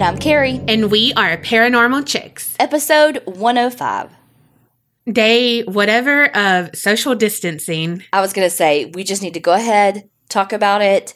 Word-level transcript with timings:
And 0.00 0.08
I'm 0.08 0.18
Kerri. 0.18 0.64
and 0.66 0.90
we 0.90 1.12
are 1.12 1.36
Paranormal 1.36 2.06
Chicks. 2.06 2.56
Episode 2.58 3.20
105. 3.26 4.10
Day 5.12 5.60
whatever 5.64 6.34
of 6.34 6.74
social 6.74 7.14
distancing. 7.14 8.02
I 8.10 8.22
was 8.22 8.32
going 8.32 8.48
to 8.48 8.54
say, 8.56 8.86
we 8.86 9.04
just 9.04 9.20
need 9.20 9.34
to 9.34 9.40
go 9.40 9.52
ahead, 9.52 10.08
talk 10.30 10.54
about 10.54 10.80
it, 10.80 11.12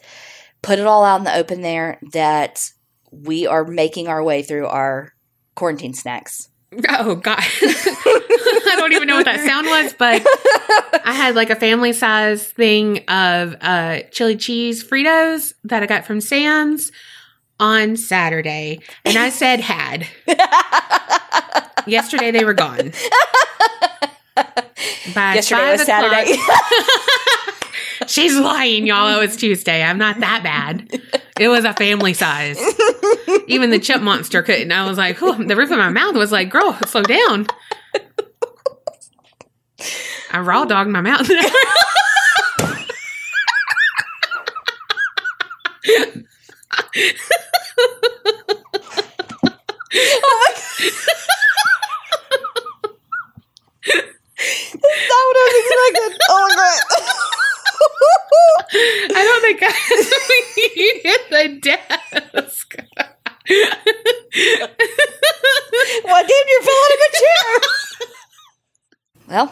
put 0.61 0.77
it 0.77 0.85
all 0.85 1.03
out 1.03 1.17
in 1.17 1.23
the 1.23 1.35
open 1.35 1.61
there 1.61 1.97
that 2.11 2.69
we 3.09 3.47
are 3.47 3.65
making 3.65 4.07
our 4.07 4.23
way 4.23 4.43
through 4.43 4.67
our 4.67 5.13
quarantine 5.55 5.95
snacks. 5.95 6.49
Oh, 6.87 7.15
God. 7.15 7.39
I 7.41 8.73
don't 8.77 8.93
even 8.93 9.07
know 9.07 9.15
what 9.15 9.25
that 9.25 9.43
sound 9.43 9.65
was, 9.65 9.93
but 9.93 10.21
I 11.03 11.13
had 11.13 11.33
like 11.33 11.49
a 11.49 11.55
family 11.55 11.91
size 11.91 12.51
thing 12.51 12.99
of 13.07 13.55
uh, 13.61 14.01
chili 14.11 14.35
cheese 14.35 14.83
Fritos 14.83 15.55
that 15.63 15.81
I 15.81 15.87
got 15.87 16.05
from 16.05 16.21
Sam's 16.21 16.91
on 17.59 17.97
Saturday. 17.97 18.79
And 19.03 19.17
I 19.17 19.29
said 19.29 19.59
had. 19.59 20.07
Yesterday 21.87 22.31
they 22.31 22.43
were 22.45 22.53
gone. 22.53 22.91
By 25.13 25.35
Yesterday 25.35 25.71
was 25.71 25.85
Saturday. 25.85 26.37
She's 28.07 28.37
lying, 28.37 28.85
y'all. 28.85 29.17
It 29.17 29.19
was 29.19 29.35
Tuesday. 29.37 29.81
I'm 29.81 29.97
not 29.97 30.19
that 30.19 30.43
bad. 30.43 31.01
It 31.39 31.47
was 31.47 31.65
a 31.65 31.73
family 31.73 32.13
size. 32.13 32.59
Even 33.47 33.69
the 33.69 33.79
chip 33.79 34.01
monster 34.01 34.43
couldn't. 34.43 34.71
I 34.71 34.87
was 34.87 34.97
like, 34.97 35.19
the 35.19 35.55
roof 35.55 35.71
of 35.71 35.77
my 35.77 35.89
mouth 35.89 36.15
was 36.15 36.31
like, 36.31 36.49
girl, 36.49 36.73
slow 36.85 37.03
down. 37.03 37.47
I 40.31 40.39
raw 40.39 40.65
dogged 40.65 40.89
my 40.89 41.01
mouth. 41.01 41.29
That's 54.81 55.07
not 55.09 55.23
what 55.25 55.37
I 55.37 55.43
was 55.45 55.55
expecting. 55.61 56.19
Oh 56.29 56.43
my 56.49 56.55
god. 56.55 56.81
I 59.15 59.23
don't 59.23 59.41
think 59.41 59.59
I 59.63 59.71
you 60.75 60.89
hit 61.03 61.21
the 61.29 61.43
desk. 61.61 62.75
Well, 66.03 66.23
damn, 66.23 66.47
you 66.47 66.59
fell 66.61 66.81
out 66.83 66.93
of 66.93 66.99
a 66.99 67.11
chair. 67.17 67.45
well, 69.27 69.49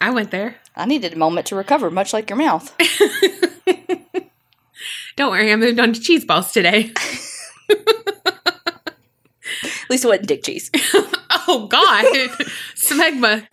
I 0.00 0.10
went 0.10 0.30
there. 0.30 0.56
I 0.76 0.86
needed 0.86 1.12
a 1.14 1.16
moment 1.16 1.46
to 1.48 1.56
recover, 1.56 1.90
much 1.90 2.12
like 2.12 2.30
your 2.30 2.36
mouth. 2.38 2.72
Don't 5.18 5.32
worry, 5.32 5.52
I 5.52 5.56
moved 5.56 5.80
on 5.80 5.92
to 5.92 6.00
cheese 6.00 6.24
balls 6.24 6.52
today. 6.52 6.92
At 7.70 8.94
least 9.90 10.04
it 10.04 10.08
wasn't 10.08 10.28
dick 10.28 10.44
cheese. 10.44 10.70
Oh 11.50 11.66
God, 11.66 12.04
smegma. 12.74 13.46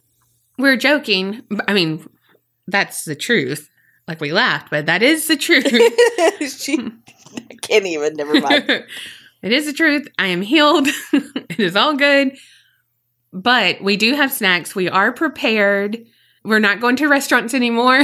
We're 0.58 0.76
joking. 0.76 1.44
I 1.66 1.74
mean, 1.74 2.06
that's 2.68 3.06
the 3.06 3.16
truth. 3.16 3.70
Like 4.06 4.20
we 4.20 4.34
laughed, 4.34 4.70
but 4.70 4.88
that 4.88 5.02
is 5.02 5.28
the 5.28 5.38
truth. 5.38 5.66
she, 6.60 6.78
I 7.38 7.56
can't 7.62 7.86
even. 7.86 8.16
Never 8.16 8.42
mind. 8.42 8.70
it 8.70 9.54
is 9.54 9.66
the 9.66 9.72
truth. 9.72 10.10
I 10.20 10.28
am 10.28 10.42
healed. 10.42 10.90
it 11.14 11.60
is 11.60 11.78
all 11.78 11.96
good. 11.96 12.38
But 13.32 13.82
we 13.82 13.96
do 13.96 14.14
have 14.16 14.34
snacks. 14.34 14.76
We 14.76 14.90
are 14.90 15.14
prepared. 15.14 16.06
We're 16.44 16.60
not 16.60 16.82
going 16.82 16.98
to 16.98 17.08
restaurants 17.08 17.54
anymore. 17.54 18.04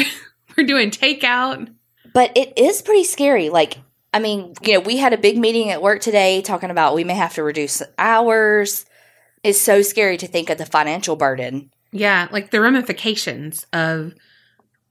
We're 0.55 0.67
doing 0.67 0.89
takeout. 0.89 1.67
But 2.13 2.35
it 2.35 2.57
is 2.57 2.81
pretty 2.81 3.03
scary. 3.03 3.49
Like, 3.49 3.77
I 4.13 4.19
mean, 4.19 4.53
you 4.63 4.73
know, 4.73 4.79
we 4.81 4.97
had 4.97 5.13
a 5.13 5.17
big 5.17 5.37
meeting 5.37 5.69
at 5.69 5.81
work 5.81 6.01
today 6.01 6.41
talking 6.41 6.69
about 6.69 6.95
we 6.95 7.03
may 7.03 7.13
have 7.15 7.33
to 7.35 7.43
reduce 7.43 7.81
hours. 7.97 8.85
It's 9.43 9.59
so 9.59 9.81
scary 9.81 10.17
to 10.17 10.27
think 10.27 10.49
of 10.49 10.57
the 10.57 10.65
financial 10.65 11.15
burden 11.15 11.71
Yeah, 11.91 12.27
like 12.31 12.51
the 12.51 12.61
ramifications 12.61 13.65
of 13.73 14.13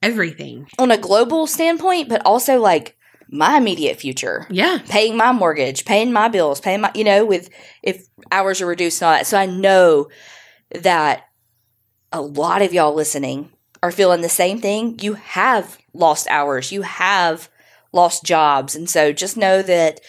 everything. 0.02 0.68
on 0.78 0.90
a 0.90 0.96
global 0.96 1.46
standpoint, 1.46 2.08
but 2.08 2.24
also 2.24 2.58
like 2.58 2.96
my 3.28 3.56
immediate 3.58 4.00
future. 4.00 4.46
Yeah. 4.50 4.78
Paying 4.88 5.16
my 5.16 5.30
mortgage, 5.32 5.84
paying 5.84 6.12
my 6.12 6.28
bills, 6.28 6.60
paying 6.60 6.80
my, 6.80 6.90
you 6.94 7.04
know, 7.04 7.24
with 7.24 7.48
if 7.82 8.06
hours 8.32 8.60
are 8.60 8.66
reduced 8.66 9.02
and 9.02 9.06
all 9.08 9.14
that. 9.14 9.26
So 9.26 9.36
I 9.38 9.46
know 9.46 10.08
that 10.82 11.24
a 12.12 12.20
lot 12.20 12.62
of 12.62 12.72
y'all 12.72 12.94
listening 12.94 13.50
are 13.82 13.92
feeling 13.92 14.20
the 14.22 14.28
same 14.28 14.60
thing. 14.60 14.98
You 15.00 15.14
have 15.14 15.78
lost 15.92 16.26
hours, 16.28 16.72
you 16.72 16.82
have 16.82 17.48
lost 17.92 18.24
jobs. 18.24 18.74
And 18.76 18.88
so 18.88 19.12
just 19.12 19.36
know 19.36 19.62
that 19.62 20.00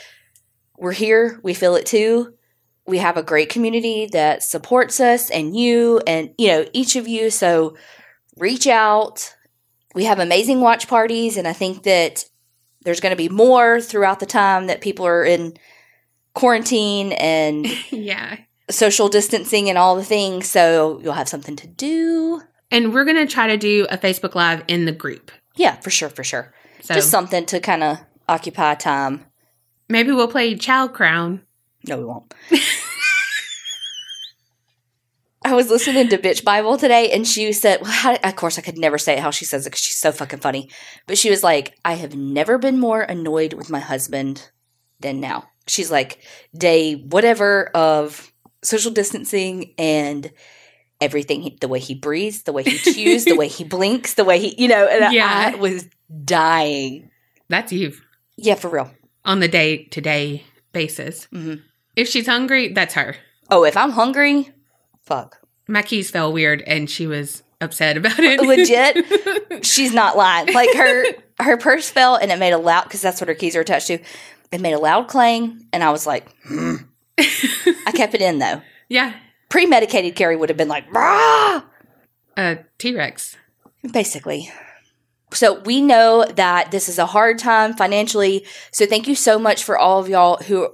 we're 0.78 0.92
here, 0.94 1.40
we 1.44 1.54
feel 1.54 1.76
it 1.76 1.86
too. 1.86 2.34
We 2.88 2.98
have 2.98 3.18
a 3.18 3.24
great 3.24 3.50
community 3.50 4.08
that 4.12 4.44
supports 4.44 5.00
us 5.00 5.30
and 5.30 5.56
you 5.56 6.02
and, 6.08 6.34
you 6.38 6.48
know, 6.48 6.66
each 6.74 6.96
of 6.96 7.08
you. 7.08 7.30
So 7.30 7.76
reach 8.38 8.66
out. 8.68 9.36
We 9.94 10.06
have 10.06 10.20
amazing 10.20 10.62
watch 10.62 10.88
parties. 10.88 11.38
And 11.38 11.48
I 11.48 11.54
think 11.54 11.84
that 11.84 12.26
there's 12.84 13.00
going 13.00 13.12
to 13.12 13.16
be 13.18 13.30
more 13.30 13.80
throughout 13.80 14.20
the 14.20 14.26
time 14.26 14.68
that 14.68 14.82
people 14.82 15.06
are 15.06 15.24
in 15.24 15.54
quarantine 16.34 17.12
and 17.14 17.68
Yeah. 17.92 18.38
social 18.70 19.10
distancing 19.10 19.70
and 19.70 19.78
all 19.78 19.96
the 19.96 20.04
things. 20.04 20.50
So 20.50 21.00
you'll 21.04 21.14
have 21.14 21.30
something 21.30 21.56
to 21.58 21.68
do. 21.68 22.42
And 22.72 22.94
we're 22.94 23.06
going 23.06 23.18
to 23.18 23.32
try 23.32 23.48
to 23.48 23.58
do 23.58 23.86
a 23.90 23.98
Facebook 23.98 24.34
Live 24.34 24.64
in 24.68 24.86
the 24.86 24.92
group. 24.92 25.32
Yeah, 25.56 25.76
for 25.78 25.90
sure, 25.90 26.10
for 26.10 26.24
sure. 26.24 26.54
So 26.82 26.96
Just 26.96 27.10
something 27.10 27.46
to 27.48 27.60
kind 27.60 27.84
of 27.84 28.00
occupy 28.28 28.76
time. 28.76 29.26
maybe 29.90 30.12
we'll 30.12 30.28
play 30.28 30.56
Child 30.56 30.94
Crown. 30.94 31.42
No, 31.88 31.98
we 31.98 32.06
won't. 32.06 32.34
I 35.44 35.56
was 35.56 35.72
listening 35.72 36.08
to 36.10 36.20
Bitch 36.20 36.44
Bible 36.44 36.78
today, 36.78 37.12
and 37.12 37.28
she 37.28 37.52
said, 37.52 37.82
well, 37.82 37.92
how, 37.92 38.16
of 38.16 38.36
course, 38.36 38.60
I 38.60 38.62
could 38.62 38.78
never 38.78 39.00
say 39.00 39.14
it 39.14 39.20
how 39.20 39.32
she 39.32 39.44
says 39.44 39.66
it 39.66 39.72
because 39.72 39.82
she's 39.82 39.98
so 39.98 40.12
fucking 40.12 40.40
funny. 40.40 40.70
But 41.08 41.18
she 41.18 41.32
was 41.32 41.42
like, 41.44 41.74
I 41.84 41.94
have 41.94 42.16
never 42.16 42.60
been 42.60 42.80
more 42.80 43.02
annoyed 43.02 43.54
with 43.54 43.70
my 43.70 43.80
husband 43.80 44.52
than 45.00 45.20
now. 45.20 45.46
She's 45.66 45.90
like, 45.90 46.20
day 46.56 46.94
whatever 46.94 47.72
of 47.74 48.32
social 48.62 48.92
distancing 48.92 49.74
and 49.80 50.32
everything 51.02 51.42
he, 51.42 51.58
the 51.60 51.68
way 51.68 51.80
he 51.80 51.96
breathes, 51.96 52.44
the 52.44 52.54
way 52.54 52.64
he 52.64 52.78
chews, 52.78 53.26
the 53.26 53.36
way 53.36 53.48
he 53.48 53.64
blinks, 53.76 54.14
the 54.14 54.24
way 54.24 54.40
he, 54.40 54.56
you 54.62 54.68
know, 54.68 54.86
and 54.88 55.14
Yeah. 55.14 55.52
I 55.54 55.56
was 55.56 55.88
dying. 56.26 57.10
That's 57.50 57.72
you 57.74 57.94
Yeah, 58.38 58.56
for 58.56 58.70
real. 58.70 58.92
on 59.26 59.40
the 59.40 59.48
day 59.48 59.84
to 59.86 60.00
day 60.02 60.44
basis. 60.74 61.28
Mhm. 61.34 61.62
If 61.96 62.08
she's 62.08 62.28
hungry, 62.28 62.70
that's 62.70 62.94
her. 62.94 63.16
Oh, 63.50 63.66
if 63.66 63.76
I'm 63.76 63.92
hungry, 63.92 64.50
fuck. 65.04 65.40
My 65.68 65.82
keys 65.82 66.10
felt 66.10 66.34
weird 66.34 66.62
and 66.62 66.90
she 66.90 67.08
was 67.08 67.44
upset 67.60 67.98
about 67.98 68.20
it. 68.20 68.40
Legit, 68.42 69.66
she's 69.66 69.94
not 69.94 70.16
lying. 70.16 70.54
Like 70.54 70.74
her 70.76 71.06
her 71.40 71.58
purse 71.58 71.90
fell 71.90 72.16
and 72.16 72.32
it 72.32 72.40
made 72.40 72.54
a 72.54 72.58
loud 72.58 72.84
because 72.84 73.02
that's 73.02 73.20
what 73.20 73.28
her 73.28 73.34
keys 73.36 73.56
are 73.56 73.62
attached 73.62 73.88
to. 73.88 74.00
It 74.52 74.62
made 74.62 74.74
a 74.74 74.80
loud 74.80 75.08
clang, 75.08 75.66
and 75.72 75.82
I 75.84 75.92
was 75.92 76.06
like, 76.06 76.30
hmm. 76.46 76.76
I 77.18 77.92
kept 77.94 78.14
it 78.14 78.22
in 78.22 78.40
though. 78.40 78.62
yeah. 78.90 79.14
Pre-medicated 79.52 80.16
Kerri 80.16 80.40
would 80.40 80.50
have 80.50 80.58
been 80.58 80.68
like, 80.68 80.92
Rah! 80.92 81.62
A 82.38 82.60
T 82.80 82.96
Rex. 82.96 83.36
basically. 83.92 84.50
So 85.34 85.60
we 85.62 85.82
know 85.82 86.26
that 86.26 86.72
this 86.72 86.90
is 86.90 86.98
a 86.98 87.06
hard 87.06 87.38
time 87.38 87.74
financially. 87.76 88.46
So 88.72 88.86
thank 88.86 89.08
you 89.08 89.16
so 89.16 89.38
much 89.38 89.64
for 89.64 89.78
all 89.78 90.00
of 90.00 90.10
y'all 90.10 90.38
who 90.38 90.70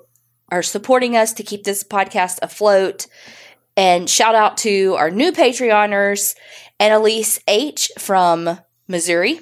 are 0.50 0.64
supporting 0.64 1.18
us 1.18 1.34
to 1.34 1.44
keep 1.44 1.64
this 1.64 1.84
podcast 1.84 2.40
afloat. 2.42 3.08
And 3.76 4.10
shout 4.10 4.36
out 4.36 4.58
to 4.58 4.96
our 4.98 5.12
new 5.12 5.32
Patreoners, 5.32 6.36
Annalise 6.80 7.40
H 7.48 7.92
from 8.00 8.60
Missouri, 8.88 9.42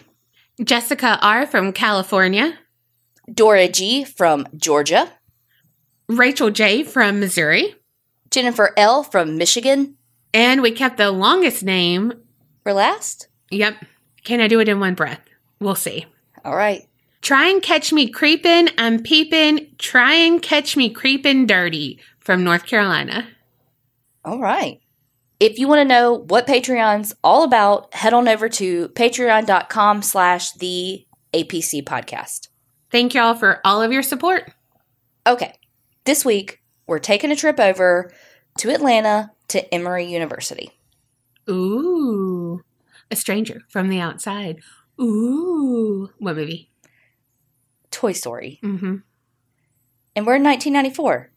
Jessica 0.63 1.19
R 1.21 1.45
from 1.45 1.71
California. 1.71 2.57
Dora 3.31 3.67
G 3.67 4.03
from 4.03 4.47
Georgia, 4.55 5.11
Rachel 6.07 6.51
J 6.51 6.83
from 6.83 7.19
Missouri. 7.19 7.75
Jennifer 8.35 8.73
L 8.75 9.01
from 9.01 9.37
Michigan. 9.37 9.95
And 10.33 10.61
we 10.61 10.71
kept 10.71 10.97
the 10.97 11.09
longest 11.09 11.63
name. 11.63 12.13
For 12.63 12.73
last? 12.73 13.29
Yep. 13.49 13.77
Can 14.25 14.41
I 14.41 14.49
do 14.49 14.59
it 14.59 14.67
in 14.67 14.81
one 14.81 14.93
breath? 14.93 15.21
We'll 15.61 15.75
see. 15.75 16.05
All 16.43 16.55
right. 16.55 16.85
Try 17.21 17.47
and 17.47 17.61
catch 17.61 17.93
me 17.93 18.09
creeping. 18.09 18.67
I'm 18.77 19.01
peeping. 19.01 19.75
Try 19.77 20.15
and 20.15 20.41
catch 20.41 20.75
me 20.75 20.89
creeping 20.89 21.47
dirty 21.47 21.99
from 22.19 22.43
North 22.43 22.65
Carolina. 22.65 23.25
All 24.25 24.39
right. 24.39 24.81
If 25.39 25.57
you 25.57 25.69
want 25.69 25.79
to 25.79 25.85
know 25.85 26.25
what 26.27 26.45
Patreon's 26.45 27.15
all 27.23 27.43
about, 27.43 27.93
head 27.93 28.13
on 28.13 28.27
over 28.27 28.49
to 28.49 28.89
patreon.com 28.89 30.01
slash 30.01 30.51
the 30.53 31.05
APC 31.33 31.83
podcast. 31.85 32.49
Thank 32.91 33.13
y'all 33.13 33.35
for 33.35 33.61
all 33.63 33.81
of 33.81 33.93
your 33.93 34.03
support. 34.03 34.51
Okay. 35.25 35.53
This 36.03 36.25
week, 36.25 36.61
we're 36.87 36.99
taking 36.99 37.31
a 37.31 37.35
trip 37.35 37.59
over 37.59 38.11
to 38.59 38.69
Atlanta 38.69 39.31
to 39.49 39.73
Emory 39.73 40.05
University. 40.05 40.71
Ooh. 41.49 42.61
A 43.11 43.15
stranger 43.15 43.61
from 43.69 43.89
the 43.89 43.99
outside. 43.99 44.59
Ooh. 44.99 46.09
What 46.19 46.35
movie? 46.35 46.69
Toy 47.91 48.13
Story. 48.13 48.59
Mm-hmm. 48.63 48.95
And 50.15 50.25
we're 50.25 50.35
in 50.35 50.43
1994. 50.43 51.31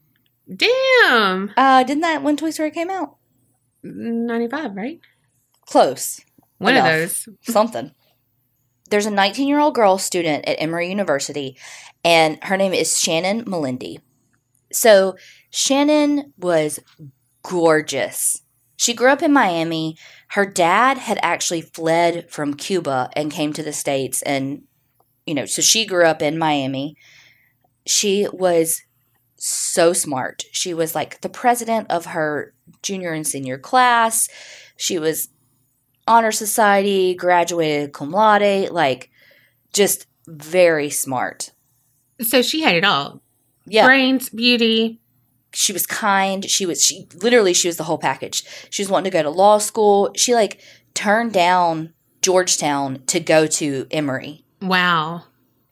Damn. 0.55 1.53
Uh, 1.57 1.83
didn't 1.83 2.03
that 2.03 2.23
when 2.23 2.37
Toy 2.37 2.51
Story 2.51 2.71
came 2.71 2.91
out? 2.91 3.17
95, 3.83 4.75
right? 4.77 5.01
Close. 5.67 6.21
One 6.59 6.75
Enough. 6.75 6.87
of 6.87 6.93
those. 6.93 7.29
Something. 7.53 7.93
There's 8.91 9.07
a 9.07 9.11
19 9.11 9.47
year 9.49 9.59
old 9.59 9.75
girl 9.75 9.99
student 9.99 10.49
at 10.49 10.61
Emory 10.61 10.89
University, 10.89 11.57
and 12.05 12.43
her 12.45 12.57
name 12.57 12.73
is 12.73 12.99
Shannon 12.99 13.45
Melendi. 13.45 13.99
So, 14.73 15.17
Shannon 15.51 16.33
was 16.37 16.81
gorgeous. 17.43 18.43
She 18.77 18.95
grew 18.95 19.11
up 19.11 19.23
in 19.23 19.33
Miami. 19.33 19.97
Her 20.29 20.47
dad 20.47 20.99
had 20.99 21.19
actually 21.23 21.63
fled 21.63 22.31
from 22.31 22.55
Cuba 22.55 23.11
and 23.15 23.33
came 23.33 23.53
to 23.55 23.63
the 23.63 23.73
States, 23.73 24.23
and, 24.23 24.63
you 25.27 25.35
know, 25.35 25.47
so 25.47 25.63
she 25.63 25.85
grew 25.85 26.05
up 26.05 26.23
in 26.23 26.39
Miami. 26.39 26.97
She 27.87 28.29
was 28.33 28.83
so 29.37 29.93
smart. 29.93 30.45
She 30.53 30.75
was 30.75 30.95
like 30.95 31.21
the 31.23 31.29
president 31.29 31.91
of 31.91 32.07
her 32.07 32.53
junior 32.83 33.13
and 33.13 33.27
senior 33.27 33.59
class. 33.59 34.29
She 34.77 34.99
was 34.99 35.29
honor 36.07 36.33
society, 36.33 37.15
graduated 37.15 37.93
cum 37.93 38.11
laude, 38.11 38.71
like 38.71 39.11
just 39.73 40.07
very 40.27 40.91
smart. 40.91 41.51
So 42.21 42.43
she 42.43 42.63
had 42.63 42.75
it 42.75 42.85
all. 42.85 43.23
Yeah. 43.67 43.87
Brains, 43.87 44.29
beauty. 44.29 45.01
She 45.59 45.73
was 45.73 45.87
kind. 45.87 46.49
She 46.49 46.67
was 46.67 46.85
she 46.85 47.09
literally 47.21 47.53
she 47.53 47.67
was 47.67 47.79
the 47.79 47.83
whole 47.83 47.99
package. 47.99 48.45
She 48.71 48.81
was 48.81 48.89
wanting 48.89 49.11
to 49.11 49.17
go 49.19 49.25
to 49.25 49.29
law 49.29 49.59
school. 49.59 50.13
She 50.15 50.33
like 50.33 50.61
turned 50.95 51.33
down 51.33 51.95
Georgetown 52.23 53.03
to 53.07 53.19
go 53.19 53.49
to 53.49 53.89
Emory. 53.91 54.45
Wow. 54.63 55.25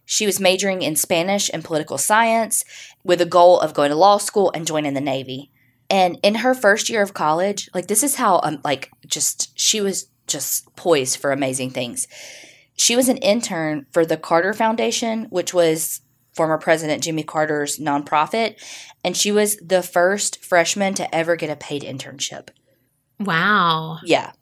She 0.04 0.26
was 0.26 0.40
majoring 0.40 0.82
in 0.82 0.96
Spanish 0.96 1.48
and 1.54 1.64
political 1.64 1.98
science 1.98 2.64
with 3.04 3.20
a 3.20 3.26
goal 3.26 3.60
of 3.60 3.74
going 3.74 3.90
to 3.90 3.96
law 3.96 4.18
school 4.18 4.50
and 4.56 4.66
joining 4.66 4.94
the 4.94 5.00
Navy. 5.00 5.52
And 5.88 6.18
in 6.24 6.36
her 6.36 6.52
first 6.52 6.88
year 6.88 7.00
of 7.00 7.14
college, 7.14 7.70
like 7.72 7.86
this 7.86 8.02
is 8.02 8.16
how 8.16 8.40
um 8.42 8.58
like 8.64 8.90
just 9.06 9.56
she 9.56 9.80
was 9.80 10.08
just 10.26 10.74
poised 10.74 11.20
for 11.20 11.30
amazing 11.30 11.70
things. 11.70 12.08
She 12.74 12.96
was 12.96 13.08
an 13.08 13.18
intern 13.18 13.86
for 13.92 14.04
the 14.04 14.16
Carter 14.16 14.52
Foundation, 14.52 15.26
which 15.30 15.54
was 15.54 16.00
former 16.36 16.58
President 16.58 17.02
Jimmy 17.02 17.22
Carter's 17.22 17.78
nonprofit, 17.78 18.62
and 19.02 19.16
she 19.16 19.32
was 19.32 19.56
the 19.56 19.82
first 19.82 20.44
freshman 20.44 20.94
to 20.94 21.14
ever 21.14 21.34
get 21.34 21.50
a 21.50 21.56
paid 21.56 21.82
internship. 21.82 22.50
Wow. 23.18 23.98
Yeah. 24.04 24.32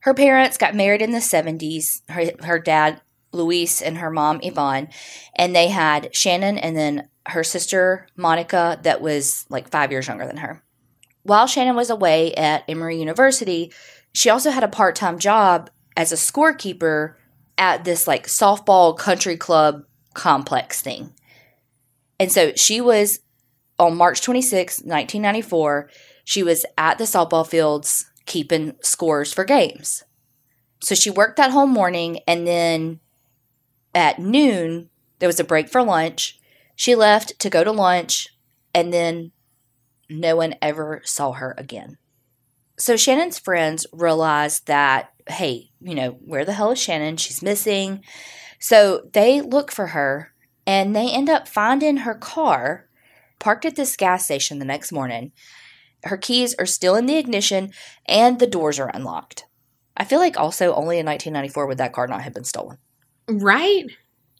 Her 0.00 0.14
parents 0.14 0.58
got 0.58 0.74
married 0.74 1.02
in 1.02 1.12
the 1.12 1.18
70s. 1.18 2.02
Her, 2.08 2.30
her 2.44 2.58
dad, 2.58 3.00
Luis, 3.32 3.82
and 3.82 3.98
her 3.98 4.10
mom, 4.10 4.40
Yvonne. 4.42 4.88
And 5.34 5.56
they 5.56 5.68
had 5.68 6.14
Shannon 6.14 6.58
and 6.58 6.76
then 6.76 7.08
her 7.26 7.42
sister, 7.42 8.06
Monica, 8.16 8.78
that 8.82 9.00
was 9.00 9.46
like 9.48 9.70
five 9.70 9.90
years 9.90 10.06
younger 10.06 10.26
than 10.26 10.38
her. 10.38 10.62
While 11.22 11.46
Shannon 11.46 11.76
was 11.76 11.90
away 11.90 12.34
at 12.34 12.64
Emory 12.68 12.98
University, 12.98 13.72
she 14.12 14.30
also 14.30 14.50
had 14.50 14.64
a 14.64 14.68
part 14.68 14.96
time 14.96 15.18
job 15.18 15.70
as 15.96 16.12
a 16.12 16.16
scorekeeper 16.16 17.14
at 17.58 17.84
this 17.84 18.06
like 18.06 18.26
softball 18.26 18.96
country 18.96 19.36
club 19.36 19.84
complex 20.14 20.80
thing. 20.80 21.12
And 22.18 22.32
so 22.32 22.52
she 22.54 22.80
was 22.80 23.20
on 23.78 23.96
March 23.96 24.22
26, 24.22 24.80
1994, 24.80 25.90
she 26.24 26.42
was 26.42 26.66
at 26.76 26.98
the 26.98 27.04
softball 27.04 27.46
fields 27.46 28.06
keeping 28.26 28.74
scores 28.82 29.32
for 29.32 29.44
games. 29.44 30.02
So 30.80 30.94
she 30.94 31.10
worked 31.10 31.36
that 31.36 31.50
whole 31.50 31.66
morning 31.66 32.20
and 32.26 32.46
then 32.46 33.00
at 33.94 34.18
noon 34.18 34.90
there 35.18 35.28
was 35.28 35.40
a 35.40 35.44
break 35.44 35.68
for 35.68 35.82
lunch. 35.82 36.38
She 36.76 36.94
left 36.94 37.38
to 37.40 37.50
go 37.50 37.64
to 37.64 37.72
lunch 37.72 38.28
and 38.74 38.92
then 38.92 39.32
no 40.10 40.36
one 40.36 40.54
ever 40.60 41.02
saw 41.04 41.32
her 41.32 41.54
again. 41.56 41.98
So 42.78 42.96
Shannon's 42.96 43.38
friends 43.38 43.86
realized 43.92 44.66
that 44.66 45.10
hey, 45.28 45.70
you 45.80 45.94
know, 45.94 46.10
where 46.24 46.44
the 46.44 46.54
hell 46.54 46.70
is 46.70 46.78
Shannon? 46.78 47.18
She's 47.18 47.42
missing. 47.42 48.02
So 48.58 49.08
they 49.12 49.40
look 49.42 49.70
for 49.70 49.88
her 49.88 50.32
and 50.68 50.94
they 50.94 51.10
end 51.10 51.30
up 51.30 51.48
finding 51.48 51.96
her 51.98 52.14
car 52.14 52.86
parked 53.38 53.64
at 53.64 53.74
this 53.74 53.96
gas 53.96 54.26
station 54.26 54.58
the 54.58 54.66
next 54.66 54.92
morning. 54.92 55.32
Her 56.04 56.18
keys 56.18 56.54
are 56.58 56.66
still 56.66 56.94
in 56.94 57.06
the 57.06 57.16
ignition 57.16 57.72
and 58.04 58.38
the 58.38 58.46
doors 58.46 58.78
are 58.78 58.90
unlocked. 58.92 59.46
I 59.96 60.04
feel 60.04 60.18
like 60.18 60.38
also 60.38 60.74
only 60.74 60.98
in 60.98 61.06
1994 61.06 61.66
would 61.66 61.78
that 61.78 61.94
car 61.94 62.06
not 62.06 62.20
have 62.20 62.34
been 62.34 62.44
stolen, 62.44 62.76
Right? 63.26 63.86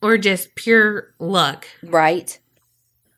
Or 0.03 0.19
just 0.19 0.55
pure 0.55 1.15
luck. 1.19 1.67
right? 1.83 2.39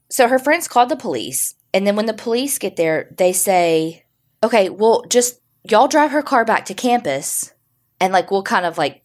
So 0.09 0.29
her 0.29 0.39
friends 0.39 0.69
called 0.69 0.89
the 0.89 0.97
police, 0.97 1.55
and 1.75 1.87
then 1.87 1.97
when 1.97 2.07
the 2.07 2.15
police 2.15 2.59
get 2.59 2.77
there, 2.77 3.13
they 3.17 3.33
say, 3.33 4.05
okay, 4.43 4.71
well, 4.71 5.05
just 5.09 5.41
y'all 5.63 5.87
drive 5.89 6.11
her 6.13 6.23
car 6.23 6.45
back 6.45 6.65
to 6.67 6.75
campus, 6.75 7.53
and 8.01 8.13
like 8.13 8.31
we'll 8.31 8.43
kind 8.43 8.65
of 8.67 8.79
like 8.79 9.03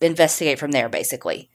investigate 0.00 0.58
from 0.58 0.70
there, 0.70 0.88
basically. 0.88 1.50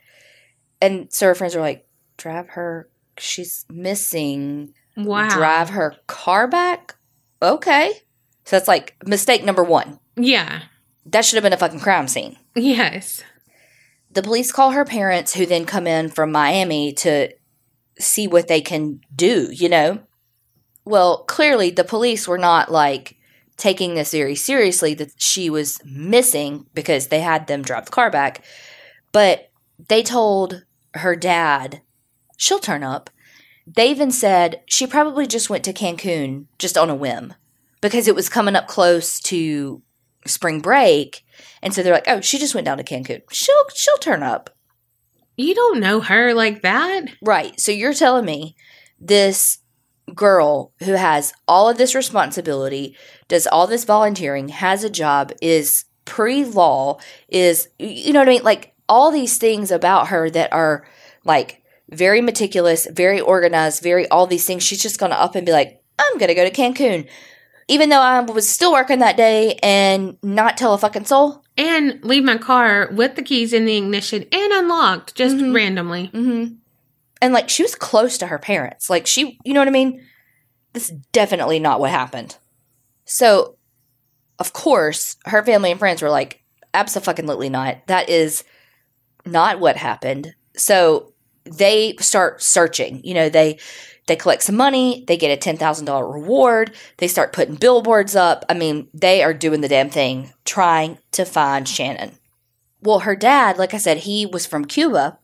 And 0.80 1.12
so 1.12 1.28
her 1.28 1.36
friends 1.36 1.56
are 1.56 1.62
like, 1.62 1.86
drive 2.18 2.50
her, 2.50 2.90
she's 3.18 3.66
missing. 3.70 4.74
Wow. 4.96 5.30
drive 5.30 5.70
her 5.70 5.96
car 6.08 6.48
back. 6.48 6.96
Okay. 7.42 7.94
So 8.46 8.56
that's 8.56 8.68
like 8.68 8.96
mistake 9.06 9.44
number 9.44 9.64
one. 9.64 10.00
Yeah. 10.16 10.64
That 11.06 11.26
should 11.26 11.36
have 11.38 11.44
been 11.44 11.54
a 11.54 11.58
fucking 11.58 11.80
crime 11.80 12.08
scene. 12.08 12.38
Yes. 12.56 13.24
The 14.12 14.22
police 14.22 14.52
call 14.52 14.72
her 14.72 14.86
parents, 14.86 15.34
who 15.34 15.46
then 15.46 15.66
come 15.66 15.88
in 15.88 16.10
from 16.10 16.32
Miami 16.32 16.94
to 16.94 17.30
see 18.00 18.28
what 18.28 18.48
they 18.48 18.62
can 18.62 19.02
do, 19.16 19.50
you 19.52 19.70
know? 19.70 20.00
Well, 20.86 21.24
clearly 21.24 21.72
the 21.72 21.84
police 21.84 22.28
were 22.28 22.38
not 22.38 22.72
like 22.72 23.18
taking 23.58 23.96
this 23.96 24.12
very 24.12 24.36
seriously 24.36 24.94
that 24.96 25.14
she 25.18 25.50
was 25.50 25.80
missing 25.86 26.66
because 26.74 27.08
they 27.08 27.22
had 27.22 27.48
them 27.48 27.62
drive 27.62 27.86
the 27.86 27.92
car 27.92 28.10
back. 28.10 28.44
But 29.12 29.52
they 29.88 30.04
told 30.04 30.64
her 30.96 31.16
dad, 31.16 31.82
she'll 32.38 32.60
turn 32.60 32.84
up. 32.84 33.10
They 33.66 33.90
even 33.90 34.12
said 34.12 34.62
she 34.66 34.88
probably 34.88 35.26
just 35.26 35.50
went 35.50 35.64
to 35.66 35.74
Cancun 35.74 36.46
just 36.60 36.78
on 36.78 36.90
a 36.90 36.96
whim 36.96 37.34
because 37.82 38.08
it 38.08 38.16
was 38.16 38.30
coming 38.30 38.56
up 38.56 38.68
close 38.68 39.20
to 39.22 39.82
spring 40.26 40.60
break. 40.60 41.24
And 41.62 41.74
so 41.74 41.82
they're 41.82 41.94
like, 41.94 42.08
"Oh, 42.08 42.22
she 42.22 42.40
just 42.40 42.56
went 42.56 42.66
down 42.66 42.78
to 42.78 42.84
Cancun. 42.84 43.22
She'll 43.32 43.70
she'll 43.74 43.98
turn 43.98 44.24
up." 44.24 44.50
You 45.38 45.56
don't 45.56 45.80
know 45.80 46.00
her 46.00 46.34
like 46.34 46.62
that. 46.62 47.06
Right. 47.22 47.60
So 47.60 47.72
you're 47.72 47.94
telling 47.94 48.26
me 48.26 48.56
this 49.00 49.60
girl 50.14 50.74
who 50.80 50.94
has 50.94 51.34
all 51.48 51.70
of 51.70 51.78
this 51.78 51.96
responsibility, 51.96 52.96
does 53.28 53.48
all 53.48 53.68
this 53.68 53.86
volunteering, 53.86 54.50
has 54.50 54.84
a 54.84 54.90
job, 54.90 55.32
is 55.42 55.86
pre-law, 56.06 57.00
is 57.30 57.70
you 57.80 58.14
know 58.14 58.20
what 58.20 58.28
I 58.28 58.32
mean? 58.32 58.44
Like 58.44 58.74
all 58.88 59.12
these 59.12 59.38
things 59.38 59.72
about 59.72 60.10
her 60.10 60.30
that 60.30 60.52
are 60.54 60.86
like 61.26 61.63
very 61.94 62.22
meticulous, 62.22 62.88
very 62.92 63.20
organized, 63.20 63.82
very 63.84 64.08
all 64.10 64.28
these 64.28 64.46
things. 64.46 64.64
She's 64.64 64.82
just 64.82 65.00
gonna 65.00 65.16
up 65.16 65.36
and 65.36 65.46
be 65.46 65.52
like, 65.52 65.82
I'm 66.00 66.18
gonna 66.18 66.36
go 66.36 66.48
to 66.48 66.52
Cancun. 66.52 67.08
Even 67.70 67.90
though 67.90 68.02
I 68.02 68.20
was 68.20 68.50
still 68.50 68.74
working 68.74 69.00
that 69.00 69.16
day 69.18 69.58
and 69.64 70.18
not 70.22 70.58
tell 70.58 70.74
a 70.74 70.78
fucking 70.78 71.06
soul. 71.06 71.44
And 71.56 72.04
leave 72.04 72.24
my 72.24 72.38
car 72.38 72.90
with 72.92 73.16
the 73.16 73.22
keys 73.22 73.54
in 73.54 73.66
the 73.66 73.78
ignition 73.78 74.26
and 74.32 74.54
unlocked 74.54 75.14
just 75.16 75.36
Mhm. 75.36 75.54
randomly. 75.54 76.08
Mm-hmm. 76.14 76.56
And 77.22 77.34
like 77.34 77.48
she 77.48 77.64
was 77.64 77.76
close 77.76 78.18
to 78.18 78.28
her 78.28 78.40
parents. 78.40 78.90
Like 78.90 79.08
she, 79.08 79.38
you 79.46 79.54
know 79.54 79.62
what 79.62 79.68
I 79.68 79.72
mean? 79.72 80.04
This 80.74 80.90
is 80.90 80.98
definitely 81.12 81.60
not 81.60 81.80
what 81.80 81.92
happened. 81.92 82.38
So, 83.06 83.56
of 84.40 84.52
course, 84.52 85.16
her 85.26 85.44
family 85.44 85.70
and 85.70 85.80
friends 85.80 86.02
were 86.02 86.10
like, 86.10 86.42
absolutely 86.74 87.50
not. 87.50 87.86
That 87.88 88.10
is 88.10 88.44
not 89.26 89.60
what 89.60 89.78
happened. 89.78 90.34
So 90.58 91.13
they 91.46 91.96
start 92.00 92.42
searching. 92.42 93.02
You 93.04 93.14
know, 93.14 93.30
they 93.30 93.60
they 94.08 94.16
collect 94.16 94.44
some 94.44 94.58
money, 94.58 95.06
they 95.08 95.18
get 95.18 95.32
a 95.32 95.38
ten 95.38 95.58
thousand 95.58 95.86
dollar 95.86 96.12
reward, 96.12 96.76
they 96.98 97.08
start 97.08 97.34
putting 97.34 97.56
billboards 97.56 98.16
up. 98.16 98.46
I 98.50 98.54
mean, 98.54 98.88
they 98.94 99.24
are 99.24 99.34
doing 99.34 99.62
the 99.62 99.68
damn 99.68 99.90
thing, 99.90 100.34
trying 100.46 100.98
to 101.12 101.26
find 101.26 101.68
Shannon. 101.68 102.18
Well, 102.82 103.00
her 103.00 103.16
dad, 103.16 103.58
like 103.58 103.74
I 103.74 103.78
said, 103.78 104.00
he 104.00 104.26
was 104.26 104.46
from 104.46 104.66
Cuba 104.66 105.20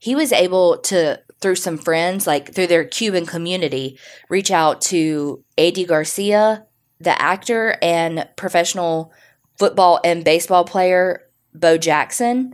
he 0.00 0.16
was 0.16 0.32
able 0.32 0.78
to 0.78 1.20
through 1.40 1.54
some 1.54 1.78
friends 1.78 2.26
like 2.26 2.52
through 2.52 2.66
their 2.66 2.84
cuban 2.84 3.24
community 3.24 3.98
reach 4.28 4.50
out 4.50 4.80
to 4.80 5.44
andy 5.56 5.84
garcia 5.84 6.66
the 6.98 7.22
actor 7.22 7.76
and 7.80 8.28
professional 8.36 9.12
football 9.58 10.00
and 10.02 10.24
baseball 10.24 10.64
player 10.64 11.22
bo 11.54 11.78
jackson 11.78 12.52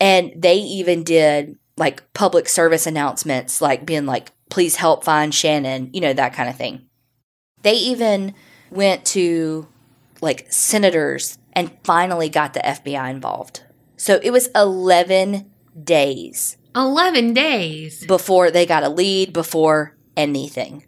and 0.00 0.32
they 0.34 0.56
even 0.56 1.04
did 1.04 1.58
like 1.78 2.12
public 2.12 2.48
service 2.48 2.86
announcements 2.86 3.60
like 3.60 3.86
being 3.86 4.06
like 4.06 4.32
please 4.50 4.76
help 4.76 5.04
find 5.04 5.34
shannon 5.34 5.90
you 5.92 6.00
know 6.00 6.12
that 6.12 6.34
kind 6.34 6.48
of 6.48 6.56
thing 6.56 6.86
they 7.62 7.74
even 7.74 8.34
went 8.70 9.04
to 9.04 9.66
like 10.20 10.46
senators 10.50 11.38
and 11.52 11.70
finally 11.84 12.28
got 12.28 12.54
the 12.54 12.60
fbi 12.60 13.10
involved 13.10 13.62
so 13.96 14.20
it 14.22 14.30
was 14.30 14.48
11 14.54 15.50
days 15.82 16.58
11 16.78 17.34
days. 17.34 18.06
before 18.06 18.50
they 18.50 18.64
got 18.66 18.84
a 18.84 18.88
lead, 18.88 19.32
before 19.32 19.96
anything. 20.16 20.84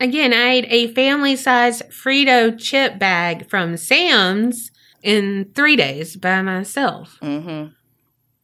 Again, 0.00 0.32
I 0.32 0.50
ate 0.50 0.66
a 0.68 0.94
family 0.94 1.36
size 1.36 1.82
Frito 1.90 2.58
chip 2.58 2.98
bag 2.98 3.48
from 3.48 3.76
Sam's 3.76 4.70
in 5.02 5.52
three 5.54 5.76
days 5.76 6.16
by 6.16 6.42
myself. 6.42 7.18
hmm 7.20 7.66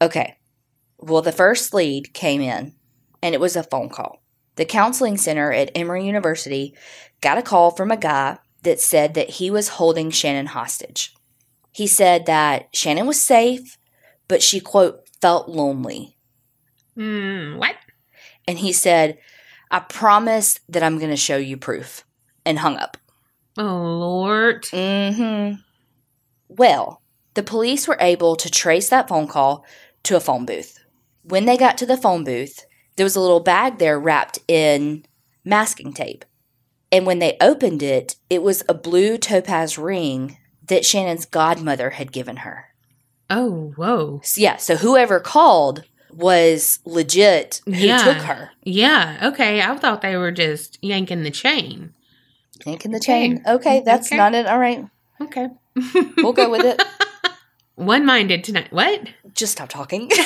Okay. 0.01 0.38
Well, 0.99 1.23
the 1.23 1.33
first 1.33 1.73
lead 1.73 2.13
came 2.13 2.41
in, 2.41 2.75
and 3.23 3.35
it 3.35 3.41
was 3.41 3.57
a 3.57 3.63
phone 3.63 3.89
call. 3.89 4.23
The 4.57 4.65
counseling 4.65 5.17
center 5.17 5.53
at 5.53 5.71
Emory 5.75 6.05
University 6.05 6.75
got 7.21 7.39
a 7.39 7.43
call 7.43 7.71
from 7.71 7.91
a 7.91 7.97
guy 7.97 8.39
that 8.63 8.81
said 8.81 9.15
that 9.15 9.31
he 9.31 9.51
was 9.51 9.69
holding 9.69 10.11
Shannon 10.11 10.47
hostage. 10.47 11.15
He 11.73 11.87
said 11.87 12.27
that 12.27 12.69
Shannon 12.75 13.07
was 13.07 13.21
safe, 13.21 13.79
but 14.27 14.43
she, 14.43 14.59
quote, 14.59 15.01
felt 15.21 15.49
lonely. 15.49 16.17
Hmm, 16.97 17.57
what? 17.57 17.77
And 18.49 18.59
he 18.59 18.73
said, 18.73 19.19
I 19.71 19.81
promise 19.81 20.59
that 20.69 20.83
I'm 20.83 20.99
going 20.99 21.11
to 21.11 21.17
show 21.17 21.37
you 21.37 21.57
proof, 21.57 22.05
and 22.45 22.59
hung 22.59 22.77
up. 22.77 22.97
Oh, 23.57 23.63
Lord. 23.65 24.67
hmm 24.73 25.53
Well, 26.49 27.03
the 27.35 27.43
police 27.43 27.87
were 27.87 27.99
able 28.01 28.35
to 28.37 28.51
trace 28.51 28.89
that 28.89 29.09
phone 29.09 29.29
call 29.29 29.65
to 30.05 30.17
a 30.17 30.21
phone 30.21 30.47
booth. 30.47 30.78
When 31.29 31.45
they 31.45 31.57
got 31.57 31.77
to 31.79 31.87
the 31.87 31.97
phone 31.97 32.25
booth, 32.25 32.65
there 32.97 33.05
was 33.05 33.17
a 33.17 33.21
little 33.21 33.41
bag 33.41 33.79
there 33.79 33.99
wrapped 33.99 34.39
in 34.49 35.05
masking 35.45 35.93
tape. 35.93 36.25
And 36.91 37.05
when 37.07 37.19
they 37.19 37.37
opened 37.41 37.83
it, 37.83 38.17
it 38.31 38.43
was 38.43 38.65
a 38.69 38.75
blue 38.75 39.19
topaz 39.19 39.77
ring 39.77 40.39
that 40.67 40.87
Shannon's 40.87 41.27
godmother 41.27 41.91
had 41.91 42.13
given 42.13 42.39
her. 42.39 42.67
Oh, 43.29 43.75
whoa. 43.77 44.21
So, 44.25 44.41
yeah, 44.41 44.57
so 44.57 44.77
whoever 44.77 45.21
called 45.21 45.85
was 46.11 46.79
legit 46.87 47.61
who 47.67 47.73
Yeah. 47.73 47.99
took 47.99 48.23
her. 48.23 48.53
Yeah, 48.63 49.19
okay. 49.33 49.61
I 49.61 49.77
thought 49.77 50.01
they 50.01 50.17
were 50.17 50.33
just 50.33 50.79
yanking 50.81 51.25
the 51.25 51.31
chain. 51.31 51.93
Yanking 52.65 52.91
the 52.93 53.01
chain. 53.01 53.43
Okay, 53.47 53.83
that's 53.85 54.09
Okay. 54.09 54.17
not 54.17 54.35
it. 54.35 54.47
All 54.47 54.59
right, 54.59 54.87
Okay. 55.21 55.49
we'll 56.17 56.33
go 56.33 56.51
with 56.51 56.65
it. 56.65 56.83
One 57.79 58.05
minded 58.05 58.43
tonight. 58.43 58.73
What? 58.73 59.09
Just 59.35 59.53
stop 59.53 59.69
talking. 59.69 60.11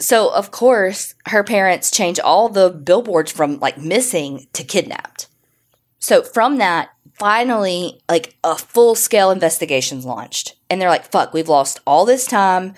so, 0.00 0.34
of 0.34 0.50
course, 0.50 1.14
her 1.26 1.44
parents 1.44 1.92
change 1.92 2.18
all 2.18 2.48
the 2.48 2.68
billboards 2.68 3.30
from 3.30 3.60
like 3.60 3.78
missing 3.78 4.48
to 4.54 4.64
kidnapped. 4.64 5.28
So, 6.00 6.24
from 6.24 6.58
that, 6.58 6.90
finally, 7.12 8.00
like 8.08 8.34
a 8.42 8.56
full 8.56 8.96
scale 8.96 9.30
investigation's 9.30 10.04
launched. 10.04 10.56
And 10.68 10.82
they're 10.82 10.88
like, 10.88 11.12
fuck, 11.12 11.32
we've 11.32 11.48
lost 11.48 11.78
all 11.86 12.04
this 12.04 12.26
time. 12.26 12.74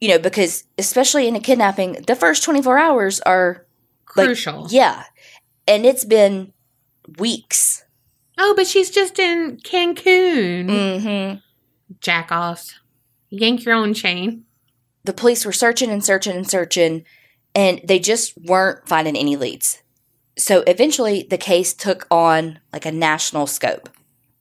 You 0.00 0.08
know, 0.08 0.18
because 0.18 0.64
especially 0.78 1.28
in 1.28 1.36
a 1.36 1.40
kidnapping, 1.40 2.02
the 2.06 2.16
first 2.16 2.42
24 2.44 2.78
hours 2.78 3.20
are 3.20 3.63
Like, 4.16 4.26
Crucial. 4.26 4.66
yeah. 4.70 5.04
And 5.66 5.84
it's 5.86 6.04
been 6.04 6.52
weeks. 7.18 7.84
Oh, 8.38 8.54
but 8.56 8.66
she's 8.66 8.90
just 8.90 9.18
in 9.18 9.58
Cancun. 9.58 10.66
Mm-hmm. 10.68 11.38
Jack 12.00 12.30
offs. 12.32 12.74
Yank 13.30 13.64
your 13.64 13.74
own 13.74 13.94
chain. 13.94 14.44
The 15.04 15.12
police 15.12 15.44
were 15.44 15.52
searching 15.52 15.90
and 15.90 16.04
searching 16.04 16.36
and 16.36 16.48
searching, 16.48 17.04
and 17.54 17.80
they 17.84 17.98
just 17.98 18.36
weren't 18.38 18.88
finding 18.88 19.16
any 19.16 19.36
leads. 19.36 19.82
So 20.36 20.62
eventually, 20.66 21.26
the 21.28 21.38
case 21.38 21.74
took 21.74 22.06
on 22.10 22.58
like 22.72 22.86
a 22.86 22.92
national 22.92 23.46
scope. 23.46 23.88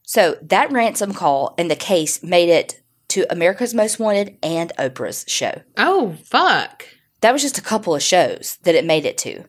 So 0.03 0.37
that 0.41 0.71
ransom 0.71 1.13
call 1.13 1.53
and 1.57 1.69
the 1.69 1.75
case 1.75 2.23
made 2.23 2.49
it 2.49 2.81
to 3.09 3.31
America's 3.31 3.73
Most 3.73 3.99
Wanted 3.99 4.37
and 4.41 4.71
Oprah's 4.79 5.25
show. 5.27 5.61
Oh, 5.77 6.15
fuck. 6.23 6.87
That 7.21 7.31
was 7.31 7.41
just 7.41 7.57
a 7.57 7.61
couple 7.61 7.95
of 7.95 8.01
shows 8.01 8.57
that 8.63 8.75
it 8.75 8.85
made 8.85 9.05
it 9.05 9.17
to. 9.19 9.43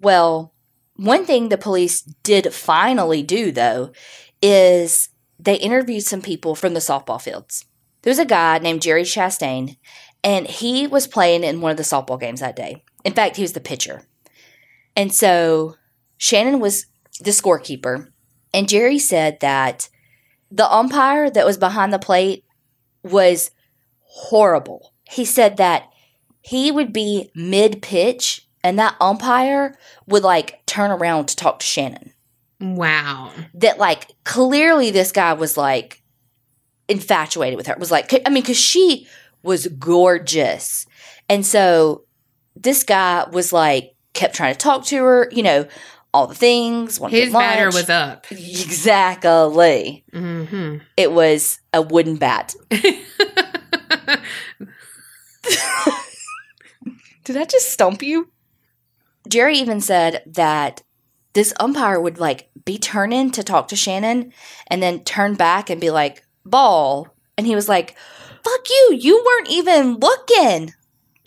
Well, 0.00 0.54
one 0.96 1.24
thing 1.24 1.48
the 1.48 1.58
police 1.58 2.02
did 2.02 2.52
finally 2.52 3.22
do, 3.22 3.52
though, 3.52 3.92
is 4.42 5.10
they 5.38 5.56
interviewed 5.56 6.02
some 6.02 6.22
people 6.22 6.54
from 6.54 6.74
the 6.74 6.80
softball 6.80 7.20
fields. 7.20 7.64
There 8.02 8.10
was 8.10 8.18
a 8.18 8.24
guy 8.24 8.58
named 8.58 8.82
Jerry 8.82 9.02
Chastain, 9.02 9.76
and 10.24 10.46
he 10.46 10.86
was 10.86 11.06
playing 11.06 11.44
in 11.44 11.60
one 11.60 11.70
of 11.70 11.76
the 11.76 11.82
softball 11.82 12.20
games 12.20 12.40
that 12.40 12.56
day. 12.56 12.82
In 13.04 13.12
fact, 13.12 13.36
he 13.36 13.42
was 13.42 13.52
the 13.52 13.60
pitcher. 13.60 14.02
And 14.96 15.14
so 15.14 15.76
Shannon 16.18 16.60
was 16.60 16.86
the 17.20 17.30
scorekeeper, 17.30 18.08
and 18.52 18.68
Jerry 18.68 18.98
said 18.98 19.40
that 19.40 19.88
the 20.50 20.70
umpire 20.70 21.30
that 21.30 21.46
was 21.46 21.58
behind 21.58 21.92
the 21.92 21.98
plate 21.98 22.44
was 23.02 23.50
horrible. 24.00 24.92
He 25.04 25.24
said 25.24 25.56
that 25.58 25.88
he 26.42 26.70
would 26.70 26.92
be 26.92 27.30
mid 27.34 27.82
pitch 27.82 28.46
and 28.62 28.78
that 28.78 28.96
umpire 29.00 29.76
would 30.06 30.22
like 30.22 30.64
turn 30.66 30.90
around 30.90 31.26
to 31.26 31.36
talk 31.36 31.60
to 31.60 31.66
Shannon. 31.66 32.12
Wow. 32.60 33.32
That 33.54 33.78
like 33.78 34.12
clearly 34.24 34.90
this 34.90 35.12
guy 35.12 35.32
was 35.32 35.56
like 35.56 36.02
infatuated 36.88 37.56
with 37.56 37.66
her. 37.68 37.76
Was 37.78 37.90
like 37.90 38.12
I 38.26 38.30
mean 38.30 38.42
cuz 38.42 38.56
she 38.58 39.06
was 39.42 39.66
gorgeous. 39.66 40.86
And 41.28 41.46
so 41.46 42.04
this 42.56 42.82
guy 42.84 43.26
was 43.30 43.52
like 43.52 43.94
kept 44.12 44.34
trying 44.34 44.52
to 44.52 44.58
talk 44.58 44.84
to 44.86 44.96
her, 45.02 45.28
you 45.32 45.42
know, 45.42 45.66
all 46.12 46.26
the 46.26 46.34
things. 46.34 46.98
His 47.08 47.32
batter 47.32 47.66
was 47.66 47.88
up. 47.88 48.26
Exactly. 48.30 50.04
hmm 50.12 50.78
It 50.96 51.12
was 51.12 51.60
a 51.72 51.80
wooden 51.80 52.16
bat. 52.16 52.54
Did 57.24 57.36
I 57.36 57.44
just 57.44 57.70
stump 57.72 58.02
you? 58.02 58.28
Jerry 59.30 59.56
even 59.58 59.80
said 59.80 60.22
that 60.26 60.82
this 61.32 61.54
umpire 61.60 62.00
would 62.00 62.18
like 62.18 62.50
be 62.64 62.76
turning 62.78 63.30
to 63.30 63.42
talk 63.42 63.68
to 63.68 63.76
Shannon 63.76 64.32
and 64.66 64.82
then 64.82 65.04
turn 65.04 65.34
back 65.34 65.70
and 65.70 65.80
be 65.80 65.90
like, 65.90 66.24
ball. 66.44 67.08
And 67.38 67.46
he 67.46 67.54
was 67.54 67.68
like, 67.68 67.96
fuck 68.42 68.68
you, 68.68 68.98
you 69.00 69.22
weren't 69.24 69.48
even 69.48 69.96
looking. 69.98 70.74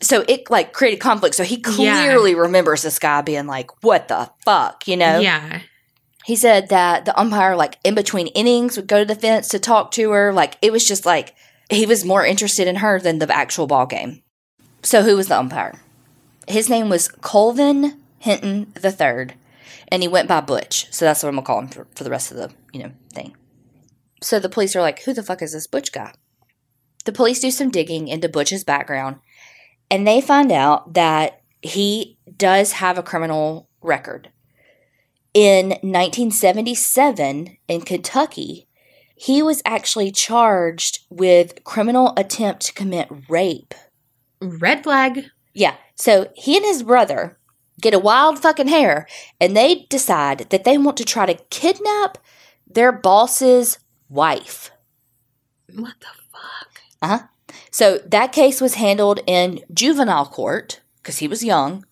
So 0.02 0.26
it 0.28 0.50
like 0.50 0.74
created 0.74 1.00
conflict. 1.00 1.36
So 1.36 1.44
he 1.44 1.56
Yeah. 1.56 1.72
clearly 1.72 2.36
remembers 2.36 2.82
this 2.82 3.00
guy 3.00 3.22
being 3.22 3.48
like, 3.48 3.84
what 3.84 4.10
the 4.10 4.30
fuck, 4.44 4.88
you 4.88 4.98
know? 4.98 5.20
Yeah. 5.20 5.62
He 6.26 6.36
said 6.36 6.70
that 6.70 7.06
the 7.06 7.18
umpire, 7.20 7.56
like 7.56 7.78
in 7.84 7.96
between 7.96 8.28
innings, 8.28 8.76
would 8.78 8.88
go 8.88 9.00
to 9.00 9.06
the 9.06 9.16
fence 9.16 9.48
to 9.50 9.60
talk 9.60 9.92
to 9.92 10.12
her. 10.12 10.34
Like 10.34 10.58
it 10.62 10.72
was 10.72 10.86
just 10.88 11.06
like 11.06 11.34
he 11.70 11.86
was 11.86 12.04
more 12.06 12.26
interested 12.26 12.68
in 12.68 12.78
her 12.78 13.00
than 13.00 13.20
the 13.20 13.34
actual 13.34 13.68
ball 13.68 13.86
game. 13.86 14.22
So 14.84 15.04
who 15.04 15.16
was 15.16 15.30
the 15.30 15.38
umpire? 15.40 15.80
His 16.48 16.70
name 16.70 16.90
was 16.90 17.08
Colvin 17.08 18.02
Hinton 18.20 18.74
III, 18.84 19.36
and 19.88 20.02
he 20.02 20.08
went 20.08 20.28
by 20.28 20.42
Butch. 20.42 20.88
So 20.92 21.06
that's 21.06 21.24
what 21.24 21.30
I'm 21.30 21.36
gonna 21.36 21.46
call 21.46 21.60
him 21.60 21.68
for, 21.68 21.88
for 21.96 22.04
the 22.04 22.10
rest 22.10 22.32
of 22.32 22.38
the 22.38 22.52
you 22.72 22.84
know 22.84 22.92
thing. 23.14 23.36
So 24.22 24.40
the 24.40 24.50
police 24.50 24.76
are 24.76 24.82
like, 24.82 25.04
who 25.04 25.14
the 25.14 25.24
fuck 25.24 25.42
is 25.42 25.54
this 25.54 25.68
Butch 25.68 25.92
guy? 25.92 26.14
The 27.06 27.12
police 27.12 27.42
do 27.42 27.52
some 27.52 27.70
digging 27.70 28.08
into 28.08 28.30
Butch's 28.30 28.64
background, 28.64 29.18
and 29.92 30.08
they 30.08 30.22
find 30.22 30.52
out 30.52 30.94
that 30.94 31.42
he 31.62 32.18
does 32.38 32.74
have 32.74 32.98
a 32.98 33.04
criminal 33.04 33.68
record. 33.82 34.30
In 35.34 35.70
1977 35.82 37.58
in 37.68 37.82
Kentucky, 37.82 38.68
he 39.16 39.42
was 39.42 39.62
actually 39.66 40.12
charged 40.12 41.00
with 41.10 41.64
criminal 41.64 42.14
attempt 42.18 42.66
to 42.68 42.74
commit 42.74 43.10
rape. 43.30 43.74
Red 44.42 44.84
flag. 44.84 45.26
Yeah, 45.54 45.76
so 45.96 46.32
he 46.36 46.58
and 46.58 46.66
his 46.66 46.84
brother 46.84 47.38
get 47.82 47.94
a 47.94 48.00
wild 48.00 48.40
fucking 48.40 48.68
hair 48.68 49.08
and 49.40 49.56
they 49.56 49.86
decide 49.90 50.50
that 50.50 50.64
they 50.64 50.78
want 50.78 50.98
to 50.98 51.06
try 51.06 51.26
to 51.26 51.44
kidnap 51.50 52.18
their 52.68 52.92
boss's 52.92 53.80
wife. 54.10 54.72
What 55.74 55.94
the 56.00 56.08
fuck? 56.32 56.82
Uh-huh. 57.02 57.20
So 57.72 57.98
that 58.06 58.32
case 58.32 58.62
was 58.62 58.76
handled 58.76 59.20
in 59.28 59.62
juvenile 59.74 60.26
court 60.26 60.82
because 60.98 61.18
he 61.20 61.28
was 61.28 61.44
young 61.44 61.86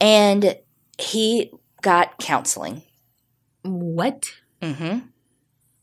and 0.00 0.56
he 0.98 1.50
got 1.82 2.18
counseling. 2.18 2.82
What? 3.62 4.32
Mm-hmm. 4.60 5.00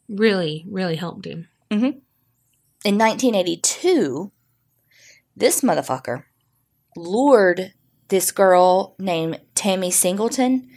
Really, 0.09 0.65
really 0.69 0.95
helped 0.95 1.25
him. 1.25 1.47
Mhm. 1.71 2.01
In 2.85 2.97
1982, 2.97 4.31
this 5.35 5.61
motherfucker 5.61 6.23
lured 6.97 7.73
this 8.09 8.31
girl 8.31 8.95
named 8.99 9.39
Tammy 9.55 9.91
Singleton, 9.91 10.69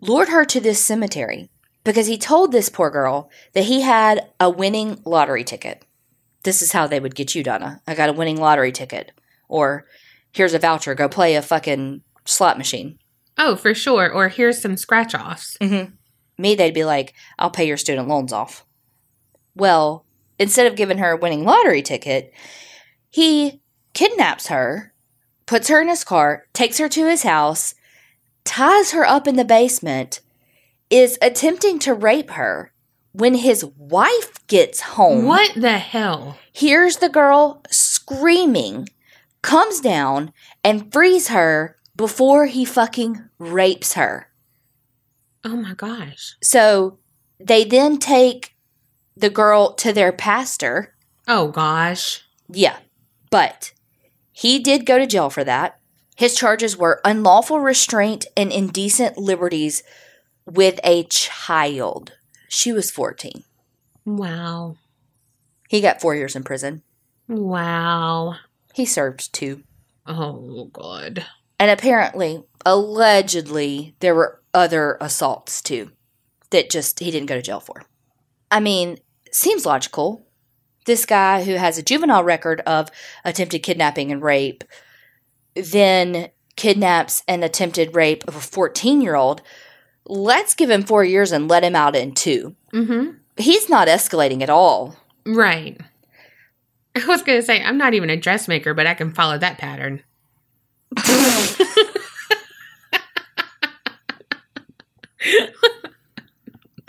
lured 0.00 0.28
her 0.28 0.44
to 0.44 0.60
this 0.60 0.84
cemetery 0.84 1.48
because 1.84 2.06
he 2.06 2.18
told 2.18 2.52
this 2.52 2.68
poor 2.68 2.90
girl 2.90 3.30
that 3.54 3.64
he 3.64 3.82
had 3.82 4.28
a 4.40 4.50
winning 4.50 5.00
lottery 5.04 5.44
ticket. 5.44 5.84
This 6.42 6.60
is 6.62 6.72
how 6.72 6.86
they 6.86 7.00
would 7.00 7.14
get 7.14 7.34
you, 7.34 7.42
Donna. 7.42 7.80
I 7.86 7.94
got 7.94 8.08
a 8.08 8.14
winning 8.14 8.36
lottery 8.36 8.72
ticket. 8.72 9.12
Or 9.48 9.86
here's 10.32 10.54
a 10.54 10.58
voucher, 10.58 10.94
go 10.94 11.08
play 11.08 11.36
a 11.36 11.42
fucking 11.42 12.02
slot 12.24 12.58
machine. 12.58 12.98
Oh, 13.38 13.56
for 13.56 13.74
sure. 13.74 14.10
Or 14.10 14.28
here's 14.28 14.60
some 14.60 14.76
scratch 14.76 15.14
offs. 15.14 15.56
Mm-hmm. 15.58 15.94
Me, 16.38 16.54
they'd 16.54 16.74
be 16.74 16.84
like, 16.84 17.14
I'll 17.38 17.50
pay 17.50 17.66
your 17.66 17.76
student 17.76 18.08
loans 18.08 18.32
off. 18.32 18.64
Well, 19.54 20.06
instead 20.38 20.66
of 20.66 20.76
giving 20.76 20.98
her 20.98 21.12
a 21.12 21.16
winning 21.16 21.44
lottery 21.44 21.82
ticket, 21.82 22.32
he 23.08 23.60
kidnaps 23.94 24.48
her, 24.48 24.91
puts 25.46 25.68
her 25.68 25.80
in 25.80 25.88
his 25.88 26.04
car, 26.04 26.46
takes 26.52 26.78
her 26.78 26.88
to 26.88 27.06
his 27.06 27.22
house, 27.22 27.74
ties 28.44 28.92
her 28.92 29.06
up 29.06 29.26
in 29.26 29.36
the 29.36 29.44
basement, 29.44 30.20
is 30.90 31.18
attempting 31.22 31.78
to 31.80 31.94
rape 31.94 32.30
her 32.30 32.72
when 33.12 33.34
his 33.34 33.64
wife 33.76 34.46
gets 34.46 34.80
home. 34.80 35.26
What 35.26 35.54
the 35.54 35.78
hell? 35.78 36.38
Hears 36.52 36.96
the 36.96 37.08
girl 37.08 37.62
screaming, 37.70 38.88
comes 39.42 39.80
down 39.80 40.32
and 40.64 40.92
frees 40.92 41.28
her 41.28 41.76
before 41.96 42.46
he 42.46 42.64
fucking 42.64 43.22
rapes 43.38 43.94
her. 43.94 44.28
Oh 45.44 45.56
my 45.56 45.74
gosh. 45.74 46.36
So 46.42 46.98
they 47.38 47.64
then 47.64 47.98
take 47.98 48.54
the 49.16 49.30
girl 49.30 49.74
to 49.74 49.92
their 49.92 50.12
pastor. 50.12 50.94
Oh 51.28 51.48
gosh. 51.48 52.24
Yeah, 52.48 52.78
but 53.30 53.72
he 54.32 54.58
did 54.58 54.86
go 54.86 54.98
to 54.98 55.06
jail 55.06 55.30
for 55.30 55.44
that. 55.44 55.78
His 56.16 56.34
charges 56.34 56.76
were 56.76 57.00
unlawful 57.04 57.60
restraint 57.60 58.26
and 58.36 58.52
indecent 58.52 59.16
liberties 59.18 59.82
with 60.44 60.80
a 60.84 61.04
child. 61.04 62.12
She 62.48 62.72
was 62.72 62.90
14. 62.90 63.44
Wow. 64.04 64.76
He 65.68 65.80
got 65.80 66.00
four 66.00 66.14
years 66.14 66.36
in 66.36 66.42
prison. 66.42 66.82
Wow. 67.28 68.36
He 68.74 68.84
served 68.84 69.32
two. 69.32 69.62
Oh 70.06 70.68
god. 70.72 71.24
And 71.58 71.70
apparently, 71.70 72.42
allegedly, 72.66 73.94
there 74.00 74.14
were 74.14 74.42
other 74.52 74.98
assaults 75.00 75.62
too 75.62 75.92
that 76.50 76.70
just 76.70 76.98
he 76.98 77.10
didn't 77.10 77.28
go 77.28 77.36
to 77.36 77.42
jail 77.42 77.60
for. 77.60 77.84
I 78.50 78.60
mean, 78.60 78.98
seems 79.30 79.64
logical. 79.64 80.26
This 80.84 81.06
guy 81.06 81.44
who 81.44 81.54
has 81.54 81.78
a 81.78 81.82
juvenile 81.82 82.24
record 82.24 82.60
of 82.60 82.90
attempted 83.24 83.60
kidnapping 83.60 84.10
and 84.10 84.22
rape 84.22 84.64
then 85.54 86.28
kidnaps 86.56 87.22
and 87.26 87.44
attempted 87.44 87.94
rape 87.94 88.26
of 88.26 88.36
a 88.36 88.40
14 88.40 89.00
year 89.00 89.14
old. 89.14 89.42
Let's 90.06 90.54
give 90.54 90.70
him 90.70 90.82
four 90.82 91.04
years 91.04 91.32
and 91.32 91.48
let 91.48 91.64
him 91.64 91.76
out 91.76 91.96
in 91.96 92.12
two. 92.12 92.56
Mm-hmm. 92.72 93.12
He's 93.36 93.68
not 93.68 93.88
escalating 93.88 94.42
at 94.42 94.50
all. 94.50 94.96
Right. 95.24 95.80
I 96.96 97.06
was 97.06 97.22
gonna 97.22 97.42
say 97.42 97.62
I'm 97.62 97.78
not 97.78 97.94
even 97.94 98.10
a 98.10 98.16
dressmaker, 98.16 98.74
but 98.74 98.86
I 98.86 98.94
can 98.94 99.12
follow 99.12 99.38
that 99.38 99.58
pattern. 99.58 100.02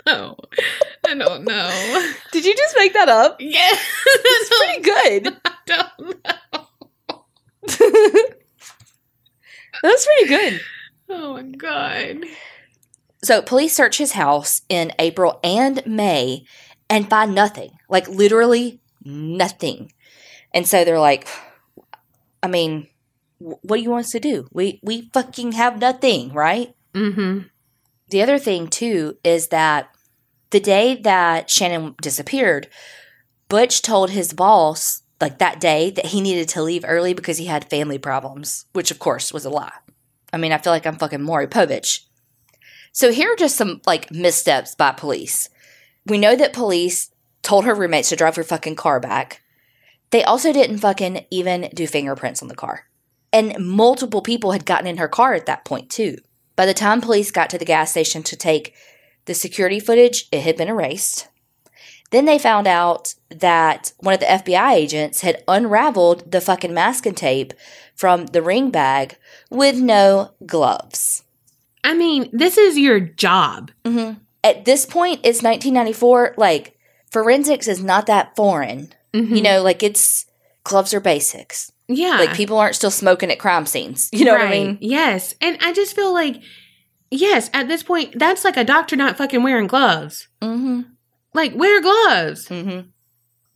no, 0.06 0.36
I 1.08 1.14
don't 1.14 1.44
know. 1.44 2.12
Did 2.32 2.44
you 2.44 2.54
just 2.54 2.76
make 2.76 2.92
that 2.94 3.08
up? 3.08 3.36
Yeah, 3.40 3.70
It's 4.06 4.58
pretty 4.58 4.82
good. 4.82 5.36
I 5.44 5.52
don't 5.66 6.24
know. 6.24 6.64
That's 9.82 10.06
pretty 10.06 10.28
good. 10.28 10.60
Oh 11.08 11.34
my 11.34 11.42
god. 11.42 12.24
So, 13.22 13.40
police 13.40 13.74
search 13.74 13.98
his 13.98 14.12
house 14.12 14.62
in 14.68 14.92
April 14.98 15.40
and 15.42 15.82
May 15.86 16.44
and 16.90 17.08
find 17.08 17.34
nothing. 17.34 17.70
Like, 17.88 18.06
literally 18.08 18.80
nothing. 19.04 19.92
And 20.52 20.68
so 20.68 20.84
they're 20.84 21.00
like, 21.00 21.26
I 22.42 22.48
mean, 22.48 22.88
what 23.38 23.76
do 23.76 23.82
you 23.82 23.90
want 23.90 24.04
us 24.06 24.12
to 24.12 24.20
do? 24.20 24.46
We, 24.52 24.78
we 24.82 25.08
fucking 25.12 25.52
have 25.52 25.80
nothing, 25.80 26.32
right? 26.34 26.74
Mm-hmm. 26.92 27.48
The 28.10 28.22
other 28.22 28.38
thing, 28.38 28.68
too, 28.68 29.16
is 29.24 29.48
that 29.48 29.93
the 30.50 30.60
day 30.60 30.96
that 30.96 31.50
Shannon 31.50 31.94
disappeared, 32.00 32.68
Butch 33.48 33.82
told 33.82 34.10
his 34.10 34.32
boss, 34.32 35.02
like 35.20 35.38
that 35.38 35.60
day, 35.60 35.90
that 35.90 36.06
he 36.06 36.20
needed 36.20 36.48
to 36.50 36.62
leave 36.62 36.84
early 36.86 37.14
because 37.14 37.38
he 37.38 37.46
had 37.46 37.68
family 37.70 37.98
problems, 37.98 38.66
which 38.72 38.90
of 38.90 38.98
course 38.98 39.32
was 39.32 39.44
a 39.44 39.50
lie. 39.50 39.72
I 40.32 40.36
mean, 40.36 40.52
I 40.52 40.58
feel 40.58 40.72
like 40.72 40.86
I'm 40.86 40.98
fucking 40.98 41.22
Maury 41.22 41.46
Povich. 41.46 42.00
So 42.92 43.12
here 43.12 43.32
are 43.32 43.36
just 43.36 43.56
some 43.56 43.80
like 43.86 44.10
missteps 44.10 44.74
by 44.74 44.92
police. 44.92 45.48
We 46.06 46.18
know 46.18 46.36
that 46.36 46.52
police 46.52 47.10
told 47.42 47.64
her 47.64 47.74
roommates 47.74 48.08
to 48.10 48.16
drive 48.16 48.36
her 48.36 48.44
fucking 48.44 48.76
car 48.76 49.00
back. 49.00 49.42
They 50.10 50.22
also 50.22 50.52
didn't 50.52 50.78
fucking 50.78 51.26
even 51.30 51.70
do 51.74 51.86
fingerprints 51.86 52.42
on 52.42 52.48
the 52.48 52.54
car. 52.54 52.86
And 53.32 53.56
multiple 53.58 54.22
people 54.22 54.52
had 54.52 54.64
gotten 54.64 54.86
in 54.86 54.98
her 54.98 55.08
car 55.08 55.34
at 55.34 55.46
that 55.46 55.64
point, 55.64 55.90
too. 55.90 56.18
By 56.56 56.66
the 56.66 56.74
time 56.74 57.00
police 57.00 57.32
got 57.32 57.50
to 57.50 57.58
the 57.58 57.64
gas 57.64 57.90
station 57.90 58.22
to 58.24 58.36
take 58.36 58.74
the 59.26 59.34
security 59.34 59.80
footage, 59.80 60.28
it 60.32 60.40
had 60.42 60.56
been 60.56 60.68
erased. 60.68 61.28
Then 62.10 62.26
they 62.26 62.38
found 62.38 62.66
out 62.66 63.14
that 63.30 63.92
one 63.98 64.14
of 64.14 64.20
the 64.20 64.26
FBI 64.26 64.72
agents 64.72 65.22
had 65.22 65.42
unraveled 65.48 66.30
the 66.30 66.40
fucking 66.40 66.72
masking 66.74 67.14
tape 67.14 67.52
from 67.96 68.26
the 68.26 68.42
ring 68.42 68.70
bag 68.70 69.16
with 69.50 69.76
no 69.80 70.30
gloves. 70.46 71.24
I 71.82 71.94
mean, 71.94 72.30
this 72.32 72.56
is 72.56 72.78
your 72.78 73.00
job. 73.00 73.70
Mm-hmm. 73.84 74.18
At 74.44 74.64
this 74.64 74.86
point, 74.86 75.20
it's 75.24 75.42
1994. 75.42 76.34
Like, 76.36 76.78
forensics 77.10 77.66
is 77.68 77.82
not 77.82 78.06
that 78.06 78.36
foreign. 78.36 78.92
Mhm. 79.12 79.36
You 79.36 79.42
know, 79.42 79.62
like, 79.62 79.82
it's 79.82 80.26
gloves 80.64 80.94
are 80.94 81.00
basics. 81.00 81.72
yeah. 81.88 82.16
Like, 82.18 82.34
people 82.34 82.58
aren't 82.58 82.74
still 82.76 82.90
smoking 82.90 83.30
at 83.30 83.38
crime 83.38 83.66
scenes. 83.66 84.08
You 84.12 84.24
know 84.24 84.32
what 84.32 84.40
I 84.42 84.50
mean? 84.50 84.78
Yes. 84.80 85.34
And 85.40 85.58
I 85.60 85.72
just 85.72 85.94
feel 85.96 86.12
like, 86.12 86.36
yes, 87.14 87.50
at 87.52 87.68
this 87.68 87.82
point, 87.82 88.18
that's 88.18 88.44
like 88.44 88.56
a 88.56 88.64
doctor 88.64 88.96
not 88.96 89.16
fucking 89.16 89.42
wearing 89.42 89.66
gloves. 89.66 90.28
Mm-hmm. 90.40 90.82
Like, 91.32 91.54
wear 91.54 91.80
gloves. 91.80 92.48
Mm-hmm. 92.48 92.88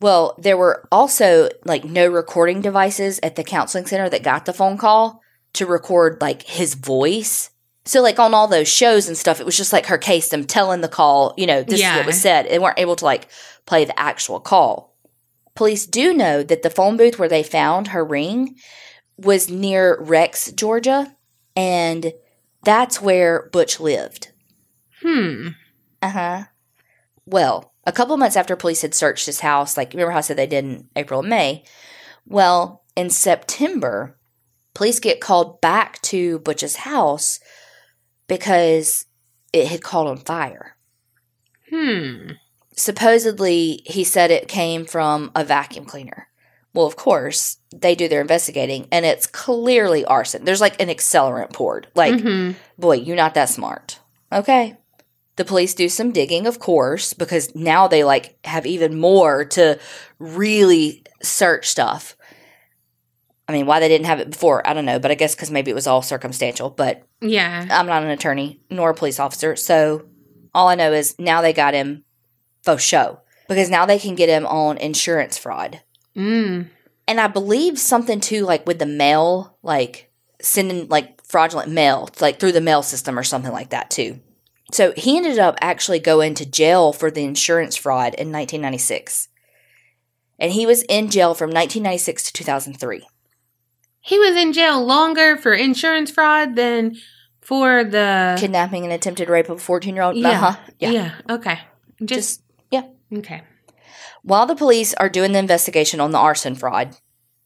Well, 0.00 0.36
there 0.38 0.56
were 0.56 0.86
also 0.92 1.48
like 1.64 1.84
no 1.84 2.06
recording 2.06 2.60
devices 2.60 3.18
at 3.22 3.36
the 3.36 3.44
counseling 3.44 3.86
center 3.86 4.08
that 4.08 4.22
got 4.22 4.46
the 4.46 4.52
phone 4.52 4.78
call 4.78 5.20
to 5.54 5.66
record 5.66 6.20
like 6.20 6.42
his 6.42 6.74
voice. 6.74 7.50
So 7.84 8.00
like 8.00 8.18
on 8.18 8.34
all 8.34 8.46
those 8.46 8.68
shows 8.68 9.08
and 9.08 9.16
stuff, 9.16 9.40
it 9.40 9.46
was 9.46 9.56
just 9.56 9.72
like 9.72 9.86
her 9.86 9.98
case, 9.98 10.28
them 10.28 10.44
telling 10.44 10.82
the 10.82 10.88
call, 10.88 11.34
you 11.36 11.46
know, 11.46 11.62
this 11.62 11.80
is 11.80 11.86
what 11.86 12.06
was 12.06 12.20
said. 12.20 12.48
They 12.48 12.58
weren't 12.58 12.78
able 12.78 12.96
to 12.96 13.04
like 13.04 13.28
play 13.66 13.84
the 13.84 13.98
actual 13.98 14.40
call. 14.40 14.94
Police 15.54 15.86
do 15.86 16.14
know 16.14 16.44
that 16.44 16.62
the 16.62 16.70
phone 16.70 16.96
booth 16.96 17.18
where 17.18 17.28
they 17.28 17.42
found 17.42 17.88
her 17.88 18.04
ring 18.04 18.56
was 19.16 19.50
near 19.50 20.00
Rex, 20.00 20.52
Georgia, 20.52 21.12
and 21.56 22.12
that's 22.62 23.00
where 23.00 23.48
Butch 23.52 23.80
lived. 23.80 24.32
Hmm. 25.02 25.48
Uh 26.02 26.10
huh. 26.10 26.44
Well, 27.26 27.72
a 27.86 27.92
couple 27.92 28.16
months 28.16 28.36
after 28.36 28.56
police 28.56 28.82
had 28.82 28.94
searched 28.94 29.26
his 29.26 29.40
house, 29.40 29.76
like 29.76 29.92
remember 29.92 30.12
how 30.12 30.18
I 30.18 30.22
said 30.22 30.36
they 30.36 30.46
did 30.46 30.64
in 30.64 30.88
April 30.96 31.20
and 31.20 31.28
May? 31.28 31.64
Well, 32.26 32.84
in 32.96 33.10
September, 33.10 34.18
police 34.74 35.00
get 35.00 35.20
called 35.20 35.60
back 35.60 36.00
to 36.02 36.38
Butch's 36.40 36.76
house 36.76 37.40
because 38.26 39.06
it 39.52 39.68
had 39.68 39.82
caught 39.82 40.06
on 40.06 40.18
fire. 40.18 40.76
Hmm. 41.70 42.32
Supposedly, 42.72 43.82
he 43.86 44.04
said 44.04 44.30
it 44.30 44.48
came 44.48 44.84
from 44.84 45.32
a 45.34 45.44
vacuum 45.44 45.84
cleaner. 45.84 46.28
Well, 46.74 46.86
of 46.86 46.96
course, 46.96 47.56
they 47.74 47.94
do 47.94 48.08
their 48.08 48.20
investigating 48.20 48.86
and 48.92 49.04
it's 49.04 49.26
clearly 49.26 50.04
arson. 50.04 50.44
There's 50.44 50.60
like 50.60 50.80
an 50.80 50.88
accelerant 50.88 51.52
poured. 51.52 51.88
Like, 51.94 52.14
Mhm. 52.14 52.54
boy, 52.78 52.96
you're 52.96 53.16
not 53.16 53.34
that 53.34 53.48
smart. 53.48 53.98
Okay. 54.32 54.76
The 55.36 55.44
police 55.44 55.72
do 55.74 55.88
some 55.88 56.12
digging, 56.12 56.46
of 56.46 56.58
course, 56.58 57.12
because 57.14 57.54
now 57.54 57.88
they 57.88 58.04
like 58.04 58.36
have 58.44 58.66
even 58.66 58.98
more 58.98 59.44
to 59.46 59.78
really 60.18 61.02
search 61.22 61.68
stuff. 61.68 62.16
I 63.48 63.52
mean, 63.52 63.64
why 63.66 63.80
they 63.80 63.88
didn't 63.88 64.06
have 64.06 64.20
it 64.20 64.30
before, 64.30 64.66
I 64.68 64.74
don't 64.74 64.84
know, 64.84 64.98
but 64.98 65.10
I 65.10 65.14
guess 65.14 65.34
because 65.34 65.50
maybe 65.50 65.70
it 65.70 65.74
was 65.74 65.86
all 65.86 66.02
circumstantial. 66.02 66.68
But 66.70 67.02
Yeah. 67.22 67.66
I'm 67.70 67.86
not 67.86 68.02
an 68.02 68.10
attorney 68.10 68.60
nor 68.68 68.90
a 68.90 68.94
police 68.94 69.18
officer, 69.18 69.56
so 69.56 70.02
all 70.54 70.68
I 70.68 70.74
know 70.74 70.92
is 70.92 71.14
now 71.18 71.40
they 71.40 71.52
got 71.54 71.72
him 71.72 72.04
for 72.62 72.76
show 72.78 73.20
because 73.48 73.70
now 73.70 73.86
they 73.86 73.98
can 73.98 74.14
get 74.16 74.28
him 74.28 74.44
on 74.46 74.76
insurance 74.76 75.38
fraud. 75.38 75.80
Mm. 76.18 76.68
And 77.06 77.20
I 77.20 77.28
believe 77.28 77.78
something 77.78 78.20
too, 78.20 78.44
like 78.44 78.66
with 78.66 78.78
the 78.78 78.86
mail, 78.86 79.56
like 79.62 80.10
sending 80.42 80.88
like 80.88 81.24
fraudulent 81.24 81.70
mail, 81.70 82.10
like 82.20 82.38
through 82.38 82.52
the 82.52 82.60
mail 82.60 82.82
system 82.82 83.18
or 83.18 83.22
something 83.22 83.52
like 83.52 83.70
that 83.70 83.90
too. 83.90 84.20
So 84.72 84.92
he 84.96 85.16
ended 85.16 85.38
up 85.38 85.56
actually 85.62 85.98
going 86.00 86.34
to 86.34 86.44
jail 86.44 86.92
for 86.92 87.10
the 87.10 87.24
insurance 87.24 87.76
fraud 87.76 88.14
in 88.14 88.30
1996. 88.30 89.28
And 90.38 90.52
he 90.52 90.66
was 90.66 90.82
in 90.84 91.10
jail 91.10 91.34
from 91.34 91.48
1996 91.48 92.24
to 92.24 92.32
2003. 92.32 93.06
He 94.00 94.18
was 94.18 94.36
in 94.36 94.52
jail 94.52 94.84
longer 94.84 95.36
for 95.36 95.54
insurance 95.54 96.10
fraud 96.10 96.54
than 96.54 96.96
for 97.40 97.84
the. 97.84 98.36
Kidnapping 98.38 98.84
and 98.84 98.92
attempted 98.92 99.28
rape 99.28 99.48
of 99.48 99.56
a 99.56 99.60
14 99.60 99.94
year 99.94 100.04
old. 100.04 100.16
Yeah. 100.16 100.28
Uh-huh. 100.28 100.56
yeah. 100.78 100.90
Yeah. 100.90 101.14
Okay. 101.30 101.60
Just, 102.04 102.08
Just, 102.08 102.42
yeah. 102.70 102.82
okay. 103.12 103.42
While 104.22 104.46
the 104.46 104.56
police 104.56 104.94
are 104.94 105.08
doing 105.08 105.32
the 105.32 105.38
investigation 105.38 106.00
on 106.00 106.10
the 106.10 106.18
arson 106.18 106.54
fraud, 106.54 106.96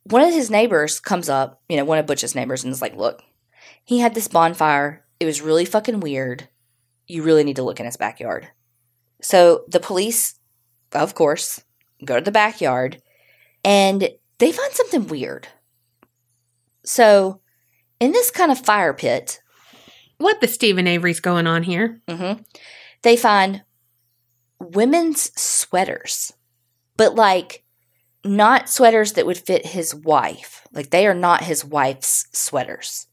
one 0.04 0.22
of 0.22 0.32
his 0.32 0.50
neighbors 0.50 0.98
comes 1.00 1.28
up, 1.28 1.60
you 1.68 1.76
know, 1.76 1.84
one 1.84 1.98
of 1.98 2.06
Butch's 2.06 2.34
neighbors, 2.34 2.64
and 2.64 2.72
is 2.72 2.82
like, 2.82 2.96
Look, 2.96 3.22
he 3.84 3.98
had 4.00 4.14
this 4.14 4.28
bonfire. 4.28 5.04
It 5.20 5.26
was 5.26 5.40
really 5.42 5.64
fucking 5.64 6.00
weird. 6.00 6.48
You 7.06 7.22
really 7.22 7.44
need 7.44 7.56
to 7.56 7.62
look 7.62 7.78
in 7.80 7.86
his 7.86 7.96
backyard. 7.96 8.48
So 9.20 9.64
the 9.68 9.80
police, 9.80 10.34
of 10.92 11.14
course, 11.14 11.62
go 12.04 12.16
to 12.16 12.24
the 12.24 12.32
backyard, 12.32 13.00
and 13.64 14.08
they 14.38 14.50
find 14.50 14.72
something 14.72 15.06
weird. 15.06 15.46
So, 16.84 17.40
in 18.00 18.10
this 18.10 18.30
kind 18.32 18.50
of 18.50 18.58
fire 18.58 18.92
pit, 18.94 19.40
What 20.18 20.40
the 20.40 20.48
Steven 20.48 20.86
Avery's 20.88 21.20
going 21.20 21.46
on 21.46 21.62
here? 21.62 22.00
mhm, 22.08 22.44
they 23.02 23.16
find 23.16 23.62
women's 24.58 25.30
sweaters, 25.40 26.32
but 26.96 27.14
like 27.14 27.64
not 28.24 28.68
sweaters 28.68 29.12
that 29.12 29.26
would 29.26 29.38
fit 29.38 29.66
his 29.66 29.94
wife. 29.94 30.66
Like 30.72 30.90
they 30.90 31.06
are 31.06 31.14
not 31.14 31.44
his 31.44 31.64
wife's 31.64 32.26
sweaters. 32.32 33.06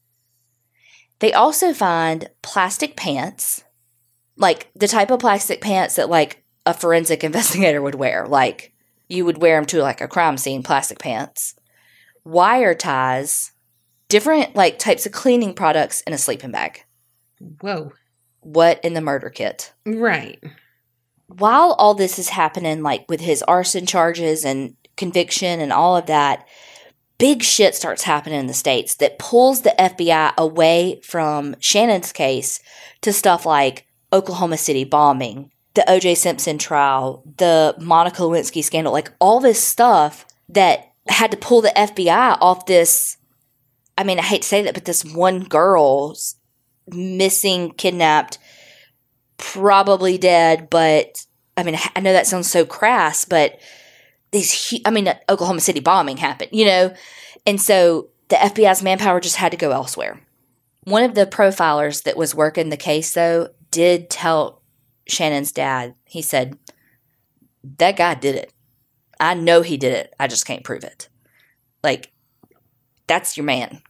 They 1.18 1.32
also 1.32 1.74
find 1.74 2.30
plastic 2.42 2.96
pants, 2.96 3.62
like 4.36 4.70
the 4.74 4.88
type 4.88 5.10
of 5.10 5.20
plastic 5.20 5.60
pants 5.60 5.96
that 5.96 6.08
like 6.08 6.44
a 6.64 6.74
forensic 6.74 7.24
investigator 7.24 7.82
would 7.82 7.94
wear. 7.94 8.26
Like 8.26 8.72
you 9.08 9.24
would 9.24 9.38
wear 9.38 9.56
them 9.56 9.66
to 9.66 9.82
like 9.82 10.00
a 10.00 10.08
crime 10.08 10.36
scene, 10.36 10.62
plastic 10.62 10.98
pants, 10.98 11.54
wire 12.24 12.74
ties, 12.74 13.52
different 14.08 14.54
like 14.56 14.78
types 14.78 15.06
of 15.06 15.12
cleaning 15.12 15.54
products 15.54 16.00
in 16.02 16.12
a 16.12 16.18
sleeping 16.18 16.52
bag. 16.52 16.84
Whoa. 17.60 17.92
What 18.40 18.82
in 18.82 18.94
the 18.94 19.00
murder 19.00 19.28
kit? 19.28 19.72
Right. 19.84 20.42
While 21.38 21.72
all 21.78 21.94
this 21.94 22.18
is 22.18 22.30
happening, 22.30 22.82
like 22.82 23.08
with 23.08 23.20
his 23.20 23.42
arson 23.42 23.86
charges 23.86 24.44
and 24.44 24.74
conviction 24.96 25.60
and 25.60 25.72
all 25.72 25.96
of 25.96 26.06
that, 26.06 26.46
big 27.18 27.42
shit 27.42 27.74
starts 27.74 28.02
happening 28.02 28.40
in 28.40 28.46
the 28.46 28.54
States 28.54 28.94
that 28.96 29.18
pulls 29.18 29.62
the 29.62 29.74
FBI 29.78 30.34
away 30.36 31.00
from 31.02 31.54
Shannon's 31.60 32.12
case 32.12 32.60
to 33.02 33.12
stuff 33.12 33.46
like 33.46 33.86
Oklahoma 34.12 34.56
City 34.56 34.84
bombing, 34.84 35.50
the 35.74 35.84
OJ 35.86 36.16
Simpson 36.16 36.58
trial, 36.58 37.22
the 37.36 37.74
Monica 37.78 38.22
Lewinsky 38.22 38.64
scandal, 38.64 38.92
like 38.92 39.12
all 39.20 39.38
this 39.38 39.62
stuff 39.62 40.26
that 40.48 40.92
had 41.08 41.30
to 41.30 41.36
pull 41.36 41.60
the 41.60 41.72
FBI 41.76 42.38
off 42.40 42.66
this. 42.66 43.16
I 43.96 44.04
mean, 44.04 44.18
I 44.18 44.22
hate 44.22 44.42
to 44.42 44.48
say 44.48 44.62
that, 44.62 44.74
but 44.74 44.84
this 44.84 45.04
one 45.04 45.44
girl's 45.44 46.36
missing, 46.88 47.72
kidnapped, 47.72 48.38
probably 49.40 50.18
dead, 50.18 50.68
but 50.70 51.24
I 51.56 51.62
mean, 51.62 51.76
I 51.96 52.00
know 52.00 52.12
that 52.12 52.26
sounds 52.26 52.50
so 52.50 52.64
crass, 52.64 53.24
but 53.24 53.58
these, 54.30 54.78
I 54.84 54.90
mean, 54.90 55.12
Oklahoma 55.28 55.60
City 55.60 55.80
bombing 55.80 56.18
happened, 56.18 56.50
you 56.52 56.66
know? 56.66 56.94
And 57.46 57.60
so 57.60 58.10
the 58.28 58.36
FBI's 58.36 58.82
manpower 58.82 59.18
just 59.18 59.36
had 59.36 59.50
to 59.50 59.58
go 59.58 59.72
elsewhere. 59.72 60.20
One 60.84 61.02
of 61.02 61.14
the 61.14 61.26
profilers 61.26 62.04
that 62.04 62.16
was 62.16 62.34
working 62.34 62.68
the 62.68 62.76
case, 62.76 63.12
though, 63.12 63.48
did 63.70 64.08
tell 64.10 64.62
Shannon's 65.08 65.52
dad, 65.52 65.94
he 66.04 66.22
said, 66.22 66.58
that 67.78 67.96
guy 67.96 68.14
did 68.14 68.36
it. 68.36 68.52
I 69.18 69.34
know 69.34 69.62
he 69.62 69.76
did 69.76 69.92
it. 69.92 70.14
I 70.18 70.28
just 70.28 70.46
can't 70.46 70.64
prove 70.64 70.84
it. 70.84 71.08
Like, 71.82 72.12
that's 73.06 73.36
your 73.36 73.44
man. 73.44 73.82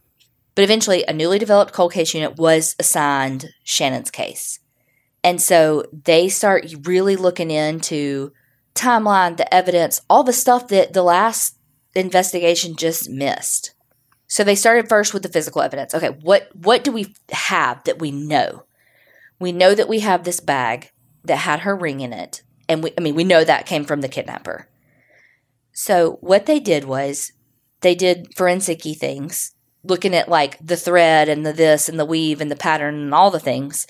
But 0.55 0.63
eventually, 0.63 1.05
a 1.07 1.13
newly 1.13 1.39
developed 1.39 1.73
cold 1.73 1.93
case 1.93 2.13
unit 2.13 2.37
was 2.37 2.75
assigned 2.79 3.49
Shannon's 3.63 4.11
case. 4.11 4.59
And 5.23 5.41
so 5.41 5.85
they 5.91 6.29
start 6.29 6.65
really 6.83 7.15
looking 7.15 7.51
into 7.51 8.31
timeline, 8.73 9.37
the 9.37 9.51
evidence, 9.53 10.01
all 10.09 10.23
the 10.23 10.33
stuff 10.33 10.67
that 10.69 10.93
the 10.93 11.03
last 11.03 11.57
investigation 11.93 12.75
just 12.75 13.09
missed. 13.09 13.73
So 14.27 14.43
they 14.43 14.55
started 14.55 14.87
first 14.87 15.13
with 15.13 15.23
the 15.23 15.29
physical 15.29 15.61
evidence. 15.61 15.93
Okay, 15.93 16.09
what 16.21 16.49
what 16.55 16.83
do 16.83 16.91
we 16.91 17.13
have 17.31 17.83
that 17.83 17.99
we 17.99 18.11
know? 18.11 18.63
We 19.39 19.51
know 19.51 19.75
that 19.75 19.89
we 19.89 19.99
have 19.99 20.23
this 20.23 20.39
bag 20.39 20.91
that 21.25 21.37
had 21.37 21.61
her 21.61 21.75
ring 21.75 21.99
in 21.99 22.13
it. 22.13 22.41
And 22.69 22.81
we 22.81 22.93
I 22.97 23.01
mean 23.01 23.15
we 23.15 23.25
know 23.25 23.43
that 23.43 23.65
came 23.65 23.83
from 23.83 24.01
the 24.01 24.07
kidnapper. 24.07 24.69
So 25.73 26.17
what 26.21 26.45
they 26.45 26.59
did 26.59 26.85
was 26.85 27.33
they 27.81 27.95
did 27.95 28.33
forensic 28.35 28.83
things, 28.83 29.53
looking 29.83 30.15
at 30.15 30.29
like 30.29 30.57
the 30.65 30.77
thread 30.77 31.27
and 31.27 31.45
the 31.45 31.53
this 31.53 31.89
and 31.89 31.99
the 31.99 32.05
weave 32.05 32.39
and 32.39 32.49
the 32.49 32.55
pattern 32.55 32.95
and 32.95 33.13
all 33.13 33.31
the 33.31 33.39
things. 33.39 33.85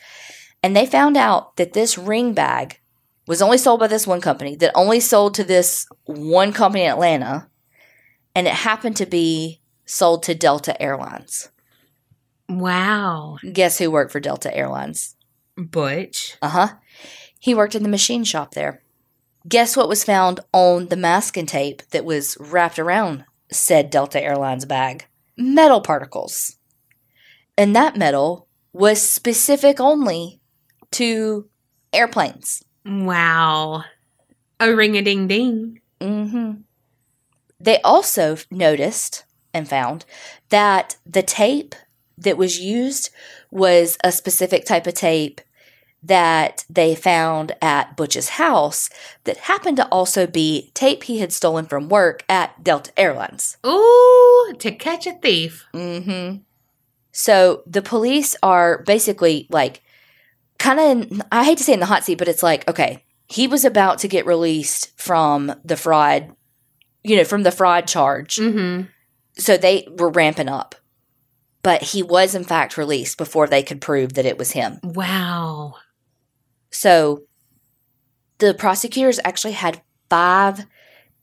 And 0.63 0.75
they 0.75 0.85
found 0.85 1.17
out 1.17 1.55
that 1.55 1.73
this 1.73 1.97
ring 1.97 2.33
bag 2.33 2.79
was 3.27 3.41
only 3.41 3.57
sold 3.57 3.79
by 3.79 3.87
this 3.87 4.05
one 4.05 4.21
company, 4.21 4.55
that 4.57 4.71
only 4.75 4.99
sold 4.99 5.33
to 5.35 5.43
this 5.43 5.87
one 6.05 6.53
company 6.53 6.83
in 6.83 6.91
Atlanta, 6.91 7.47
and 8.35 8.47
it 8.47 8.53
happened 8.53 8.95
to 8.97 9.05
be 9.05 9.61
sold 9.85 10.23
to 10.23 10.35
Delta 10.35 10.79
Airlines. 10.81 11.49
Wow. 12.49 13.37
Guess 13.53 13.77
who 13.77 13.89
worked 13.89 14.11
for 14.11 14.19
Delta 14.19 14.53
Airlines? 14.55 15.15
Butch. 15.57 16.37
Uh 16.41 16.49
huh. 16.49 16.67
He 17.39 17.55
worked 17.55 17.75
in 17.75 17.83
the 17.83 17.89
machine 17.89 18.23
shop 18.23 18.53
there. 18.53 18.81
Guess 19.47 19.75
what 19.75 19.89
was 19.89 20.03
found 20.03 20.39
on 20.53 20.87
the 20.87 20.95
masking 20.95 21.45
tape 21.45 21.81
that 21.91 22.05
was 22.05 22.37
wrapped 22.39 22.77
around 22.77 23.25
said 23.51 23.89
Delta 23.89 24.21
Airlines 24.21 24.65
bag? 24.65 25.07
Metal 25.37 25.81
particles. 25.81 26.57
And 27.57 27.75
that 27.75 27.97
metal 27.97 28.47
was 28.73 29.01
specific 29.01 29.79
only 29.79 30.40
to 30.91 31.47
airplanes. 31.93 32.63
Wow. 32.85 33.83
A 34.59 34.73
ring 34.73 34.97
a 34.97 35.01
ding 35.01 35.27
ding. 35.27 35.81
hmm 36.01 36.51
They 37.59 37.81
also 37.81 38.37
noticed 38.49 39.23
and 39.53 39.67
found 39.67 40.05
that 40.49 40.97
the 41.05 41.23
tape 41.23 41.75
that 42.17 42.37
was 42.37 42.59
used 42.59 43.09
was 43.49 43.97
a 44.03 44.11
specific 44.11 44.65
type 44.65 44.87
of 44.87 44.93
tape 44.93 45.41
that 46.03 46.65
they 46.69 46.95
found 46.95 47.55
at 47.61 47.95
Butch's 47.95 48.29
house 48.29 48.89
that 49.23 49.37
happened 49.37 49.77
to 49.77 49.87
also 49.89 50.25
be 50.25 50.71
tape 50.73 51.03
he 51.03 51.19
had 51.19 51.31
stolen 51.31 51.65
from 51.65 51.89
work 51.89 52.23
at 52.27 52.63
Delta 52.63 52.91
Airlines. 52.97 53.57
Ooh, 53.65 54.53
to 54.57 54.71
catch 54.71 55.05
a 55.05 55.13
thief. 55.13 55.65
hmm 55.73 56.37
So 57.11 57.63
the 57.67 57.81
police 57.81 58.35
are 58.41 58.83
basically 58.83 59.47
like 59.49 59.81
kind 60.61 61.11
of, 61.11 61.21
I 61.31 61.43
hate 61.43 61.57
to 61.57 61.63
say 61.63 61.73
in 61.73 61.79
the 61.79 61.85
hot 61.87 62.05
seat, 62.05 62.17
but 62.17 62.27
it's 62.27 62.43
like, 62.43 62.67
okay, 62.69 63.03
he 63.27 63.47
was 63.47 63.65
about 63.65 63.99
to 63.99 64.07
get 64.07 64.25
released 64.25 64.97
from 64.99 65.53
the 65.65 65.75
fraud, 65.75 66.35
you 67.03 67.17
know, 67.17 67.23
from 67.23 67.43
the 67.43 67.51
fraud 67.51 67.87
charge. 67.87 68.35
Mm-hmm. 68.35 68.87
So 69.37 69.57
they 69.57 69.87
were 69.97 70.11
ramping 70.11 70.49
up. 70.49 70.75
But 71.63 71.81
he 71.81 72.03
was, 72.03 72.35
in 72.35 72.43
fact, 72.43 72.77
released 72.77 73.17
before 73.17 73.47
they 73.47 73.63
could 73.63 73.81
prove 73.81 74.13
that 74.13 74.25
it 74.25 74.37
was 74.37 74.51
him. 74.51 74.79
Wow. 74.83 75.75
So 76.69 77.23
the 78.39 78.53
prosecutors 78.53 79.19
actually 79.23 79.53
had 79.53 79.81
five 80.09 80.65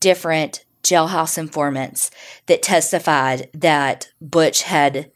different 0.01 0.64
jailhouse 0.83 1.38
informants 1.38 2.11
that 2.46 2.62
testified 2.62 3.51
that 3.53 4.11
Butch 4.20 4.62
had 4.62 5.11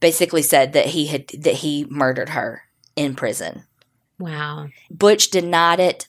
basically 0.00 0.42
said 0.42 0.72
that 0.72 0.86
he 0.86 1.06
had 1.06 1.28
that 1.28 1.54
he 1.54 1.86
murdered 1.90 2.30
her 2.30 2.62
in 2.98 3.14
prison. 3.14 3.64
Wow. 4.18 4.68
Butch 4.90 5.30
denied 5.30 5.80
it 5.80 6.08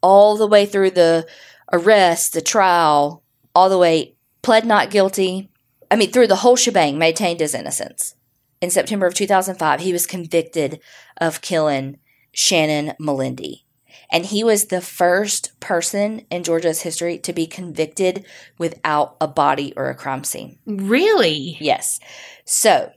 all 0.00 0.36
the 0.36 0.46
way 0.46 0.64
through 0.64 0.92
the 0.92 1.26
arrest, 1.72 2.32
the 2.32 2.40
trial, 2.40 3.22
all 3.54 3.68
the 3.68 3.78
way 3.78 4.14
pled 4.42 4.64
not 4.64 4.90
guilty. 4.90 5.50
I 5.90 5.96
mean, 5.96 6.10
through 6.10 6.28
the 6.28 6.36
whole 6.36 6.56
shebang, 6.56 6.98
maintained 6.98 7.40
his 7.40 7.54
innocence. 7.54 8.14
In 8.60 8.70
September 8.70 9.06
of 9.06 9.14
2005, 9.14 9.80
he 9.80 9.92
was 9.92 10.06
convicted 10.06 10.80
of 11.16 11.40
killing 11.40 11.98
Shannon 12.32 12.94
Melendi. 13.00 13.62
And 14.10 14.26
he 14.26 14.42
was 14.42 14.66
the 14.66 14.80
first 14.80 15.58
person 15.60 16.24
in 16.30 16.42
Georgia's 16.42 16.82
history 16.82 17.18
to 17.18 17.32
be 17.32 17.46
convicted 17.46 18.24
without 18.56 19.16
a 19.20 19.28
body 19.28 19.74
or 19.76 19.90
a 19.90 19.94
crime 19.94 20.24
scene. 20.24 20.58
Really? 20.66 21.58
Yes. 21.60 22.00
So, 22.46 22.90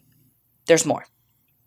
there's 0.68 0.86
more. 0.86 1.06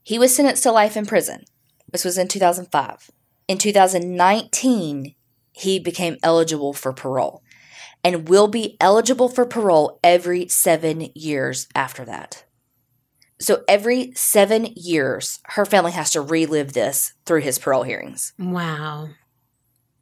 He 0.03 0.19
was 0.19 0.35
sentenced 0.35 0.63
to 0.63 0.73
life 0.73 0.97
in 0.97 1.05
prison. 1.05 1.45
This 1.94 2.04
was 2.04 2.18
in 2.18 2.26
2005. 2.26 3.09
In 3.46 3.57
2019, 3.57 5.14
he 5.52 5.78
became 5.78 6.16
eligible 6.24 6.72
for 6.72 6.92
parole 6.92 7.40
and 8.02 8.28
will 8.28 8.48
be 8.48 8.76
eligible 8.80 9.28
for 9.28 9.46
parole 9.46 10.00
every 10.02 10.48
seven 10.48 11.11
years 11.14 11.68
after 11.72 12.04
that. 12.04 12.46
So, 13.40 13.62
every 13.68 14.11
seven 14.16 14.66
years, 14.74 15.38
her 15.50 15.64
family 15.64 15.92
has 15.92 16.11
to 16.11 16.20
relive 16.20 16.72
this 16.72 17.12
through 17.26 17.42
his 17.42 17.61
parole 17.61 17.85
hearings 17.85 18.33
Wow. 18.40 19.11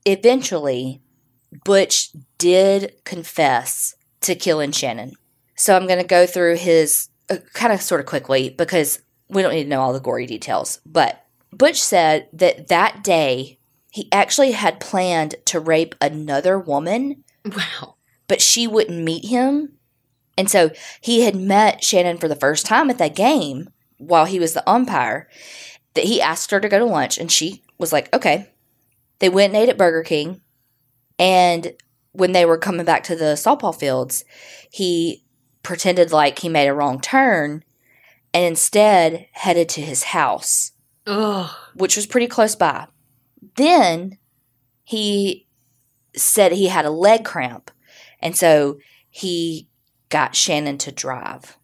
eventually, 0.07 1.03
Butch 1.63 2.09
did 2.39 2.95
confess 3.05 3.97
to 4.23 4.35
killing 4.35 4.73
Shannon. 4.73 5.13
So 5.57 5.77
I'm 5.77 5.87
going 5.87 6.01
to 6.01 6.07
go 6.07 6.25
through 6.25 6.57
his 6.57 7.11
uh, 7.29 7.37
kind 7.53 7.71
of 7.71 7.83
sort 7.83 8.01
of 8.01 8.07
quickly 8.07 8.49
because 8.49 9.03
we 9.29 9.43
don't 9.43 9.53
need 9.53 9.65
to 9.65 9.69
know 9.69 9.83
all 9.83 9.93
the 9.93 10.01
gory 10.01 10.25
details. 10.25 10.81
But 10.87 11.22
Butch 11.53 11.81
said 11.81 12.29
that 12.33 12.69
that 12.69 13.05
day 13.05 13.59
he 13.91 14.09
actually 14.11 14.53
had 14.53 14.81
planned 14.81 15.35
to 15.47 15.61
rape 15.61 15.95
another 16.01 16.59
woman, 16.59 17.25
Wow. 17.45 17.97
but 18.27 18.41
she 18.41 18.67
wouldn't 18.67 19.05
meet 19.05 19.27
him. 19.27 19.79
And 20.39 20.51
so 20.51 20.71
he 21.01 21.23
had 21.23 21.37
met 21.37 21.85
Shannon 21.85 22.17
for 22.17 22.27
the 22.27 22.37
first 22.37 22.65
time 22.65 22.89
at 22.89 22.99
that 22.99 23.15
game 23.15 23.69
while 23.99 24.25
he 24.25 24.39
was 24.39 24.55
the 24.55 24.69
umpire. 24.69 25.29
That 25.95 26.05
he 26.05 26.23
asked 26.23 26.51
her 26.53 26.59
to 26.59 26.71
go 26.71 26.79
to 26.79 26.87
lunch, 26.87 27.19
and 27.19 27.31
she 27.31 27.63
was 27.77 27.93
like, 27.93 28.13
okay. 28.15 28.49
They 29.19 29.29
went 29.29 29.53
and 29.53 29.63
ate 29.63 29.69
at 29.69 29.77
Burger 29.77 30.03
King. 30.03 30.41
And 31.19 31.75
when 32.13 32.33
they 32.33 32.47
were 32.47 32.57
coming 32.57 32.87
back 32.87 33.05
to 33.05 33.15
the 33.17 33.35
softball 33.35 33.79
fields, 33.79 34.25
he 34.71 35.23
pretended 35.63 36.11
like 36.13 36.39
he 36.39 36.49
made 36.49 36.67
a 36.69 36.75
wrong 36.75 36.99
turn 36.99 37.63
and 38.35 38.45
instead 38.45 39.27
headed 39.33 39.69
to 39.69 39.83
his 39.83 40.03
house, 40.05 40.72
Ugh. 41.07 41.51
which 41.75 41.97
was 41.97 42.07
pretty 42.07 42.27
close 42.27 42.55
by. 42.55 42.87
Then 43.57 44.19
he 44.85 45.47
said 46.15 46.53
he 46.53 46.69
had 46.69 46.85
a 46.85 46.91
leg 46.91 47.25
cramp, 47.25 47.71
and 48.21 48.37
so 48.37 48.79
he 49.11 49.69
got 50.09 50.37
Shannon 50.37 50.79
to 50.79 50.93
drive. 50.93 51.57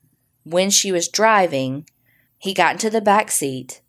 When 0.45 0.71
she 0.71 0.91
was 0.91 1.09
driving, 1.09 1.89
he 2.39 2.55
got 2.55 2.73
into 2.73 2.91
the 2.91 3.01
back 3.01 3.31
seat, 3.31 3.83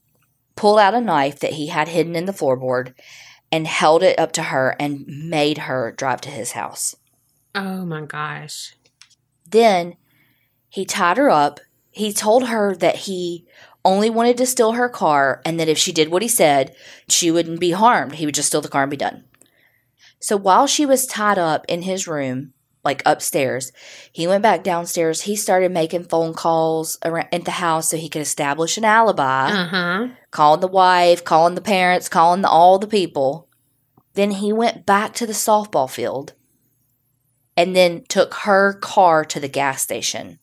pulled 0.55 0.79
out 0.79 0.93
a 0.93 1.01
knife 1.01 1.39
that 1.39 1.53
he 1.53 1.67
had 1.67 1.87
hidden 1.87 2.15
in 2.15 2.25
the 2.25 2.33
floorboard, 2.33 2.93
and 3.51 3.65
held 3.65 4.03
it 4.03 4.19
up 4.19 4.31
to 4.33 4.43
her 4.43 4.75
and 4.79 5.05
made 5.07 5.59
her 5.59 5.91
drive 5.91 6.21
to 6.21 6.29
his 6.29 6.51
house. 6.51 6.95
Oh 7.55 7.85
my 7.85 8.01
gosh. 8.01 8.75
Then 9.49 9.95
he 10.69 10.85
tied 10.85 11.17
her 11.17 11.29
up. 11.29 11.59
He 11.89 12.13
told 12.13 12.49
her 12.49 12.75
that 12.75 12.95
he 12.97 13.45
only 13.85 14.09
wanted 14.09 14.37
to 14.37 14.45
steal 14.45 14.73
her 14.73 14.89
car 14.89 15.41
and 15.45 15.59
that 15.59 15.69
if 15.69 15.77
she 15.77 15.91
did 15.91 16.09
what 16.09 16.21
he 16.21 16.27
said, 16.27 16.75
she 17.07 17.31
wouldn't 17.31 17.59
be 17.59 17.71
harmed. 17.71 18.15
He 18.15 18.25
would 18.25 18.35
just 18.35 18.49
steal 18.49 18.61
the 18.61 18.67
car 18.67 18.83
and 18.83 18.91
be 18.91 18.97
done. 18.97 19.23
So 20.19 20.35
while 20.35 20.67
she 20.67 20.85
was 20.85 21.07
tied 21.07 21.37
up 21.37 21.65
in 21.69 21.83
his 21.83 22.07
room, 22.07 22.53
like 22.83 23.01
upstairs, 23.05 23.71
he 24.11 24.27
went 24.27 24.43
back 24.43 24.63
downstairs. 24.63 25.21
He 25.21 25.35
started 25.35 25.71
making 25.71 26.05
phone 26.05 26.33
calls 26.33 26.97
around 27.05 27.27
at 27.31 27.45
the 27.45 27.51
house 27.51 27.89
so 27.89 27.97
he 27.97 28.09
could 28.09 28.21
establish 28.21 28.77
an 28.77 28.85
alibi 28.85 29.49
Uh 29.51 29.65
huh. 29.67 30.07
calling 30.31 30.61
the 30.61 30.67
wife, 30.67 31.23
calling 31.23 31.55
the 31.55 31.61
parents, 31.61 32.09
calling 32.09 32.41
the, 32.41 32.49
all 32.49 32.79
the 32.79 32.87
people. 32.87 33.47
Then 34.13 34.31
he 34.31 34.51
went 34.51 34.85
back 34.85 35.13
to 35.15 35.25
the 35.27 35.33
softball 35.33 35.89
field 35.89 36.33
and 37.55 37.75
then 37.75 38.03
took 38.09 38.33
her 38.33 38.73
car 38.73 39.23
to 39.25 39.39
the 39.39 39.47
gas 39.49 39.81
station. 39.81 40.39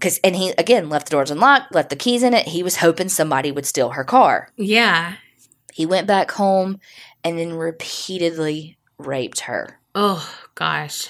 Cause, 0.00 0.20
and 0.22 0.36
he 0.36 0.50
again 0.58 0.88
left 0.88 1.06
the 1.06 1.10
doors 1.12 1.30
unlocked, 1.30 1.74
left 1.74 1.90
the 1.90 1.96
keys 1.96 2.22
in 2.22 2.32
it. 2.34 2.46
He 2.48 2.62
was 2.62 2.76
hoping 2.76 3.08
somebody 3.08 3.50
would 3.50 3.66
steal 3.66 3.90
her 3.90 4.04
car. 4.04 4.50
Yeah. 4.56 5.14
He 5.72 5.86
went 5.86 6.06
back 6.06 6.30
home 6.32 6.78
and 7.24 7.38
then 7.38 7.54
repeatedly 7.54 8.78
raped 8.98 9.40
her. 9.40 9.80
Oh 9.94 10.28
gosh. 10.54 11.08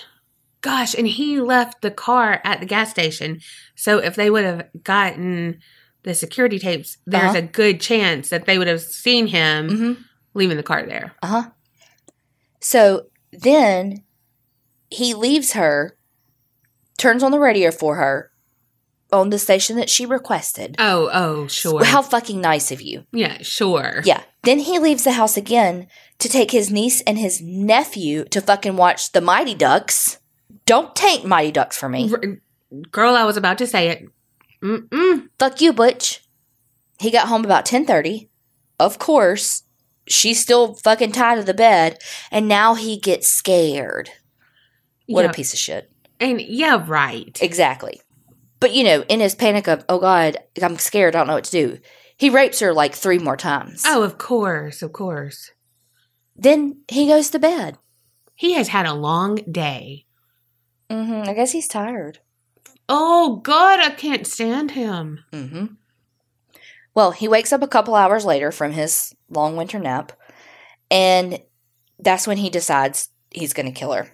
Gosh, 0.60 0.94
and 0.94 1.06
he 1.06 1.40
left 1.40 1.82
the 1.82 1.90
car 1.90 2.40
at 2.44 2.60
the 2.60 2.66
gas 2.66 2.90
station. 2.90 3.40
So 3.76 3.98
if 3.98 4.16
they 4.16 4.28
would 4.30 4.44
have 4.44 4.68
gotten 4.82 5.60
the 6.02 6.14
security 6.14 6.58
tapes, 6.58 6.96
there's 7.06 7.30
Uh-huh. 7.30 7.38
a 7.38 7.42
good 7.42 7.80
chance 7.80 8.30
that 8.30 8.46
they 8.46 8.58
would 8.58 8.66
have 8.68 8.80
seen 8.80 9.26
him 9.28 9.68
Mm-hmm. 9.68 10.02
leaving 10.34 10.56
the 10.56 10.62
car 10.62 10.84
there. 10.86 11.14
Uh 11.22 11.26
huh. 11.26 11.50
So 12.60 13.06
then 13.32 14.02
he 14.90 15.14
leaves 15.14 15.52
her, 15.52 15.96
turns 16.96 17.22
on 17.22 17.30
the 17.30 17.38
radio 17.38 17.70
for 17.70 17.96
her 17.96 18.30
on 19.12 19.30
the 19.30 19.38
station 19.38 19.76
that 19.76 19.90
she 19.90 20.04
requested. 20.06 20.76
Oh, 20.78 21.08
oh, 21.12 21.46
sure. 21.46 21.84
How 21.84 22.02
fucking 22.02 22.40
nice 22.40 22.70
of 22.70 22.82
you. 22.82 23.04
yeah, 23.12 23.38
sure. 23.42 24.02
Yeah. 24.04 24.22
Then 24.42 24.60
he 24.60 24.78
leaves 24.78 25.04
the 25.04 25.12
house 25.12 25.36
again 25.36 25.88
to 26.18 26.28
take 26.28 26.50
his 26.50 26.70
niece 26.70 27.00
and 27.02 27.18
his 27.18 27.40
nephew 27.40 28.24
to 28.26 28.40
fucking 28.40 28.76
watch 28.76 29.12
the 29.12 29.20
Mighty 29.20 29.54
Ducks. 29.54 30.18
Don't 30.66 30.94
taint 30.94 31.24
Mighty 31.24 31.52
Ducks 31.52 31.78
for 31.78 31.88
me. 31.88 32.12
Girl, 32.90 33.14
I 33.14 33.24
was 33.24 33.36
about 33.36 33.58
to 33.58 33.66
say 33.66 33.88
it. 33.88 34.08
Mm-mm. 34.62 35.28
Fuck 35.38 35.60
you, 35.60 35.72
Butch. 35.72 36.22
He 36.98 37.10
got 37.10 37.28
home 37.28 37.44
about 37.44 37.64
10:30. 37.64 38.28
Of 38.78 38.98
course, 38.98 39.62
she's 40.06 40.40
still 40.40 40.74
fucking 40.74 41.12
tied 41.12 41.36
to 41.36 41.42
the 41.42 41.54
bed, 41.54 41.98
and 42.30 42.48
now 42.48 42.74
he 42.74 42.98
gets 42.98 43.28
scared. 43.28 44.10
What 45.06 45.24
yeah. 45.24 45.30
a 45.30 45.32
piece 45.32 45.52
of 45.52 45.58
shit. 45.58 45.90
And 46.20 46.40
yeah, 46.40 46.84
right. 46.86 47.38
Exactly. 47.40 48.00
But 48.60 48.74
you 48.74 48.84
know, 48.84 49.04
in 49.08 49.20
his 49.20 49.34
panic 49.34 49.68
of, 49.68 49.84
oh 49.88 49.98
God, 50.00 50.38
I'm 50.60 50.78
scared, 50.78 51.14
I 51.14 51.20
don't 51.20 51.28
know 51.28 51.34
what 51.34 51.44
to 51.44 51.50
do. 51.50 51.78
He 52.16 52.30
rapes 52.30 52.60
her 52.60 52.74
like 52.74 52.94
three 52.94 53.18
more 53.18 53.36
times. 53.36 53.84
Oh, 53.86 54.02
of 54.02 54.18
course, 54.18 54.82
of 54.82 54.92
course. 54.92 55.52
Then 56.34 56.82
he 56.88 57.06
goes 57.06 57.30
to 57.30 57.38
bed. 57.38 57.78
He 58.34 58.54
has 58.54 58.68
had 58.68 58.86
a 58.86 58.94
long 58.94 59.36
day. 59.50 60.06
Mm-hmm. 60.90 61.28
I 61.28 61.34
guess 61.34 61.52
he's 61.52 61.68
tired. 61.68 62.18
Oh 62.88 63.36
God, 63.36 63.80
I 63.80 63.90
can't 63.90 64.26
stand 64.26 64.72
him. 64.72 65.24
Mm-hmm. 65.32 65.66
Well, 66.94 67.10
he 67.12 67.28
wakes 67.28 67.52
up 67.52 67.62
a 67.62 67.68
couple 67.68 67.94
hours 67.94 68.24
later 68.24 68.50
from 68.50 68.72
his 68.72 69.14
long 69.28 69.56
winter 69.56 69.78
nap, 69.78 70.12
and 70.90 71.40
that's 71.98 72.26
when 72.26 72.38
he 72.38 72.50
decides 72.50 73.10
he's 73.30 73.52
going 73.52 73.66
to 73.66 73.78
kill 73.78 73.92
her. 73.92 74.08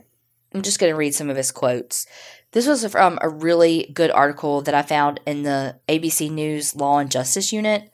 I'm 0.52 0.62
just 0.62 0.78
going 0.78 0.92
to 0.92 0.96
read 0.96 1.14
some 1.14 1.30
of 1.30 1.37
his 1.37 1.52
quotes. 1.52 2.07
This 2.55 2.69
was 2.69 2.87
from 2.87 3.19
a 3.21 3.29
really 3.29 3.90
good 3.93 4.12
article 4.12 4.62
that 4.62 4.77
I 4.77 4.83
found 4.83 5.19
in 5.27 5.43
the 5.43 5.75
ABC 5.88 6.31
News 6.31 6.77
Law 6.77 6.99
and 6.99 7.11
Justice 7.11 7.53
Unit. 7.53 7.90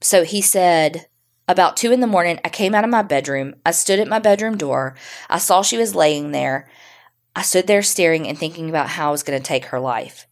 So 0.00 0.22
he 0.22 0.40
said, 0.40 1.08
About 1.48 1.76
two 1.76 1.90
in 1.90 1.98
the 1.98 2.06
morning, 2.06 2.38
I 2.44 2.48
came 2.48 2.72
out 2.72 2.84
of 2.84 2.90
my 2.90 3.02
bedroom. 3.02 3.56
I 3.66 3.72
stood 3.72 3.98
at 3.98 4.06
my 4.06 4.20
bedroom 4.20 4.56
door. 4.56 4.94
I 5.28 5.38
saw 5.38 5.60
she 5.60 5.76
was 5.76 5.96
laying 5.96 6.30
there. 6.30 6.70
I 7.34 7.42
stood 7.42 7.66
there 7.66 7.82
staring 7.82 8.28
and 8.28 8.38
thinking 8.38 8.68
about 8.68 8.90
how 8.90 9.08
I 9.08 9.10
was 9.10 9.24
going 9.24 9.40
to 9.40 9.44
take 9.44 9.66
her 9.66 9.80
life. 9.80 10.28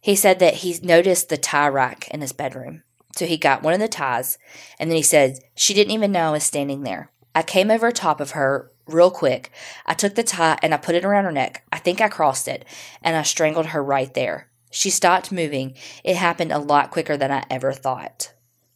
He 0.00 0.14
said 0.14 0.38
that 0.38 0.54
he 0.54 0.78
noticed 0.80 1.28
the 1.28 1.36
tie 1.36 1.66
rack 1.66 2.06
in 2.10 2.20
his 2.20 2.32
bedroom. 2.32 2.84
So 3.16 3.26
he 3.26 3.36
got 3.36 3.64
one 3.64 3.74
of 3.74 3.80
the 3.80 3.88
ties, 3.88 4.38
and 4.78 4.88
then 4.88 4.96
he 4.96 5.02
said, 5.02 5.40
She 5.56 5.74
didn't 5.74 5.92
even 5.92 6.12
know 6.12 6.28
I 6.28 6.30
was 6.30 6.44
standing 6.44 6.84
there. 6.84 7.10
I 7.34 7.42
came 7.42 7.72
over 7.72 7.90
top 7.90 8.20
of 8.20 8.30
her 8.30 8.70
real 8.88 9.10
quick. 9.10 9.50
I 9.86 9.94
took 9.94 10.14
the 10.14 10.22
tie 10.22 10.58
and 10.62 10.74
I 10.74 10.76
put 10.76 10.94
it 10.94 11.04
around 11.04 11.24
her 11.24 11.32
neck. 11.32 11.64
I 11.72 11.78
think 11.78 12.00
I 12.00 12.08
crossed 12.08 12.48
it, 12.48 12.64
and 13.02 13.16
I 13.16 13.22
strangled 13.22 13.66
her 13.66 13.82
right 13.82 14.12
there. 14.14 14.48
She 14.70 14.90
stopped 14.90 15.32
moving. 15.32 15.74
It 16.04 16.16
happened 16.16 16.52
a 16.52 16.58
lot 16.58 16.90
quicker 16.90 17.16
than 17.16 17.30
I 17.30 17.44
ever 17.50 17.72
thought. 17.72 18.32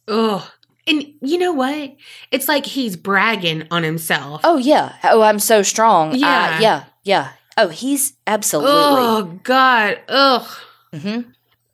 Ugh. 0.07 0.43
And 0.85 1.03
you 1.21 1.37
know 1.37 1.53
what? 1.53 1.95
It's 2.31 2.47
like 2.47 2.65
he's 2.65 2.95
bragging 2.97 3.67
on 3.71 3.83
himself. 3.83 4.41
Oh, 4.43 4.57
yeah. 4.57 4.95
Oh, 5.03 5.21
I'm 5.21 5.39
so 5.39 5.61
strong. 5.61 6.15
Yeah. 6.15 6.55
Uh, 6.57 6.61
yeah. 6.61 6.83
Yeah. 7.03 7.31
Oh, 7.57 7.67
he's 7.69 8.13
absolutely. 8.25 8.71
Oh 8.75 9.39
God. 9.43 9.99
Ugh. 10.09 10.47
hmm 10.93 11.19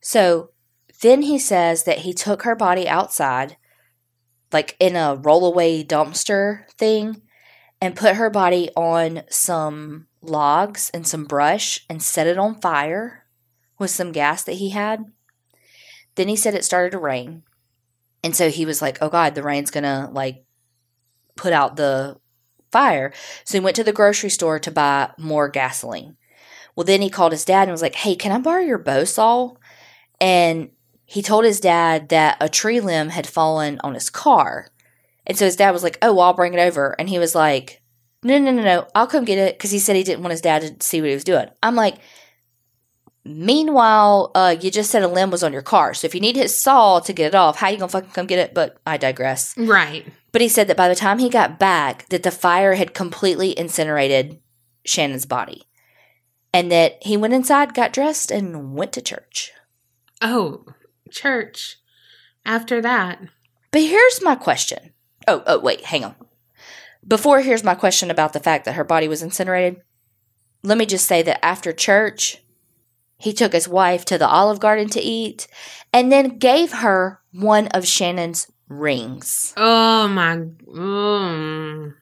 So 0.02 0.52
then 1.02 1.22
he 1.22 1.40
says 1.40 1.86
that 1.86 2.00
he 2.00 2.14
took 2.14 2.44
her 2.44 2.56
body 2.56 2.88
outside, 2.88 3.56
like 4.52 4.76
in 4.80 4.96
a 4.96 5.16
rollaway 5.18 5.88
dumpster 5.88 6.70
thing, 6.72 7.22
and 7.82 7.96
put 7.96 8.16
her 8.16 8.30
body 8.30 8.70
on 8.76 9.24
some 9.30 10.08
logs 10.22 10.92
and 10.94 11.08
some 11.08 11.26
brush 11.26 11.86
and 11.90 12.04
set 12.04 12.28
it 12.28 12.38
on 12.38 12.60
fire 12.60 13.26
with 13.78 13.90
some 13.90 14.12
gas 14.12 14.44
that 14.44 14.54
he 14.54 14.70
had. 14.70 15.06
Then 16.16 16.28
he 16.28 16.36
said 16.36 16.54
it 16.54 16.66
started 16.66 16.92
to 16.92 17.00
rain. 17.00 17.44
And 18.24 18.36
so 18.36 18.50
he 18.50 18.66
was 18.66 18.82
like, 18.82 18.98
oh 19.02 19.10
God, 19.10 19.36
the 19.36 19.44
rain's 19.44 19.72
gonna 19.72 20.10
like 20.12 20.44
put 21.36 21.54
out 21.54 21.78
the 21.78 22.18
fire. 22.72 23.14
So 23.46 23.58
he 23.58 23.64
went 23.64 23.76
to 23.78 23.84
the 23.84 23.94
grocery 23.94 24.30
store 24.30 24.60
to 24.60 24.72
buy 24.72 25.12
more 25.18 25.48
gasoline. 25.48 26.18
Well, 26.76 26.84
then 26.84 27.02
he 27.02 27.10
called 27.10 27.32
his 27.32 27.46
dad 27.46 27.64
and 27.64 27.72
was 27.72 27.82
like, 27.82 27.96
hey, 27.96 28.16
can 28.16 28.32
I 28.32 28.40
borrow 28.40 28.62
your 28.62 28.78
bow 28.78 29.04
saw? 29.06 29.54
And 30.22 30.70
he 31.06 31.22
told 31.22 31.46
his 31.46 31.60
dad 31.60 32.10
that 32.10 32.38
a 32.40 32.50
tree 32.50 32.80
limb 32.80 33.10
had 33.10 33.26
fallen 33.26 33.80
on 33.84 33.96
his 33.96 34.10
car. 34.10 34.70
And 35.30 35.38
so 35.38 35.46
his 35.46 35.56
dad 35.56 35.72
was 35.72 35.84
like, 35.84 36.00
oh, 36.02 36.14
well, 36.14 36.26
I'll 36.26 36.34
bring 36.34 36.56
it 36.56 36.60
over. 36.60 36.96
And 36.98 37.08
he 37.08 37.20
was 37.20 37.36
like, 37.36 37.82
no, 38.24 38.38
no, 38.40 38.52
no, 38.52 38.64
no, 38.64 38.88
I'll 38.96 39.08
come 39.08 39.24
get 39.24 39.38
it 39.38 39.58
because 39.58 39.72
he 39.72 39.80
said 39.80 39.96
he 39.96 40.04
didn't 40.04 40.24
want 40.24 40.32
his 40.32 40.42
dad 40.42 40.62
to 40.62 40.86
see 40.86 41.00
what 41.00 41.10
he 41.10 41.14
was 41.14 41.24
doing. 41.24 41.48
I'm 41.64 41.76
like, 41.76 41.98
meanwhile, 43.24 44.32
uh, 44.34 44.56
you 44.60 44.72
just 44.72 44.90
said 44.90 45.04
a 45.04 45.08
limb 45.08 45.30
was 45.30 45.44
on 45.44 45.54
your 45.54 45.62
car. 45.62 45.94
So 45.94 46.08
if 46.08 46.16
you 46.16 46.20
need 46.20 46.36
his 46.36 46.60
saw 46.60 47.00
to 47.00 47.14
get 47.14 47.28
it 47.28 47.36
off, 47.36 47.58
how 47.58 47.70
you 47.70 47.78
going 47.78 47.90
to 47.90 47.92
fucking 47.92 48.10
come 48.10 48.26
get 48.26 48.40
it? 48.40 48.54
But 48.56 48.78
I 48.86 48.98
digress. 48.98 49.56
Right. 49.56 50.06
But 50.32 50.42
he 50.42 50.50
said 50.50 50.68
that 50.68 50.78
by 50.78 50.90
the 50.90 50.96
time 50.96 51.20
he 51.20 51.30
got 51.30 51.60
back, 51.60 52.10
that 52.10 52.24
the 52.24 52.32
fire 52.32 52.74
had 52.74 52.96
completely 52.96 53.58
incinerated 53.58 54.40
Shannon's 54.84 55.28
body. 55.28 55.64
And 56.52 56.72
that 56.72 56.98
he 57.04 57.16
went 57.16 57.36
inside, 57.36 57.76
got 57.76 57.94
dressed, 57.94 58.32
and 58.32 58.74
went 58.74 58.94
to 58.94 59.02
church. 59.02 59.52
Oh, 60.22 60.66
church. 61.12 61.78
After 62.44 62.82
that. 62.82 63.22
But 63.72 63.82
here's 63.82 64.24
my 64.24 64.34
question. 64.34 64.94
Oh, 65.30 65.44
oh, 65.46 65.60
wait, 65.60 65.86
hang 65.86 66.04
on. 66.04 66.16
Before 67.08 67.42
here's 67.42 67.64
my 67.64 67.76
question 67.76 68.10
about 68.10 68.34
the 68.34 68.40
fact 68.40 68.66
that 68.66 68.74
her 68.74 68.84
body 68.84 69.08
was 69.08 69.22
incinerated. 69.22 69.80
Let 70.64 70.80
me 70.80 70.88
just 70.88 71.06
say 71.06 71.22
that 71.22 71.46
after 71.46 71.72
church, 71.72 72.42
he 73.20 73.32
took 73.32 73.54
his 73.54 73.68
wife 73.68 74.06
to 74.06 74.18
the 74.18 74.28
Olive 74.28 74.60
Garden 74.60 74.90
to 74.90 75.00
eat 75.00 75.48
and 75.94 76.12
then 76.12 76.40
gave 76.40 76.72
her 76.72 77.22
one 77.32 77.68
of 77.68 77.86
Shannon's 77.86 78.48
rings. 78.68 79.54
Oh 79.56 80.08
my. 80.08 80.38
Mm. 80.68 81.94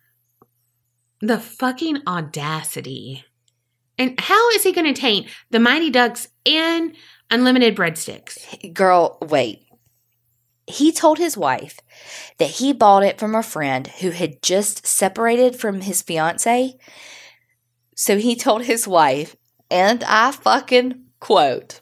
The 1.20 1.38
fucking 1.38 2.04
audacity. 2.08 3.26
And 3.98 4.18
how 4.22 4.52
is 4.52 4.64
he 4.64 4.72
going 4.72 4.94
to 4.94 5.00
taint 5.00 5.28
the 5.50 5.60
Mighty 5.60 5.90
Ducks 5.90 6.30
and 6.46 6.96
unlimited 7.30 7.76
breadsticks? 7.76 8.74
Girl, 8.74 9.18
wait. 9.22 9.67
He 10.68 10.92
told 10.92 11.18
his 11.18 11.38
wife 11.38 11.80
that 12.40 12.50
he 12.50 12.74
bought 12.74 13.04
it 13.04 13.18
from 13.18 13.34
a 13.34 13.42
friend 13.42 13.88
who 14.02 14.12
had 14.12 14.42
just 14.42 14.86
separated 14.86 15.56
from 15.56 15.82
his 15.82 16.02
fiance 16.02 16.78
So 17.96 18.18
he 18.18 18.36
told 18.36 18.66
his 18.66 18.88
wife, 18.88 19.36
and 19.72 20.04
I 20.04 20.32
fucking 20.32 21.06
quote, 21.20 21.82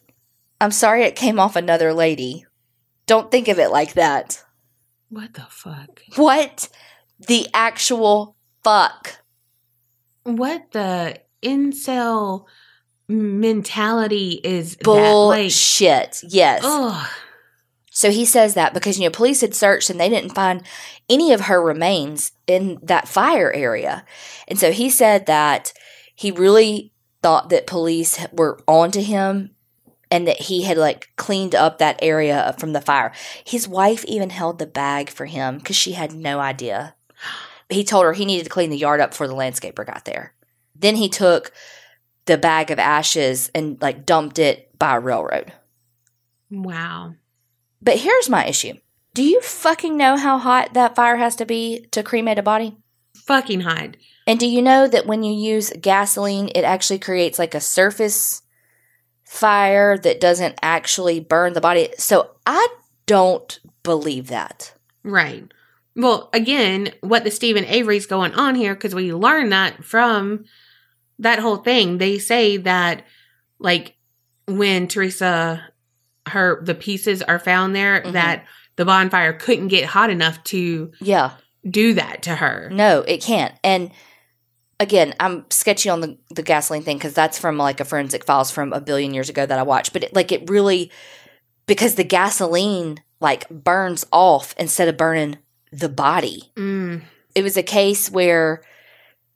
I'm 0.62 0.72
sorry 0.72 1.04
it 1.04 1.16
came 1.16 1.40
off 1.40 1.56
another 1.56 1.94
lady. 1.94 2.46
Don't 3.06 3.30
think 3.30 3.48
of 3.48 3.60
it 3.60 3.70
like 3.70 3.94
that. 3.94 4.44
What 5.10 5.34
the 5.34 5.46
fuck? 5.50 6.02
What 6.16 6.70
the 7.28 7.48
actual 7.54 8.36
fuck? 8.64 9.20
What 10.24 10.72
the 10.72 11.20
incel 11.44 12.46
mentality 13.08 14.40
is 14.44 14.78
that? 14.78 14.88
Like, 14.88 15.42
Bullshit. 15.42 16.24
yes. 16.24 16.62
ugh. 16.64 17.08
So 17.96 18.12
he 18.12 18.26
says 18.26 18.56
that 18.56 18.74
because, 18.74 19.00
you 19.00 19.06
know, 19.06 19.10
police 19.10 19.40
had 19.40 19.56
searched 19.56 19.90
and 19.90 19.98
they 19.98 20.10
didn't 20.10 20.36
find 20.36 20.64
any 21.10 21.32
of 21.32 21.42
her 21.42 21.64
remains 21.64 22.34
in 22.46 22.78
that 22.84 23.08
fire 23.08 23.54
area. 23.54 24.04
And 24.50 24.60
so 24.60 24.74
he 24.74 24.90
said 24.90 25.28
that 25.28 25.72
he 26.14 26.30
really 26.30 26.92
thought 27.24 27.50
that 27.50 27.66
police 27.66 28.20
were 28.34 28.60
onto 28.68 29.02
him 29.02 29.52
and 30.12 30.28
that 30.28 30.42
he 30.42 30.64
had 30.64 30.78
like 30.78 31.08
cleaned 31.16 31.56
up 31.56 31.78
that 31.78 31.98
area 32.02 32.54
from 32.60 32.74
the 32.74 32.82
fire. 32.82 33.14
His 33.46 33.66
wife 33.66 34.04
even 34.04 34.30
held 34.30 34.60
the 34.60 34.68
bag 34.68 35.10
for 35.10 35.26
him 35.26 35.60
because 35.60 35.78
she 35.78 35.94
had 35.94 36.12
no 36.14 36.42
idea. 36.42 36.96
He 37.70 37.86
told 37.86 38.04
her 38.04 38.12
he 38.12 38.26
needed 38.26 38.44
to 38.44 38.50
clean 38.50 38.72
the 38.72 38.78
yard 38.78 39.00
up 39.00 39.12
before 39.12 39.30
the 39.30 39.34
landscaper 39.34 39.86
got 39.86 40.04
there. 40.04 40.34
Then 40.76 40.98
he 40.98 41.08
took 41.08 41.54
the 42.26 42.38
bag 42.38 42.72
of 42.72 42.78
ashes 42.78 43.50
and 43.56 43.82
like 43.82 44.06
dumped 44.06 44.38
it 44.38 44.78
by 44.78 44.98
a 44.98 45.00
railroad. 45.00 45.54
Wow. 46.52 47.16
But 47.86 48.00
here's 48.00 48.30
my 48.30 48.46
issue. 48.46 48.74
Do 49.14 49.24
you 49.24 49.40
fucking 49.40 49.96
know 49.96 50.18
how 50.18 50.40
hot 50.40 50.74
that 50.74 50.96
fire 50.96 51.16
has 51.16 51.38
to 51.38 51.46
be 51.46 51.86
to 51.92 52.04
cremate 52.04 52.40
a 52.40 52.44
body? 52.44 52.76
Fucking 53.14 53.62
hide. 53.62 53.96
And 54.28 54.40
do 54.40 54.48
you 54.48 54.62
know 54.62 54.88
that 54.88 55.06
when 55.06 55.24
you 55.24 55.32
use 55.32 55.72
gasoline, 55.80 56.50
it 56.56 56.64
actually 56.64 57.00
creates 57.00 57.40
like 57.40 57.54
a 57.54 57.62
surface 57.62 58.42
fire 59.24 59.98
that 60.00 60.20
doesn't 60.20 60.56
actually 60.62 61.20
burn 61.20 61.54
the 61.54 61.62
body? 61.62 61.90
So 61.98 62.32
I 62.46 62.68
don't 63.06 63.60
believe 63.84 64.28
that. 64.28 64.74
Right. 65.04 65.50
Well, 65.96 66.30
again, 66.34 66.92
what 67.02 67.24
the 67.24 67.32
Steven 67.32 67.66
Avery's 67.66 68.08
going 68.08 68.34
on 68.34 68.56
here, 68.56 68.74
because 68.74 68.96
we 68.96 69.14
learned 69.14 69.52
that 69.54 69.86
from 69.86 70.46
that 71.20 71.40
whole 71.40 71.58
thing. 71.58 72.00
They 72.00 72.18
say 72.18 72.58
that, 72.58 73.06
like, 73.60 73.96
when 74.48 74.88
Teresa, 74.88 75.70
her, 76.28 76.62
the 76.64 76.76
pieces 76.76 77.22
are 77.22 77.40
found 77.40 77.76
there, 77.76 78.02
Mhm. 78.02 78.14
that 78.14 78.46
the 78.76 78.86
bonfire 78.86 79.34
couldn't 79.34 79.68
get 79.70 79.86
hot 79.86 80.10
enough 80.10 80.44
to 80.46 80.92
Yeah. 81.02 81.32
do 81.70 81.94
that 81.94 82.22
to 82.24 82.36
her. 82.36 82.70
No, 82.72 83.02
it 83.08 83.22
can't. 83.22 83.54
And 83.64 83.92
again, 84.80 85.14
I'm 85.20 85.46
sketchy 85.50 85.90
on 85.90 86.02
the, 86.02 86.18
the 86.32 86.44
gasoline 86.44 86.84
thing 86.84 86.98
because 86.98 87.14
that's 87.14 87.40
from 87.40 87.58
like 87.58 87.80
a 87.80 87.86
forensic 87.86 88.26
files 88.26 88.52
from 88.52 88.74
a 88.74 88.82
billion 88.82 89.14
years 89.14 89.30
ago 89.30 89.46
that 89.46 89.58
I 89.60 89.64
watched. 89.64 89.94
But 89.94 90.04
it, 90.04 90.14
like 90.16 90.32
it 90.32 90.50
really, 90.50 90.92
because 91.68 91.96
the 91.96 92.04
gasoline 92.04 93.00
like 93.22 93.48
burns 93.50 94.06
off 94.12 94.54
instead 94.58 94.88
of 94.90 94.98
burning 94.98 95.38
the 95.72 95.90
body. 95.90 96.52
Mm, 96.56 97.02
It 97.34 97.44
was 97.44 97.58
a 97.58 97.64
case 97.64 98.10
where 98.12 98.62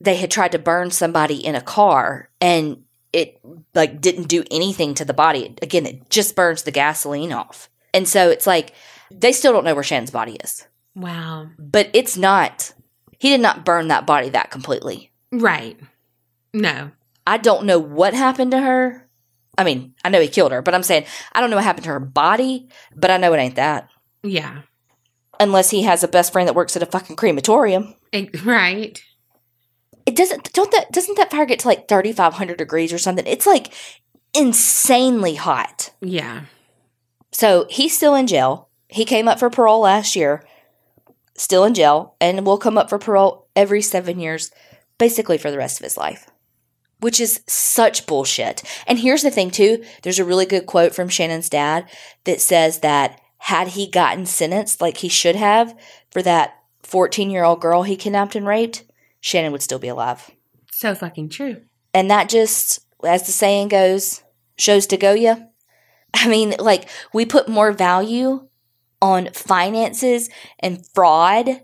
they 0.02 0.16
had 0.16 0.32
tried 0.32 0.52
to 0.54 0.60
burn 0.60 0.92
somebody 0.92 1.36
in 1.36 1.56
a 1.56 1.62
car 1.62 2.30
and 2.40 2.84
it 3.14 3.40
like 3.74 4.02
didn't 4.02 4.28
do 4.28 4.44
anything 4.52 4.94
to 4.96 5.06
the 5.06 5.14
body. 5.14 5.56
Again, 5.62 5.86
it 5.86 6.10
just 6.10 6.36
burns 6.36 6.64
the 6.64 6.72
gasoline 6.72 7.34
off. 7.34 7.70
And 7.94 8.08
so 8.08 8.30
it's 8.30 8.46
like 8.48 8.74
they 9.12 9.32
still 9.32 9.54
don't 9.54 9.66
know 9.66 9.74
where 9.74 9.84
Shannon's 9.84 10.12
body 10.12 10.38
is. 10.44 10.68
wow. 10.96 11.50
But 11.58 11.90
it's 11.94 12.18
not 12.18 12.74
he 13.20 13.30
did 13.30 13.42
not 13.42 13.66
burn 13.66 13.88
that 13.90 14.06
body 14.06 14.30
that 14.30 14.52
completely. 14.52 15.12
Right. 15.32 15.80
No. 16.54 16.92
I 17.28 17.38
don't 17.38 17.66
know 17.66 17.80
what 17.80 18.14
happened 18.14 18.52
to 18.52 18.60
her. 18.60 19.08
I 19.58 19.64
mean, 19.64 19.94
I 20.06 20.10
know 20.10 20.22
he 20.22 20.28
killed 20.30 20.52
her, 20.52 20.62
but 20.62 20.74
I'm 20.74 20.84
saying 20.84 21.06
I 21.34 21.42
don't 21.42 21.50
know 21.50 21.58
what 21.58 21.66
happened 21.66 21.84
to 21.86 21.92
her 21.92 22.00
body, 22.00 22.70
but 22.96 23.12
I 23.12 23.18
know 23.18 23.34
it 23.34 23.40
ain't 23.40 23.56
that. 23.56 23.90
Yeah. 24.24 24.62
Unless 25.40 25.70
he 25.70 25.84
has 25.84 26.04
a 26.04 26.08
best 26.08 26.32
friend 26.34 26.48
that 26.48 26.56
works 26.56 26.76
at 26.76 26.84
a 26.84 26.86
fucking 26.86 27.16
crematorium. 27.16 27.96
Right. 28.44 29.02
It 30.10 30.16
doesn't 30.16 30.52
don't 30.54 30.72
that 30.72 30.92
doesn't 30.92 31.18
that 31.18 31.30
fire 31.30 31.46
get 31.46 31.60
to 31.60 31.68
like 31.68 31.88
3500 31.88 32.58
degrees 32.58 32.92
or 32.92 32.98
something? 32.98 33.28
It's 33.28 33.46
like 33.46 33.72
insanely 34.34 35.36
hot. 35.36 35.92
Yeah. 36.02 36.46
So, 37.32 37.68
he's 37.70 37.96
still 37.96 38.16
in 38.16 38.26
jail. 38.26 38.70
He 38.88 39.06
came 39.06 39.28
up 39.28 39.38
for 39.38 39.52
parole 39.52 39.82
last 39.82 40.16
year. 40.16 40.44
Still 41.36 41.64
in 41.64 41.76
jail 41.76 42.16
and 42.20 42.44
will 42.44 42.58
come 42.58 42.76
up 42.76 42.90
for 42.90 42.98
parole 42.98 43.46
every 43.56 43.84
7 43.84 44.20
years 44.20 44.50
basically 44.98 45.38
for 45.38 45.52
the 45.52 45.60
rest 45.60 45.80
of 45.80 45.84
his 45.84 45.96
life. 45.96 46.28
Which 47.02 47.20
is 47.20 47.42
such 47.46 48.08
bullshit. 48.08 48.64
And 48.88 48.98
here's 48.98 49.22
the 49.22 49.30
thing 49.30 49.52
too, 49.52 49.84
there's 50.02 50.18
a 50.18 50.26
really 50.26 50.48
good 50.48 50.66
quote 50.66 50.96
from 50.96 51.08
Shannon's 51.08 51.50
dad 51.50 51.88
that 52.24 52.42
says 52.42 52.80
that 52.80 53.22
had 53.38 53.70
he 53.70 53.88
gotten 53.88 54.26
sentenced 54.26 54.82
like 54.82 54.98
he 54.98 55.08
should 55.08 55.36
have 55.36 55.78
for 56.10 56.24
that 56.24 56.56
14-year-old 56.82 57.62
girl 57.62 57.84
he 57.84 57.96
kidnapped 57.96 58.36
and 58.36 58.48
raped, 58.48 58.86
Shannon 59.22 59.52
would 59.52 59.62
still 59.62 59.80
be 59.80 59.88
alive. 59.88 60.32
So 60.72 60.96
fucking 60.96 61.30
true. 61.30 61.62
And 61.94 62.10
that 62.10 62.30
just, 62.30 62.80
as 63.04 63.26
the 63.26 63.32
saying 63.32 63.70
goes, 63.70 64.24
shows 64.58 64.86
to 64.88 64.98
go 64.98 65.14
ya. 65.14 65.36
I 66.14 66.28
mean, 66.28 66.56
like, 66.60 66.90
we 67.14 67.26
put 67.26 67.50
more 67.50 67.72
value 67.72 68.48
on 69.02 69.30
finances 69.34 70.30
and 70.60 70.86
fraud 70.94 71.62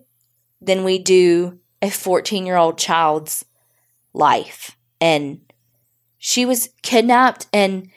than 0.62 0.84
we 0.84 1.00
do 1.00 1.60
a 1.82 1.90
14 1.90 2.46
year 2.46 2.58
old 2.58 2.78
child's 2.78 3.46
life. 4.14 4.76
And 5.02 5.42
she 6.18 6.46
was 6.46 6.70
kidnapped, 6.82 7.48
and 7.54 7.90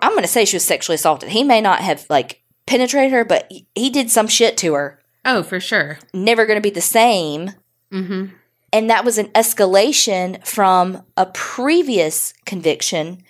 I'm 0.00 0.12
going 0.12 0.22
to 0.22 0.28
say 0.28 0.44
she 0.44 0.56
was 0.56 0.64
sexually 0.64 0.94
assaulted. 0.94 1.30
He 1.30 1.44
may 1.44 1.60
not 1.60 1.80
have, 1.80 2.06
like, 2.08 2.42
penetrated 2.66 3.12
her, 3.12 3.24
but 3.24 3.52
he 3.74 3.90
did 3.90 4.10
some 4.10 4.28
shit 4.28 4.56
to 4.58 4.74
her. 4.74 5.02
Oh, 5.24 5.42
for 5.42 5.60
sure. 5.60 5.98
Never 6.14 6.46
going 6.46 6.56
to 6.56 6.62
be 6.62 6.70
the 6.70 6.80
same 6.80 7.52
Mm-hmm. 7.96 8.26
and 8.72 8.90
that 8.90 9.04
was 9.04 9.18
an 9.18 9.28
escalation 9.28 10.44
from 10.46 11.02
a 11.16 11.26
previous 11.26 12.32
conviction. 12.44 13.22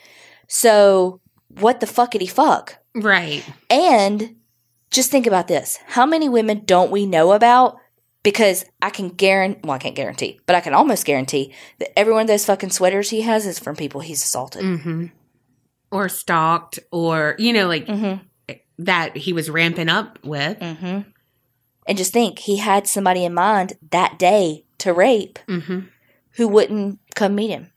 So, 0.49 1.21
what 1.49 1.81
the 1.81 1.87
fuckity 1.87 2.29
fuck? 2.29 2.79
Right. 2.95 3.45
And 3.71 4.37
just 4.91 5.11
think 5.11 5.27
about 5.27 5.49
this 5.49 5.79
how 5.87 6.07
many 6.07 6.29
women 6.29 6.63
don't 6.65 6.91
we 6.91 7.07
know 7.07 7.33
about? 7.33 7.79
Because 8.23 8.65
I 8.83 8.91
can 8.91 9.09
guarantee, 9.11 9.61
well, 9.63 9.75
I 9.75 9.79
can't 9.79 9.95
guarantee, 9.95 10.41
but 10.47 10.57
I 10.57 10.61
can 10.61 10.75
almost 10.75 11.05
guarantee 11.07 11.53
that 11.79 11.97
every 11.97 12.13
one 12.13 12.23
of 12.23 12.29
those 12.29 12.45
fucking 12.45 12.71
sweaters 12.71 13.11
he 13.11 13.21
has 13.21 13.47
is 13.47 13.59
from 13.61 13.77
people 13.77 14.01
he's 14.01 14.23
assaulted. 14.25 14.63
Mm-hmm. 14.63 15.07
Or 15.93 16.09
stalked, 16.09 16.81
or 16.91 17.37
you 17.39 17.53
know, 17.53 17.69
like 17.69 17.87
Mm-hmm. 17.87 18.55
that 18.81 19.17
he 19.17 19.33
was 19.33 19.49
ramping 19.49 19.89
up 19.89 20.19
with. 20.25 20.59
Mm-hmm. 20.59 21.09
And 21.89 21.97
just 21.97 22.13
think, 22.13 22.41
he 22.41 22.57
had 22.57 22.87
somebody 22.87 23.25
in 23.25 23.35
mind 23.35 23.75
that 23.91 24.19
day 24.19 24.65
to 24.79 24.93
rape 24.93 25.39
Mm-hmm. 25.49 25.81
who 26.33 26.49
wouldn't 26.49 26.99
come 27.15 27.35
meet 27.35 27.51
him. 27.51 27.71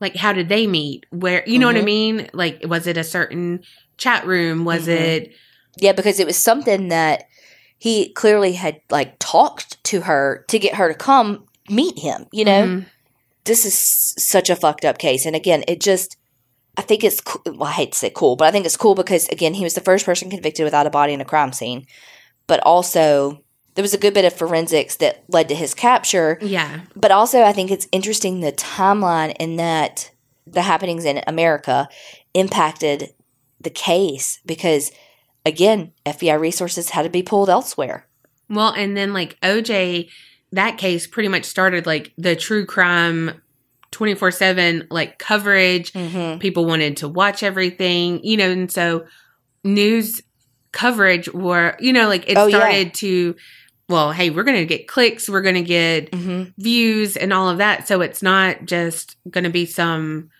Like, 0.00 0.16
how 0.16 0.32
did 0.32 0.48
they 0.48 0.66
meet? 0.66 1.06
Where 1.10 1.42
you 1.46 1.58
know 1.58 1.66
what 1.66 1.76
I 1.76 1.80
Mhm. 1.80 1.84
mean? 1.84 2.30
Like, 2.32 2.60
was 2.66 2.86
it 2.86 2.96
a 2.96 3.04
certain 3.04 3.60
chat 3.98 4.26
room? 4.26 4.64
Was 4.64 4.86
Mhm. 4.86 4.88
it? 5.00 5.32
Yeah, 5.78 5.92
because 5.92 6.20
it 6.20 6.26
was 6.26 6.36
something 6.36 6.88
that 6.88 7.24
he 7.78 8.10
clearly 8.12 8.52
had 8.52 8.80
like 8.90 9.16
talked 9.18 9.82
to 9.84 10.02
her 10.02 10.44
to 10.48 10.58
get 10.58 10.74
her 10.74 10.88
to 10.88 10.94
come 10.94 11.44
meet 11.68 11.98
him, 11.98 12.26
you 12.32 12.44
know? 12.44 12.62
Mhm. 12.66 12.86
This 13.44 13.64
is 13.64 14.14
such 14.18 14.48
a 14.50 14.56
fucked 14.56 14.84
up 14.84 14.98
case. 14.98 15.24
And 15.26 15.34
again, 15.36 15.64
it 15.68 15.80
just 15.80 16.16
I 16.78 16.82
think 16.82 17.02
it's 17.04 17.22
cool. 17.22 17.40
Well, 17.46 17.70
I 17.70 17.72
hate 17.72 17.92
to 17.92 17.98
say 17.98 18.10
cool, 18.14 18.36
but 18.36 18.44
I 18.46 18.50
think 18.50 18.66
it's 18.66 18.76
cool 18.76 18.94
because 18.94 19.26
again, 19.28 19.54
he 19.54 19.64
was 19.64 19.72
the 19.72 19.80
first 19.80 20.04
person 20.04 20.28
convicted 20.28 20.62
without 20.64 20.86
a 20.86 20.90
body 20.90 21.14
in 21.14 21.22
a 21.22 21.24
crime 21.24 21.52
scene. 21.54 21.86
But 22.46 22.60
also 22.60 23.40
there 23.76 23.82
was 23.82 23.94
a 23.94 23.98
good 23.98 24.12
bit 24.14 24.24
of 24.24 24.32
forensics 24.32 24.96
that 24.96 25.22
led 25.28 25.48
to 25.48 25.54
his 25.54 25.72
capture. 25.74 26.38
Yeah. 26.42 26.80
But 26.96 27.12
also 27.12 27.42
I 27.42 27.52
think 27.52 27.70
it's 27.70 27.86
interesting 27.92 28.40
the 28.40 28.52
timeline 28.52 29.34
in 29.38 29.56
that 29.56 30.10
the 30.46 30.62
happenings 30.62 31.04
in 31.04 31.22
America 31.26 31.88
impacted 32.34 33.10
the 33.60 33.70
case 33.70 34.40
because 34.44 34.90
again, 35.44 35.92
FBI 36.04 36.38
resources 36.40 36.90
had 36.90 37.02
to 37.04 37.08
be 37.10 37.22
pulled 37.22 37.48
elsewhere. 37.48 38.06
Well, 38.48 38.72
and 38.72 38.96
then 38.96 39.12
like 39.12 39.38
OJ, 39.40 40.08
that 40.52 40.78
case 40.78 41.06
pretty 41.06 41.28
much 41.28 41.44
started 41.44 41.86
like 41.86 42.12
the 42.18 42.34
true 42.36 42.66
crime 42.66 43.40
24 43.92 44.30
7 44.30 44.86
like 44.90 45.18
coverage. 45.18 45.92
Mm-hmm. 45.92 46.38
People 46.38 46.64
wanted 46.66 46.96
to 46.98 47.08
watch 47.08 47.42
everything, 47.42 48.22
you 48.24 48.36
know, 48.36 48.50
and 48.50 48.70
so 48.70 49.06
news 49.64 50.22
coverage 50.72 51.28
were, 51.32 51.76
you 51.80 51.92
know, 51.92 52.08
like 52.08 52.28
it 52.28 52.36
Oh, 52.36 52.46
yeah. 52.46 52.58
started 52.58 52.94
to, 52.94 53.34
well, 53.88 54.12
hey, 54.12 54.30
we're 54.30 54.42
going 54.44 54.56
to 54.58 54.64
get 54.66 54.88
clicks, 54.88 55.28
we're 55.28 55.42
going 55.42 55.54
to 55.54 55.62
get 55.62 56.10
Mm-hmm. 56.10 56.50
views 56.60 57.16
and 57.16 57.32
all 57.32 57.48
of 57.48 57.58
that. 57.58 57.86
So 57.88 58.00
it's 58.00 58.22
not 58.22 58.64
just 58.64 59.16
going 59.30 59.44
to 59.44 59.50
be 59.50 59.66
some 59.66 60.30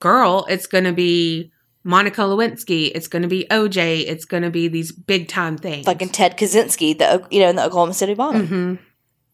girl, 0.00 0.46
it's 0.48 0.66
going 0.66 0.84
to 0.84 0.92
be 0.92 1.50
Monica 1.84 2.20
Lewinsky, 2.22 2.90
it's 2.94 3.08
going 3.08 3.22
to 3.22 3.28
be 3.28 3.46
OJ, 3.50 4.04
it's 4.06 4.24
going 4.24 4.42
to 4.42 4.50
be 4.50 4.68
these 4.68 4.92
big 4.92 5.28
time 5.28 5.56
things. 5.56 5.86
Like 5.86 6.02
in 6.02 6.08
Ted 6.08 6.36
Kaczynski, 6.36 6.96
the 6.98 7.26
you 7.30 7.40
know, 7.40 7.48
in 7.50 7.56
the 7.56 7.64
Oklahoma 7.64 7.94
City 7.94 8.14
bombing. 8.14 8.46
hmm 8.46 8.74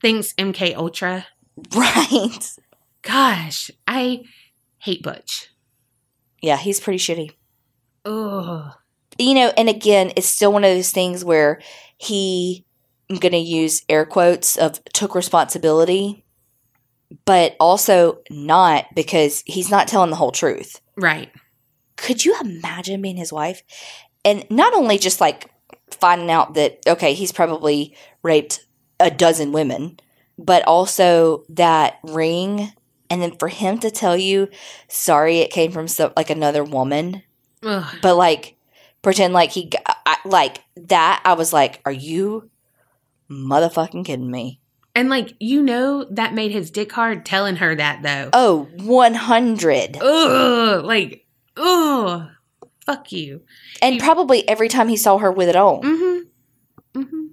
Thanks, 0.00 0.32
MK 0.34 0.74
Ultra. 0.76 1.26
Right. 1.76 2.56
Gosh, 3.02 3.70
I 3.86 4.22
hate 4.78 5.02
Butch. 5.02 5.50
Yeah, 6.40 6.56
he's 6.56 6.80
pretty 6.80 6.98
shitty. 6.98 7.32
Oh, 8.04 8.72
You 9.18 9.34
know, 9.34 9.52
and 9.56 9.68
again, 9.68 10.12
it's 10.16 10.26
still 10.26 10.52
one 10.52 10.64
of 10.64 10.70
those 10.74 10.90
things 10.90 11.24
where 11.24 11.60
he, 11.98 12.64
I'm 13.10 13.16
going 13.16 13.32
to 13.32 13.38
use 13.38 13.82
air 13.88 14.06
quotes 14.06 14.56
of 14.56 14.82
took 14.92 15.14
responsibility, 15.14 16.24
but 17.24 17.56
also 17.60 18.20
not 18.30 18.86
because 18.94 19.42
he's 19.46 19.70
not 19.70 19.88
telling 19.88 20.10
the 20.10 20.16
whole 20.16 20.32
truth. 20.32 20.80
right. 20.96 21.30
Could 21.96 22.24
you 22.24 22.34
imagine 22.40 23.00
being 23.00 23.16
his 23.16 23.32
wife? 23.32 23.62
And 24.24 24.44
not 24.50 24.74
only 24.74 24.98
just 24.98 25.20
like 25.20 25.48
finding 25.90 26.30
out 26.32 26.54
that, 26.54 26.80
okay, 26.86 27.14
he's 27.14 27.30
probably 27.30 27.94
raped 28.24 28.64
a 28.98 29.08
dozen 29.08 29.52
women, 29.52 30.00
but 30.36 30.64
also 30.64 31.44
that 31.50 31.98
ring. 32.02 32.72
And 33.08 33.22
then 33.22 33.36
for 33.36 33.48
him 33.48 33.78
to 33.80 33.90
tell 33.90 34.16
you, 34.16 34.48
sorry, 34.88 35.38
it 35.38 35.52
came 35.52 35.70
from 35.70 35.86
some, 35.86 36.12
like 36.16 36.30
another 36.30 36.64
woman, 36.64 37.22
Ugh. 37.62 37.94
but 38.02 38.16
like 38.16 38.56
pretend 39.02 39.32
like 39.32 39.52
he, 39.52 39.70
I, 39.86 40.16
like 40.24 40.64
that. 40.76 41.22
I 41.24 41.34
was 41.34 41.52
like, 41.52 41.80
are 41.84 41.92
you 41.92 42.50
motherfucking 43.32 44.04
kidding 44.04 44.30
me? 44.30 44.60
And 44.94 45.08
like 45.08 45.34
you 45.40 45.62
know 45.62 46.04
that 46.10 46.34
made 46.34 46.52
his 46.52 46.70
dick 46.70 46.92
hard 46.92 47.24
telling 47.24 47.56
her 47.56 47.74
that 47.74 48.02
though. 48.02 48.28
Oh, 48.32 48.68
100. 48.76 49.96
Ugh, 50.00 50.84
like 50.84 51.26
ugh, 51.56 52.28
fuck 52.84 53.10
you. 53.10 53.42
And 53.80 53.98
probably 53.98 54.46
every 54.48 54.68
time 54.68 54.88
he 54.88 54.96
saw 54.96 55.18
her 55.18 55.32
with 55.32 55.48
it 55.48 55.56
on. 55.56 55.82
Mm-hmm. 55.82 57.00
Mm-hmm. 57.00 57.26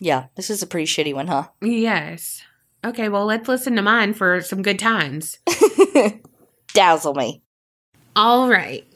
Yeah, 0.00 0.26
this 0.34 0.48
is 0.48 0.62
a 0.62 0.66
pretty 0.66 0.86
shitty 0.86 1.14
one, 1.14 1.26
huh? 1.26 1.48
Yes. 1.60 2.42
Okay, 2.84 3.08
well 3.08 3.26
let's 3.26 3.48
listen 3.48 3.76
to 3.76 3.82
mine 3.82 4.14
for 4.14 4.40
some 4.40 4.62
good 4.62 4.78
times. 4.78 5.38
Dazzle 6.72 7.14
me. 7.14 7.42
All 8.16 8.48
right. 8.48 8.86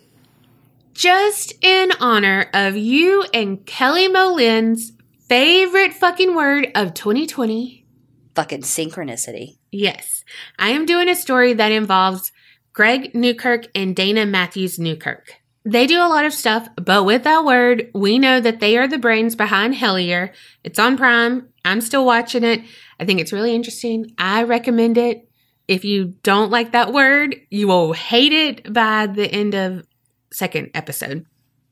Just 0.94 1.54
in 1.62 1.92
honor 2.00 2.48
of 2.54 2.76
you 2.76 3.24
and 3.34 3.64
Kelly 3.66 4.08
Molin's 4.08 4.92
favorite 5.32 5.94
fucking 5.94 6.34
word 6.34 6.70
of 6.74 6.92
2020. 6.92 7.86
Fucking 8.34 8.60
synchronicity. 8.60 9.56
Yes, 9.70 10.24
I 10.58 10.68
am 10.68 10.84
doing 10.84 11.08
a 11.08 11.14
story 11.14 11.54
that 11.54 11.72
involves 11.72 12.32
Greg 12.74 13.14
Newkirk 13.14 13.68
and 13.74 13.96
Dana 13.96 14.26
Matthews 14.26 14.78
Newkirk. 14.78 15.40
They 15.64 15.86
do 15.86 15.96
a 16.00 16.12
lot 16.12 16.26
of 16.26 16.34
stuff, 16.34 16.68
but 16.76 17.06
with 17.06 17.24
that 17.24 17.46
word, 17.46 17.90
we 17.94 18.18
know 18.18 18.40
that 18.40 18.60
they 18.60 18.76
are 18.76 18.86
the 18.86 18.98
brains 18.98 19.34
behind 19.34 19.72
Hellier. 19.72 20.34
It's 20.64 20.78
on 20.78 20.98
Prime. 20.98 21.48
I'm 21.64 21.80
still 21.80 22.04
watching 22.04 22.44
it. 22.44 22.60
I 23.00 23.06
think 23.06 23.18
it's 23.18 23.32
really 23.32 23.54
interesting. 23.54 24.12
I 24.18 24.42
recommend 24.42 24.98
it. 24.98 25.30
If 25.66 25.86
you 25.86 26.12
don't 26.22 26.50
like 26.50 26.72
that 26.72 26.92
word, 26.92 27.36
you 27.48 27.68
will 27.68 27.94
hate 27.94 28.34
it 28.34 28.70
by 28.70 29.06
the 29.06 29.32
end 29.32 29.54
of 29.54 29.86
second 30.30 30.72
episode. 30.74 31.24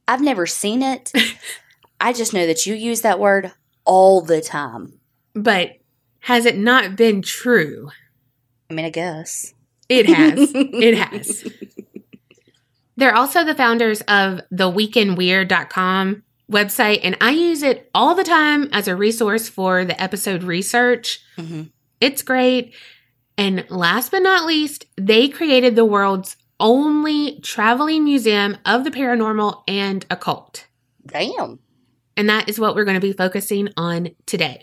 I've 0.08 0.22
never 0.22 0.46
seen 0.46 0.80
it. 0.80 1.12
I 2.00 2.12
just 2.12 2.32
know 2.32 2.46
that 2.46 2.66
you 2.66 2.74
use 2.74 3.02
that 3.02 3.20
word 3.20 3.52
all 3.84 4.20
the 4.20 4.40
time. 4.40 4.98
But 5.34 5.72
has 6.20 6.46
it 6.46 6.56
not 6.56 6.96
been 6.96 7.22
true? 7.22 7.90
I 8.70 8.74
mean, 8.74 8.84
I 8.86 8.90
guess. 8.90 9.52
It 9.88 10.06
has. 10.06 10.50
it 10.54 10.96
has. 10.96 11.44
They're 12.96 13.14
also 13.14 13.44
the 13.44 13.54
founders 13.54 14.00
of 14.02 14.40
the 14.50 14.70
weekinweird.com 14.70 16.22
website, 16.50 17.00
and 17.02 17.16
I 17.20 17.30
use 17.30 17.62
it 17.62 17.88
all 17.94 18.14
the 18.14 18.24
time 18.24 18.68
as 18.72 18.88
a 18.88 18.96
resource 18.96 19.48
for 19.48 19.84
the 19.84 20.00
episode 20.00 20.42
research. 20.42 21.20
Mhm. 21.38 21.70
It's 22.00 22.22
great. 22.22 22.74
And 23.38 23.64
last 23.70 24.10
but 24.10 24.22
not 24.22 24.46
least, 24.46 24.84
they 24.96 25.28
created 25.28 25.76
the 25.76 25.84
world's 25.84 26.36
only 26.58 27.40
traveling 27.40 28.04
museum 28.04 28.58
of 28.66 28.84
the 28.84 28.90
paranormal 28.90 29.62
and 29.66 30.04
occult. 30.10 30.66
Damn. 31.06 31.58
And 32.20 32.28
that 32.28 32.50
is 32.50 32.60
what 32.60 32.74
we're 32.74 32.84
going 32.84 33.00
to 33.00 33.06
be 33.06 33.14
focusing 33.14 33.70
on 33.78 34.10
today. 34.26 34.62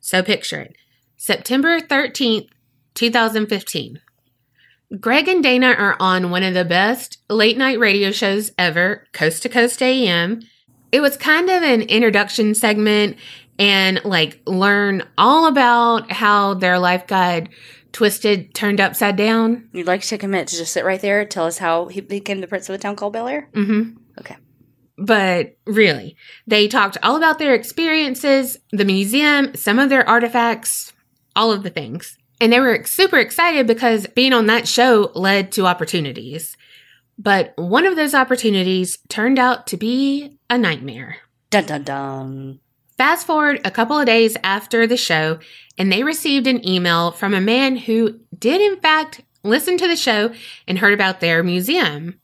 So 0.00 0.22
picture 0.22 0.60
it 0.60 0.76
September 1.16 1.80
13th, 1.80 2.50
2015. 2.92 4.00
Greg 5.00 5.26
and 5.26 5.42
Dana 5.42 5.68
are 5.68 5.96
on 5.98 6.30
one 6.30 6.42
of 6.42 6.52
the 6.52 6.66
best 6.66 7.22
late 7.30 7.56
night 7.56 7.78
radio 7.78 8.10
shows 8.10 8.52
ever, 8.58 9.06
Coast 9.14 9.42
to 9.44 9.48
Coast 9.48 9.82
AM. 9.82 10.42
It 10.92 11.00
was 11.00 11.16
kind 11.16 11.48
of 11.48 11.62
an 11.62 11.80
introduction 11.80 12.54
segment 12.54 13.16
and 13.58 14.04
like 14.04 14.42
learn 14.46 15.04
all 15.16 15.46
about 15.46 16.12
how 16.12 16.52
their 16.52 16.78
life 16.78 17.06
got 17.06 17.48
twisted, 17.92 18.54
turned 18.54 18.78
upside 18.78 19.16
down. 19.16 19.70
You'd 19.72 19.86
like 19.86 20.02
to 20.02 20.08
take 20.08 20.22
a 20.22 20.28
minute 20.28 20.48
to 20.48 20.58
just 20.58 20.74
sit 20.74 20.84
right 20.84 21.00
there 21.00 21.24
tell 21.24 21.46
us 21.46 21.56
how 21.56 21.86
he 21.86 22.02
became 22.02 22.42
the 22.42 22.46
prince 22.46 22.68
of 22.68 22.74
a 22.74 22.78
town 22.78 22.94
called 22.94 23.14
Bel 23.14 23.28
Air? 23.28 23.48
Mm-hmm. 23.54 23.80
Okay. 23.80 24.03
But 24.96 25.56
really, 25.66 26.16
they 26.46 26.68
talked 26.68 26.98
all 27.02 27.16
about 27.16 27.38
their 27.38 27.54
experiences, 27.54 28.58
the 28.70 28.84
museum, 28.84 29.54
some 29.54 29.78
of 29.78 29.90
their 29.90 30.08
artifacts, 30.08 30.92
all 31.34 31.52
of 31.52 31.62
the 31.62 31.70
things. 31.70 32.16
And 32.40 32.52
they 32.52 32.60
were 32.60 32.84
super 32.84 33.18
excited 33.18 33.66
because 33.66 34.06
being 34.08 34.32
on 34.32 34.46
that 34.46 34.68
show 34.68 35.10
led 35.14 35.52
to 35.52 35.66
opportunities. 35.66 36.56
But 37.18 37.54
one 37.56 37.86
of 37.86 37.96
those 37.96 38.14
opportunities 38.14 38.98
turned 39.08 39.38
out 39.38 39.66
to 39.68 39.76
be 39.76 40.38
a 40.50 40.58
nightmare. 40.58 41.18
Dun 41.50 41.66
dun 41.66 41.82
dun. 41.84 42.60
Fast 42.96 43.26
forward 43.26 43.60
a 43.64 43.70
couple 43.70 43.98
of 43.98 44.06
days 44.06 44.36
after 44.44 44.86
the 44.86 44.96
show, 44.96 45.38
and 45.76 45.90
they 45.90 46.04
received 46.04 46.46
an 46.46 46.66
email 46.66 47.10
from 47.10 47.34
a 47.34 47.40
man 47.40 47.76
who 47.76 48.20
did, 48.38 48.60
in 48.60 48.80
fact, 48.80 49.22
listen 49.42 49.76
to 49.78 49.88
the 49.88 49.96
show 49.96 50.32
and 50.68 50.78
heard 50.78 50.94
about 50.94 51.20
their 51.20 51.42
museum. 51.42 52.20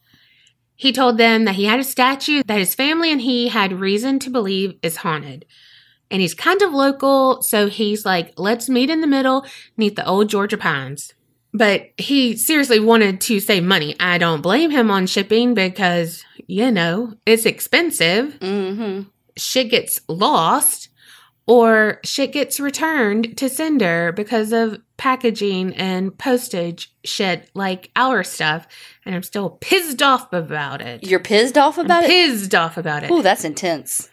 He 0.81 0.93
told 0.93 1.19
them 1.19 1.45
that 1.45 1.57
he 1.57 1.67
had 1.67 1.79
a 1.79 1.85
statue 1.85 2.43
that 2.47 2.59
his 2.59 2.75
family 2.75 3.13
and 3.13 3.21
he 3.21 3.49
had 3.49 3.75
reason 3.75 4.19
to 4.21 4.31
believe 4.31 4.79
is 4.83 4.97
haunted. 4.97 5.45
And 6.11 6.23
he's 6.23 6.33
kind 6.33 6.63
of 6.63 6.73
local, 6.73 7.43
so 7.43 7.69
he's 7.69 8.07
like, 8.07 8.33
let's 8.39 8.67
meet 8.71 8.89
in 8.89 9.03
the 9.03 9.07
middle 9.07 9.45
neath 9.77 9.95
the 9.97 10.07
old 10.07 10.31
Georgia 10.31 10.57
pines. 10.57 11.13
But 11.53 11.91
he 11.99 12.35
seriously 12.35 12.81
wanted 12.81 13.21
to 13.21 13.41
save 13.41 13.63
money. 13.63 13.95
I 14.01 14.17
don't 14.17 14.41
blame 14.41 14.71
him 14.71 14.91
on 14.91 15.07
shipping 15.07 15.53
because, 15.53 16.25
you 16.47 16.71
know, 16.71 17.13
it's 17.27 17.45
expensive 17.45 18.39
Mm-hmm. 18.41 19.03
shit 19.37 19.71
gets 19.71 20.01
lost 20.09 20.89
or 21.47 22.01
shit 22.05 22.33
gets 22.33 22.59
returned 22.59 23.37
to 23.37 23.51
sender 23.51 24.13
because 24.13 24.53
of 24.55 24.81
packaging 24.97 25.75
and 25.75 26.17
postage 26.17 26.91
shit 27.05 27.51
like 27.55 27.91
our 27.97 28.25
stuff 28.25 28.67
and 29.11 29.17
i'm 29.17 29.25
still 29.25 29.51
pissed 29.61 30.01
off 30.03 30.33
about 30.33 30.81
it 30.81 31.03
You're 31.05 31.19
pissed 31.19 31.59
off 31.59 31.79
about 31.79 32.05
I'm 32.05 32.11
it? 32.11 32.13
pissed 32.13 32.55
off 32.55 32.77
about 32.77 33.03
it 33.03 33.11
Ooh, 33.11 33.23
that's 33.23 33.45
intense. 33.45 34.09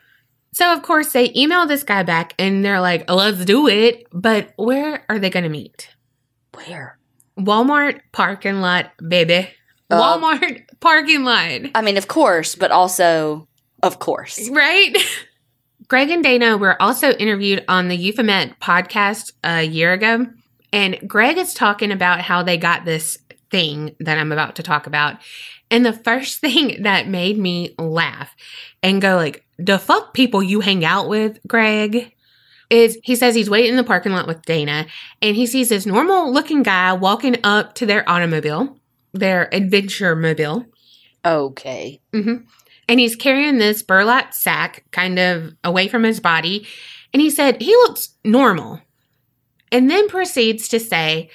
so 0.54 0.74
of 0.74 0.82
course 0.82 1.14
they 1.14 1.32
email 1.36 1.68
this 1.68 1.84
guy 1.84 2.02
back 2.02 2.34
and 2.40 2.66
they're 2.66 2.82
like 2.82 3.08
let's 3.10 3.46
do 3.46 3.68
it 3.68 4.08
but 4.12 4.54
where 4.56 5.06
are 5.08 5.20
they 5.20 5.30
gonna 5.30 5.50
meet 5.50 5.90
Where? 6.56 6.98
walmart 7.38 8.00
parking 8.12 8.60
lot 8.62 8.92
baby 9.08 9.48
Uh, 9.92 10.02
walmart 10.02 10.64
parking 10.80 11.24
lot 11.24 11.62
I 11.76 11.82
mean, 11.84 11.98
of 11.98 12.08
course, 12.08 12.56
but 12.56 12.72
also, 12.72 13.48
of 13.84 14.00
course. 14.00 14.50
Right? 14.50 14.96
Greg 15.88 16.10
and 16.10 16.22
Dana 16.24 16.58
were 16.58 16.82
also 16.82 17.12
interviewed 17.12 17.64
on 17.70 17.88
the 17.88 17.98
Euphemet 17.98 18.58
podcast 18.60 19.32
a 19.44 19.64
year 19.64 19.94
ago. 19.94 20.26
And 20.74 20.98
Greg 21.08 21.38
is 21.38 21.54
talking 21.54 21.92
about 21.94 22.20
how 22.22 22.44
they 22.44 22.58
got 22.58 22.84
this 22.84 23.18
thing 23.52 23.96
that 24.00 24.18
I'm 24.18 24.32
about 24.32 24.56
to 24.56 24.64
talk 24.64 24.88
about. 24.88 25.18
And 25.70 25.86
the 25.86 25.94
first 25.94 26.40
thing 26.42 26.84
that 26.84 27.08
made 27.08 27.38
me 27.38 27.76
laugh 27.78 28.36
and 28.84 29.02
go 29.02 29.16
like, 29.16 29.46
the 29.58 29.80
fuck 29.80 30.14
people 30.14 30.44
you 30.44 30.62
hang 30.62 30.86
out 30.86 31.10
with, 31.10 31.40
Greg, 31.48 32.14
is 32.70 32.98
he 33.04 33.16
says 33.16 33.34
he's 33.34 33.50
waiting 33.50 33.72
in 33.72 33.78
the 33.78 33.84
parking 33.84 34.12
lot 34.12 34.28
with 34.28 34.44
Dana 34.44 34.86
and 35.22 35.36
he 35.36 35.46
sees 35.46 35.70
this 35.70 35.86
normal 35.86 36.32
looking 36.32 36.64
guy 36.64 36.94
walking 36.94 37.38
up 37.44 37.74
to 37.76 37.86
their 37.86 38.08
automobile, 38.10 38.78
their 39.14 39.54
adventure 39.54 40.16
mobile. 40.16 40.66
Okay. 41.26 42.02
hmm 42.14 42.38
And 42.88 43.00
he's 43.00 43.16
carrying 43.16 43.58
this 43.58 43.82
burlap 43.82 44.34
sack 44.34 44.84
kind 44.92 45.18
of 45.18 45.54
away 45.64 45.88
from 45.88 46.04
his 46.04 46.20
body. 46.20 46.68
And 47.14 47.22
he 47.22 47.30
said, 47.30 47.62
he 47.62 47.72
looks 47.72 48.16
normal. 48.24 48.82
And 49.72 49.90
then 49.90 50.08
proceeds 50.08 50.68
to 50.70 50.80
say, 50.80 51.30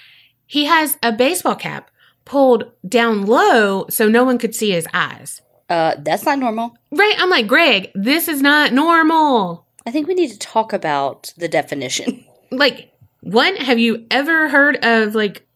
he 0.47 0.67
has 0.67 0.99
a 1.03 1.13
baseball 1.13 1.55
cap 1.57 1.91
pulled 2.25 2.71
down 2.89 3.27
low 3.27 3.87
so 3.91 4.09
no 4.09 4.25
one 4.25 4.39
could 4.39 4.55
see 4.55 4.71
his 4.71 4.87
eyes. 4.95 5.41
Uh, 5.69 5.95
that's 5.99 6.25
not 6.25 6.39
normal. 6.39 6.77
Right? 6.91 7.15
I'm 7.19 7.31
like, 7.31 7.47
Greg, 7.47 7.91
this 7.95 8.29
is 8.29 8.43
not 8.43 8.73
normal. 8.73 9.67
I 9.87 9.91
think 9.91 10.07
we 10.07 10.15
need 10.15 10.31
to 10.31 10.39
talk 10.39 10.73
about 10.73 11.33
the 11.37 11.49
definition. 11.49 12.25
Like, 12.55 12.93
one, 13.23 13.57
have 13.57 13.79
you 13.79 14.05
ever 14.11 14.51
heard 14.51 14.77
of 14.85 15.15
like, 15.15 15.47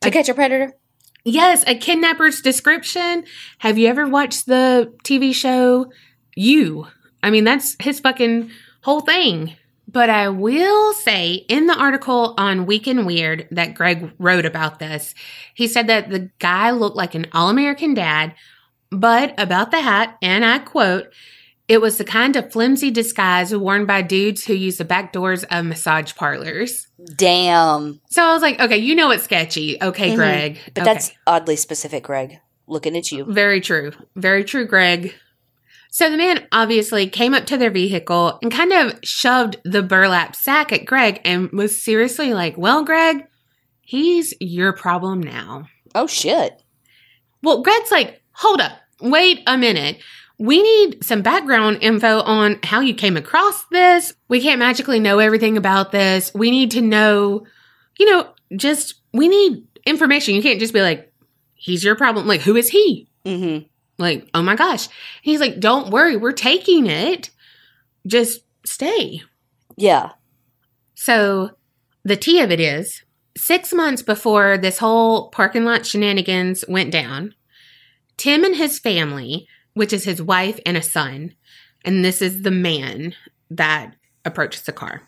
To 0.00 0.10
catch 0.10 0.30
a 0.30 0.34
predator? 0.34 0.72
yes, 1.24 1.62
a 1.66 1.74
kidnapper's 1.76 2.40
description? 2.40 3.24
Have 3.58 3.76
you 3.76 3.86
ever 3.88 4.08
watched 4.08 4.46
the 4.46 4.94
TV 5.04 5.34
show 5.34 5.92
You? 6.34 6.86
I 7.22 7.28
mean, 7.28 7.44
that's 7.44 7.76
his 7.80 8.00
fucking 8.00 8.50
whole 8.82 9.02
thing. 9.02 9.56
But 9.92 10.08
I 10.08 10.30
will 10.30 10.94
say 10.94 11.34
in 11.48 11.66
the 11.66 11.78
article 11.78 12.34
on 12.38 12.64
Week 12.66 12.88
in 12.88 13.04
Weird 13.04 13.46
that 13.50 13.74
Greg 13.74 14.10
wrote 14.18 14.46
about 14.46 14.78
this, 14.78 15.14
he 15.54 15.68
said 15.68 15.86
that 15.88 16.08
the 16.08 16.30
guy 16.38 16.70
looked 16.70 16.96
like 16.96 17.14
an 17.14 17.26
all 17.32 17.50
American 17.50 17.92
dad, 17.92 18.34
but 18.90 19.34
about 19.38 19.70
the 19.70 19.80
hat, 19.82 20.16
and 20.22 20.44
I 20.44 20.60
quote, 20.60 21.08
it 21.68 21.80
was 21.80 21.96
the 21.98 22.04
kind 22.04 22.36
of 22.36 22.50
flimsy 22.52 22.90
disguise 22.90 23.54
worn 23.54 23.86
by 23.86 24.02
dudes 24.02 24.44
who 24.44 24.54
use 24.54 24.78
the 24.78 24.84
back 24.84 25.12
doors 25.12 25.44
of 25.44 25.64
massage 25.64 26.14
parlors. 26.14 26.88
Damn. 27.16 28.00
So 28.10 28.22
I 28.22 28.32
was 28.32 28.42
like, 28.42 28.60
okay, 28.60 28.76
you 28.78 28.94
know 28.94 29.10
it's 29.10 29.24
sketchy. 29.24 29.76
Okay, 29.80 30.10
Mhm. 30.12 30.16
Greg. 30.16 30.58
But 30.74 30.82
Okay. 30.82 30.92
that's 30.94 31.12
oddly 31.26 31.56
specific, 31.56 32.04
Greg. 32.04 32.40
Looking 32.66 32.96
at 32.96 33.12
you. 33.12 33.24
Very 33.28 33.60
true. 33.60 33.92
Very 34.16 34.44
true, 34.44 34.66
Greg. 34.66 35.14
So 35.94 36.10
the 36.10 36.16
man 36.16 36.48
obviously 36.52 37.06
came 37.06 37.34
up 37.34 37.44
to 37.46 37.58
their 37.58 37.70
vehicle 37.70 38.38
and 38.40 38.50
kind 38.50 38.72
of 38.72 38.98
shoved 39.04 39.58
the 39.62 39.82
burlap 39.82 40.34
sack 40.34 40.72
at 40.72 40.86
Greg 40.86 41.20
and 41.22 41.52
was 41.52 41.82
seriously 41.84 42.32
like, 42.32 42.56
Well, 42.56 42.82
Greg, 42.82 43.26
he's 43.82 44.32
your 44.40 44.72
problem 44.72 45.22
now. 45.22 45.66
Oh, 45.94 46.06
shit. 46.06 46.62
Well, 47.42 47.62
Greg's 47.62 47.90
like, 47.90 48.22
Hold 48.36 48.62
up, 48.62 48.72
wait 49.02 49.42
a 49.46 49.58
minute. 49.58 49.98
We 50.38 50.62
need 50.62 51.04
some 51.04 51.20
background 51.20 51.80
info 51.82 52.22
on 52.22 52.58
how 52.62 52.80
you 52.80 52.94
came 52.94 53.18
across 53.18 53.66
this. 53.66 54.14
We 54.28 54.40
can't 54.40 54.60
magically 54.60 54.98
know 54.98 55.18
everything 55.18 55.58
about 55.58 55.92
this. 55.92 56.32
We 56.34 56.50
need 56.50 56.70
to 56.70 56.80
know, 56.80 57.46
you 57.98 58.10
know, 58.10 58.30
just, 58.56 58.94
we 59.12 59.28
need 59.28 59.68
information. 59.84 60.36
You 60.36 60.42
can't 60.42 60.58
just 60.58 60.72
be 60.72 60.80
like, 60.80 61.12
He's 61.54 61.84
your 61.84 61.96
problem. 61.96 62.26
Like, 62.26 62.40
who 62.40 62.56
is 62.56 62.70
he? 62.70 63.08
Mm-hmm. 63.26 63.66
Like, 64.02 64.28
oh 64.34 64.42
my 64.42 64.56
gosh. 64.56 64.88
He's 65.22 65.40
like, 65.40 65.60
don't 65.60 65.90
worry, 65.90 66.16
we're 66.16 66.32
taking 66.32 66.86
it. 66.86 67.30
Just 68.06 68.42
stay. 68.66 69.22
Yeah. 69.76 70.10
So 70.94 71.52
the 72.04 72.16
tea 72.16 72.40
of 72.40 72.50
it 72.50 72.60
is 72.60 73.02
six 73.36 73.72
months 73.72 74.02
before 74.02 74.58
this 74.58 74.78
whole 74.78 75.30
parking 75.30 75.64
lot 75.64 75.86
shenanigans 75.86 76.64
went 76.68 76.90
down, 76.90 77.34
Tim 78.16 78.44
and 78.44 78.56
his 78.56 78.78
family, 78.78 79.46
which 79.74 79.92
is 79.92 80.04
his 80.04 80.20
wife 80.20 80.60
and 80.66 80.76
a 80.76 80.82
son, 80.82 81.34
and 81.84 82.04
this 82.04 82.20
is 82.20 82.42
the 82.42 82.50
man 82.50 83.14
that 83.50 83.94
approaches 84.24 84.62
the 84.62 84.72
car, 84.72 85.02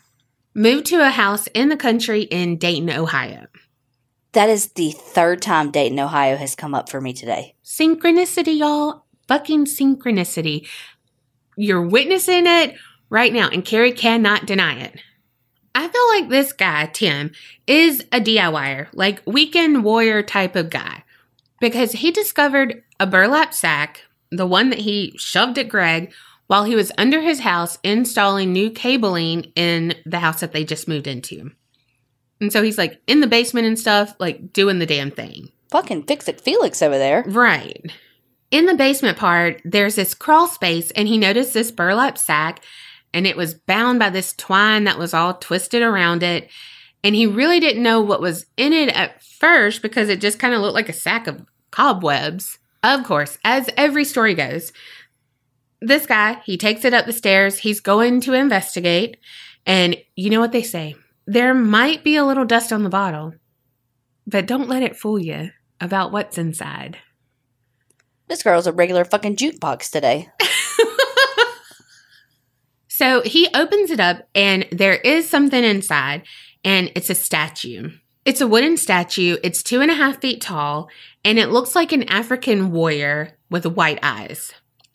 moved 0.55 0.87
to 0.87 1.07
a 1.07 1.11
house 1.11 1.47
in 1.49 1.69
the 1.69 1.77
country 1.77 2.23
in 2.23 2.57
Dayton, 2.57 2.91
Ohio. 2.91 3.47
That 4.35 4.49
is 4.49 4.73
the 4.73 4.91
third 4.91 5.41
time 5.41 5.71
Dayton, 5.71 6.01
Ohio 6.01 6.37
has 6.37 6.57
come 6.57 6.75
up 6.75 6.89
for 6.89 7.01
me 7.01 7.13
today. 7.13 7.55
Synchronicity, 7.65 8.59
y'all. 8.59 9.05
Fucking 9.29 9.67
synchronicity. 9.67 10.67
You're 11.57 11.87
witnessing 11.87 12.45
it 12.47 12.75
right 13.11 13.33
now, 13.33 13.49
and 13.49 13.65
Kerri 13.65 13.97
cannot 13.97 14.45
deny 14.45 14.81
it. 14.81 15.01
I 15.73 15.87
feel 15.87 16.09
like 16.09 16.29
this 16.29 16.53
guy, 16.53 16.87
Tim, 16.87 17.31
is 17.69 18.05
a 18.11 18.21
DIYer, 18.21 18.89
like 18.93 19.23
weekend 19.25 19.85
warrior 19.85 20.23
type 20.25 20.57
of 20.57 20.69
guy, 20.69 21.05
because 21.61 21.93
he 21.93 22.11
discovered 22.11 22.83
a 22.99 23.07
burlap 23.07 23.55
sack, 23.55 24.03
the 24.33 24.47
one 24.47 24.71
that 24.71 24.81
he 24.81 25.15
shoved 25.17 25.59
at 25.59 25.69
Greg, 25.69 26.13
while 26.49 26.65
he 26.65 26.75
was 26.75 26.91
under 26.99 27.21
his 27.21 27.41
house 27.41 27.79
installing 27.85 28.53
new 28.53 28.71
cabling 28.71 29.53
in 29.55 29.95
the 30.05 30.19
house 30.19 30.41
that 30.41 30.53
they 30.53 30.65
just 30.65 30.89
moved 30.89 31.07
into. 31.07 31.53
And 32.45 32.53
so 32.53 32.63
he's 32.63 32.77
like 32.77 33.01
in 33.07 33.21
the 33.21 33.27
basement 33.27 33.67
and 33.67 33.79
stuff, 33.79 34.15
like 34.19 34.53
doing 34.53 34.79
the 34.79 34.85
damn 34.87 35.11
thing. 35.11 35.49
Fucking 35.71 36.03
fix 36.03 36.29
it, 36.29 36.43
Felix 36.43 36.83
over 36.83 36.99
there. 36.99 37.25
Right. 37.27 37.83
In 38.51 38.67
the 38.67 38.75
basement 38.75 39.17
part, 39.17 39.63
there's 39.65 39.95
this 39.95 40.13
crawl 40.13 40.47
space, 40.47 40.91
and 40.91 41.09
he 41.09 41.17
noticed 41.17 41.55
this 41.55 41.71
burlap 41.71 42.19
sack, 42.19 42.63
and 43.15 43.27
it 43.27 43.35
was 43.35 43.55
bound 43.55 43.99
by 43.99 44.11
this 44.11 44.35
twine 44.35 44.85
that 44.85 44.99
was 44.99 45.15
all 45.15 45.33
twisted 45.33 45.81
around 45.81 46.23
it. 46.23 46.51
And 47.03 47.15
he 47.15 47.27
really 47.27 47.61
didn't 47.61 47.83
know 47.83 48.03
what 48.03 48.21
was 48.21 48.45
in 48.59 48.75
it 48.75 48.95
at 48.95 49.23
first 49.23 49.81
because 49.81 50.11
it 50.11 50.21
just 50.21 50.39
kind 50.39 50.53
of 50.53 50.61
looked 50.61 50.75
like 50.75 50.91
a 50.91 50.93
sack 50.93 51.27
of 51.27 51.47
cobwebs. 51.71 52.59
Of 52.83 53.05
course, 53.05 53.39
as 53.43 53.71
every 53.79 54.05
story 54.05 54.35
goes, 54.35 54.71
this 55.81 56.05
guy, 56.05 56.43
he 56.45 56.59
takes 56.59 56.85
it 56.85 56.93
up 56.93 57.07
the 57.07 57.13
stairs, 57.15 57.61
he's 57.61 57.81
going 57.81 58.21
to 58.21 58.35
investigate, 58.35 59.17
and 59.65 59.97
you 60.15 60.29
know 60.29 60.41
what 60.41 60.53
they 60.53 60.63
say? 60.63 60.97
There 61.27 61.55
might 61.55 62.05
be 62.05 62.17
a 62.17 62.25
little 62.25 62.45
dust 62.45 62.73
on 62.73 62.83
the 62.83 62.91
bottle, 62.91 63.35
but 64.27 64.47
don't 64.47 64.69
let 64.69 64.83
it 64.83 64.97
fool 64.97 65.19
you 65.19 65.51
about 65.81 66.13
what's 66.13 66.39
inside. 66.39 66.99
This 68.29 68.43
girl's 68.43 68.67
a 68.67 68.73
regular 68.73 69.05
fucking 69.05 69.37
jukebox 69.37 69.91
today. 69.91 70.29
So 72.97 73.23
he 73.23 73.49
opens 73.57 73.91
it 73.91 73.99
up, 73.99 74.29
and 74.37 74.69
there 74.71 74.95
is 74.95 75.29
something 75.29 75.65
inside, 75.65 76.23
and 76.65 76.93
it's 76.95 77.11
a 77.11 77.15
statue. 77.17 77.91
It's 78.25 78.41
a 78.41 78.47
wooden 78.47 78.77
statue. 78.77 79.37
It's 79.43 79.65
two 79.65 79.81
and 79.81 79.91
a 79.91 79.95
half 79.95 80.21
feet 80.21 80.41
tall, 80.41 80.89
and 81.25 81.37
it 81.37 81.49
looks 81.49 81.75
like 81.75 81.91
an 81.91 82.05
African 82.05 82.71
warrior 82.71 83.37
with 83.51 83.67
white 83.67 83.99
eyes. 84.01 84.53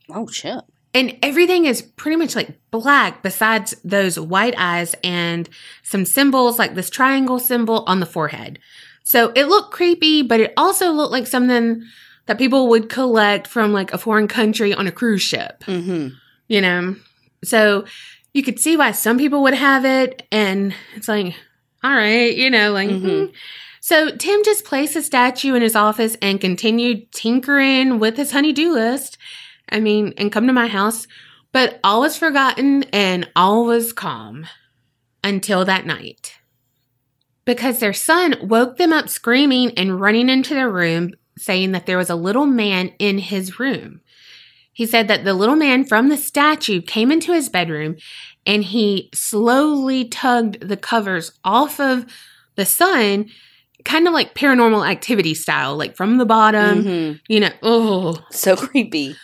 Oh, 0.09 0.27
shit. 0.27 0.61
And 0.93 1.17
everything 1.21 1.65
is 1.65 1.81
pretty 1.83 2.15
much 2.17 2.35
like 2.35 2.59
black 2.71 3.21
besides 3.21 3.75
those 3.83 4.19
white 4.19 4.55
eyes 4.57 4.95
and 5.03 5.47
some 5.83 6.03
symbols 6.05 6.57
like 6.57 6.73
this 6.75 6.89
triangle 6.89 7.37
symbol 7.39 7.83
on 7.87 7.99
the 7.99 8.05
forehead. 8.07 8.57
So 9.03 9.31
it 9.35 9.45
looked 9.45 9.71
creepy, 9.71 10.23
but 10.23 10.39
it 10.39 10.53
also 10.57 10.91
looked 10.91 11.11
like 11.11 11.27
something 11.27 11.83
that 12.25 12.37
people 12.39 12.67
would 12.69 12.89
collect 12.89 13.47
from 13.47 13.71
like 13.73 13.93
a 13.93 13.97
foreign 13.97 14.27
country 14.27 14.73
on 14.73 14.87
a 14.87 14.91
cruise 14.91 15.21
ship 15.23 15.63
Mm-hmm. 15.65 16.09
you 16.47 16.61
know 16.61 16.95
so 17.43 17.85
you 18.35 18.43
could 18.43 18.59
see 18.59 18.77
why 18.77 18.91
some 18.91 19.17
people 19.17 19.41
would 19.43 19.55
have 19.55 19.83
it 19.85 20.27
and 20.31 20.75
it's 20.95 21.07
like 21.07 21.33
all 21.83 21.89
right 21.91 22.35
you 22.35 22.51
know 22.51 22.71
like 22.71 22.89
Mhm. 22.91 23.01
hmm. 23.29 23.33
so 23.79 24.11
tim 24.15 24.43
just 24.45 24.63
placed 24.63 24.95
a 24.95 25.01
statue 25.01 25.55
in 25.55 25.63
his 25.63 25.75
office 25.75 26.17
and 26.21 26.39
continued 26.39 27.11
tinkering 27.11 27.97
with 27.97 28.15
his 28.15 28.31
honey-do 28.31 28.71
list 28.73 29.17
i 29.71 29.79
mean 29.79 30.13
and 30.17 30.31
come 30.31 30.47
to 30.47 30.53
my 30.53 30.67
house 30.67 31.07
but 31.51 31.79
all 31.83 32.01
was 32.01 32.17
forgotten 32.17 32.83
and 32.93 33.29
all 33.35 33.65
was 33.65 33.93
calm 33.93 34.45
until 35.23 35.65
that 35.65 35.85
night 35.85 36.33
because 37.45 37.79
their 37.79 37.93
son 37.93 38.35
woke 38.41 38.77
them 38.77 38.93
up 38.93 39.09
screaming 39.09 39.71
and 39.77 39.99
running 39.99 40.29
into 40.29 40.53
their 40.53 40.69
room 40.69 41.11
saying 41.37 41.71
that 41.71 41.85
there 41.85 41.97
was 41.97 42.09
a 42.09 42.15
little 42.15 42.45
man 42.45 42.91
in 42.99 43.17
his 43.17 43.59
room 43.59 44.01
he 44.79 44.85
said 44.85 45.09
that 45.09 45.25
the 45.25 45.33
little 45.33 45.57
man 45.57 45.83
from 45.83 46.07
the 46.07 46.15
statue 46.15 46.81
came 46.81 47.11
into 47.11 47.33
his 47.33 47.49
bedroom 47.49 47.97
and 48.45 48.63
he 48.63 49.09
slowly 49.13 50.05
tugged 50.05 50.65
the 50.65 50.77
covers 50.77 51.33
off 51.43 51.81
of 51.81 52.05
the 52.55 52.65
son, 52.65 53.27
kind 53.83 54.07
of 54.07 54.13
like 54.13 54.35
paranormal 54.35 54.89
activity 54.89 55.33
style, 55.33 55.75
like 55.75 55.95
from 55.97 56.17
the 56.17 56.25
bottom. 56.25 56.83
hmm 56.83 57.13
You 57.27 57.41
know, 57.41 57.51
oh, 57.61 58.19
So 58.31 58.55
creepy. 58.55 59.15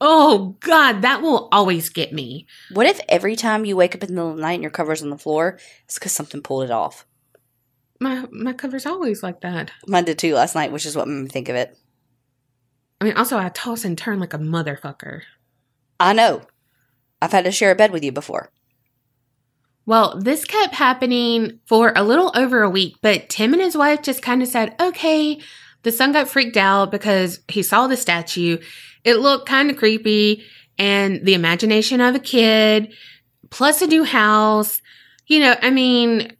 Oh 0.00 0.56
God, 0.60 1.02
that 1.02 1.22
will 1.22 1.48
always 1.52 1.88
get 1.88 2.12
me. 2.12 2.46
What 2.72 2.86
if 2.86 3.00
every 3.08 3.36
time 3.36 3.64
you 3.64 3.76
wake 3.76 3.94
up 3.94 4.02
in 4.02 4.08
the 4.08 4.14
middle 4.14 4.30
of 4.30 4.36
the 4.36 4.42
night 4.42 4.54
and 4.54 4.62
your 4.62 4.70
cover's 4.70 5.02
on 5.02 5.10
the 5.10 5.18
floor, 5.18 5.58
it's 5.84 5.98
because 5.98 6.12
something 6.12 6.42
pulled 6.42 6.64
it 6.64 6.70
off? 6.70 7.06
My 8.00 8.26
my 8.30 8.52
cover's 8.52 8.86
always 8.86 9.22
like 9.22 9.40
that. 9.42 9.70
Mine 9.86 10.04
did 10.04 10.18
too 10.18 10.34
last 10.34 10.54
night, 10.54 10.72
which 10.72 10.86
is 10.86 10.96
what 10.96 11.08
made 11.08 11.22
me 11.22 11.28
think 11.28 11.48
of 11.48 11.56
it. 11.56 11.76
I 13.00 13.04
mean, 13.04 13.16
also 13.16 13.38
I 13.38 13.48
toss 13.48 13.84
and 13.84 13.96
turn 13.96 14.18
like 14.20 14.34
a 14.34 14.38
motherfucker. 14.38 15.22
I 16.00 16.12
know. 16.12 16.42
I've 17.22 17.32
had 17.32 17.44
to 17.44 17.52
share 17.52 17.70
a 17.70 17.76
bed 17.76 17.92
with 17.92 18.04
you 18.04 18.12
before. 18.12 18.50
Well, 19.86 20.18
this 20.18 20.44
kept 20.44 20.74
happening 20.74 21.60
for 21.66 21.92
a 21.94 22.02
little 22.02 22.32
over 22.34 22.62
a 22.62 22.70
week, 22.70 22.96
but 23.02 23.28
Tim 23.28 23.52
and 23.52 23.62
his 23.62 23.76
wife 23.76 24.02
just 24.02 24.22
kind 24.22 24.42
of 24.42 24.48
said, 24.48 24.74
okay. 24.80 25.40
The 25.82 25.92
son 25.92 26.12
got 26.12 26.28
freaked 26.28 26.56
out 26.56 26.90
because 26.90 27.40
he 27.48 27.62
saw 27.62 27.86
the 27.86 27.96
statue. 27.96 28.58
It 29.04 29.16
looked 29.16 29.48
kind 29.48 29.70
of 29.70 29.76
creepy, 29.76 30.44
and 30.78 31.24
the 31.24 31.34
imagination 31.34 32.00
of 32.00 32.14
a 32.14 32.20
kid, 32.20 32.92
plus 33.50 33.82
a 33.82 33.86
new 33.86 34.04
house, 34.04 34.80
you 35.26 35.40
know, 35.40 35.54
I 35.62 35.70
mean, 35.70 36.36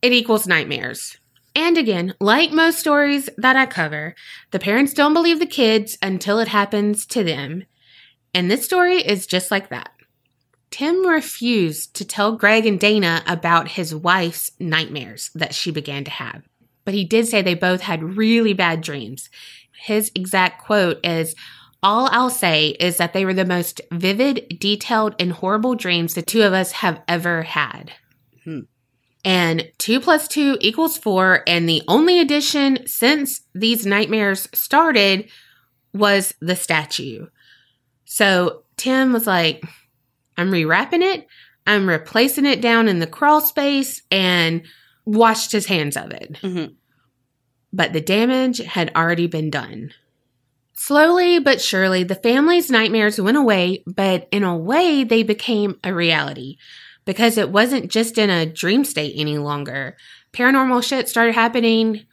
it 0.00 0.12
equals 0.12 0.46
nightmares. 0.46 1.16
And 1.54 1.76
again, 1.76 2.14
like 2.20 2.52
most 2.52 2.78
stories 2.78 3.28
that 3.36 3.56
I 3.56 3.66
cover, 3.66 4.14
the 4.52 4.58
parents 4.58 4.94
don't 4.94 5.12
believe 5.12 5.38
the 5.38 5.46
kids 5.46 5.98
until 6.00 6.38
it 6.38 6.48
happens 6.48 7.04
to 7.06 7.22
them. 7.22 7.64
And 8.34 8.50
this 8.50 8.64
story 8.64 8.96
is 8.98 9.26
just 9.26 9.50
like 9.50 9.68
that. 9.68 9.90
Tim 10.70 11.06
refused 11.06 11.94
to 11.96 12.04
tell 12.06 12.36
Greg 12.36 12.64
and 12.64 12.80
Dana 12.80 13.22
about 13.26 13.68
his 13.68 13.94
wife's 13.94 14.52
nightmares 14.58 15.30
that 15.34 15.54
she 15.54 15.70
began 15.70 16.04
to 16.04 16.10
have. 16.10 16.42
But 16.86 16.94
he 16.94 17.04
did 17.04 17.28
say 17.28 17.42
they 17.42 17.54
both 17.54 17.82
had 17.82 18.16
really 18.16 18.54
bad 18.54 18.80
dreams. 18.80 19.28
His 19.76 20.10
exact 20.14 20.62
quote 20.64 21.04
is 21.04 21.34
All 21.82 22.08
I'll 22.12 22.30
say 22.30 22.68
is 22.68 22.96
that 22.98 23.12
they 23.12 23.24
were 23.24 23.34
the 23.34 23.44
most 23.44 23.80
vivid, 23.90 24.56
detailed, 24.60 25.16
and 25.18 25.32
horrible 25.32 25.74
dreams 25.74 26.14
the 26.14 26.22
two 26.22 26.42
of 26.42 26.52
us 26.52 26.72
have 26.72 27.00
ever 27.08 27.42
had. 27.42 27.92
Hmm. 28.44 28.60
And 29.24 29.68
two 29.78 30.00
plus 30.00 30.28
two 30.28 30.58
equals 30.60 30.96
four. 30.96 31.42
And 31.46 31.68
the 31.68 31.82
only 31.88 32.20
addition 32.20 32.86
since 32.86 33.40
these 33.54 33.84
nightmares 33.86 34.48
started 34.54 35.28
was 35.92 36.34
the 36.40 36.56
statue. 36.56 37.26
So 38.04 38.62
Tim 38.76 39.12
was 39.12 39.26
like, 39.26 39.62
I'm 40.36 40.50
rewrapping 40.50 41.02
it. 41.02 41.26
I'm 41.66 41.88
replacing 41.88 42.46
it 42.46 42.60
down 42.60 42.88
in 42.88 42.98
the 42.98 43.06
crawl 43.06 43.40
space 43.40 44.02
and 44.10 44.62
washed 45.04 45.52
his 45.52 45.66
hands 45.66 45.96
of 45.96 46.10
it. 46.10 46.32
Mhm. 46.42 46.74
But 47.72 47.92
the 47.92 48.00
damage 48.00 48.58
had 48.58 48.90
already 48.96 49.26
been 49.26 49.50
done. 49.50 49.92
Slowly 50.84 51.38
but 51.38 51.60
surely, 51.60 52.02
the 52.02 52.16
family's 52.16 52.68
nightmares 52.68 53.20
went 53.20 53.36
away, 53.36 53.84
but 53.86 54.26
in 54.32 54.42
a 54.42 54.56
way, 54.56 55.04
they 55.04 55.22
became 55.22 55.78
a 55.84 55.94
reality 55.94 56.56
because 57.04 57.38
it 57.38 57.52
wasn't 57.52 57.88
just 57.88 58.18
in 58.18 58.30
a 58.30 58.46
dream 58.46 58.84
state 58.84 59.14
any 59.16 59.38
longer. 59.38 59.96
Paranormal 60.32 60.82
shit 60.82 61.08
started 61.08 61.36
happening 61.36 62.04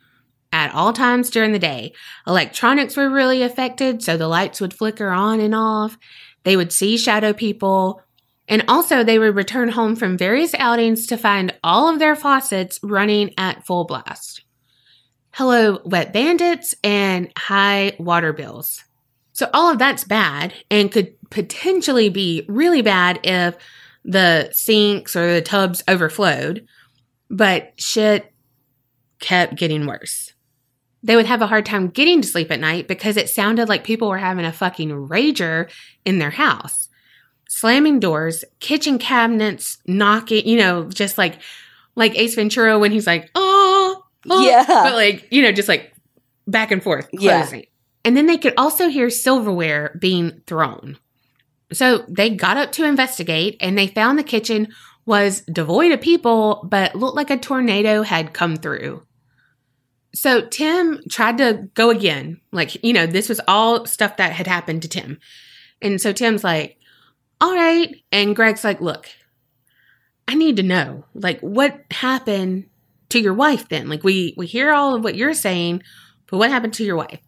at 0.54 0.72
all 0.76 0.94
times 0.94 1.32
during 1.32 1.52
the 1.52 1.58
day. 1.58 1.94
Electronics 2.28 2.96
were 2.96 3.10
really 3.10 3.42
affected, 3.42 4.04
so 4.04 4.18
the 4.18 4.28
lights 4.28 4.62
would 4.62 4.76
flicker 4.76 5.10
on 5.10 5.40
and 5.40 5.56
off. 5.56 5.98
They 6.44 6.56
would 6.56 6.72
see 6.72 6.96
shadow 6.96 7.34
people. 7.34 8.04
And 8.48 8.64
also, 8.68 9.04
they 9.04 9.18
would 9.18 9.36
return 9.36 9.70
home 9.70 9.96
from 9.96 10.16
various 10.16 10.54
outings 10.54 11.08
to 11.08 11.18
find 11.18 11.56
all 11.64 11.90
of 11.90 11.98
their 11.98 12.16
faucets 12.16 12.80
running 12.84 13.34
at 13.36 13.66
full 13.66 13.86
blast. 13.86 14.44
Hello, 15.32 15.80
wet 15.86 16.12
bandits 16.12 16.76
and 16.84 17.32
high 17.38 17.96
water 18.00 18.34
bills. 18.34 18.84
So, 19.34 19.50
all 19.54 19.72
of 19.72 19.80
that's 19.80 20.04
bad 20.04 20.54
and 20.70 20.92
could 20.92 21.16
potentially 21.30 22.10
be 22.10 22.46
really 22.48 22.82
bad 22.82 23.20
if 23.24 23.56
the 24.04 24.50
sinks 24.52 25.16
or 25.16 25.34
the 25.34 25.42
tubs 25.42 25.84
overflowed, 25.88 26.68
but 27.30 27.74
shit 27.78 28.34
kept 29.20 29.56
getting 29.56 29.86
worse. 29.86 30.34
They 31.04 31.16
would 31.16 31.28
have 31.28 31.42
a 31.42 31.48
hard 31.48 31.66
time 31.66 31.88
getting 31.88 32.22
to 32.22 32.28
sleep 32.28 32.52
at 32.52 32.60
night 32.60 32.88
because 32.88 33.16
it 33.16 33.30
sounded 33.30 33.70
like 33.70 33.84
people 33.84 34.10
were 34.10 34.18
having 34.18 34.46
a 34.46 34.52
fucking 34.52 34.90
rager 34.90 35.70
in 36.04 36.20
their 36.20 36.32
house. 36.32 36.90
Slamming 37.48 38.00
doors, 38.00 38.44
kitchen 38.60 39.00
cabinets, 39.00 39.78
knocking, 39.86 40.46
you 40.46 40.58
know, 40.58 40.90
just 40.90 41.18
like 41.18 41.40
like 41.96 42.18
Ace 42.18 42.36
Ventura 42.36 42.78
when 42.80 42.92
he's 42.92 43.08
like, 43.08 43.30
oh, 43.36 43.79
oh," 44.30 44.46
Yeah. 44.46 44.66
but 44.68 44.94
like, 44.94 45.28
you 45.32 45.42
know, 45.42 45.52
just 45.52 45.70
like 45.70 45.94
back 46.48 46.72
and 46.72 46.82
forth, 46.82 47.08
Yeah. 47.14 47.42
closing. 47.42 47.66
And 48.06 48.16
then 48.18 48.26
they 48.26 48.38
could 48.38 48.54
also 48.58 48.88
hear 48.88 49.10
silverware 49.10 49.98
being 50.00 50.42
thrown. 50.48 50.98
So 51.72 52.06
they 52.08 52.32
got 52.32 52.58
up 52.58 52.72
to 52.74 52.86
investigate 52.86 53.58
and 53.60 53.78
they 53.78 53.88
found 53.88 54.18
the 54.18 54.24
kitchen 54.24 54.70
was 55.06 55.42
devoid 55.42 55.92
of 55.92 56.02
people, 56.02 56.68
but 56.70 56.96
looked 56.96 57.16
like 57.16 57.30
a 57.30 57.38
tornado 57.38 58.02
had 58.02 58.34
come 58.34 58.56
through. 58.56 59.04
So 60.16 60.42
Tim 60.42 61.02
tried 61.10 61.38
to 61.38 61.70
go 61.76 61.90
again. 61.92 62.42
Like, 62.52 62.84
you 62.84 62.94
know, 62.94 63.06
this 63.06 63.30
was 63.30 63.40
all 63.48 63.86
stuff 63.86 64.18
that 64.18 64.32
had 64.34 64.48
happened 64.48 64.82
to 64.84 64.88
Tim. 64.88 65.20
And 65.82 66.02
so 66.02 66.12
Tim's 66.12 66.44
like, 66.44 66.78
all 67.40 67.54
right. 67.54 67.96
And 68.12 68.36
Greg's 68.36 68.64
like, 68.64 68.82
look, 68.82 69.08
I 70.28 70.36
need 70.36 70.58
to 70.58 70.64
know, 70.64 71.06
like, 71.14 71.40
what 71.42 71.80
happened 71.92 72.69
to 73.10 73.20
your 73.20 73.34
wife 73.34 73.70
then? 73.70 73.89
Like, 73.89 74.03
we, 74.03 74.34
we 74.38 74.47
hear 74.47 74.72
all 74.72 74.95
of 74.95 75.03
what 75.03 75.16
you're 75.16 75.34
saying, 75.34 75.84
but 76.28 76.38
what 76.38 76.49
happened 76.49 76.74
to 76.76 76.84
your 76.84 76.95
wife? 76.95 77.22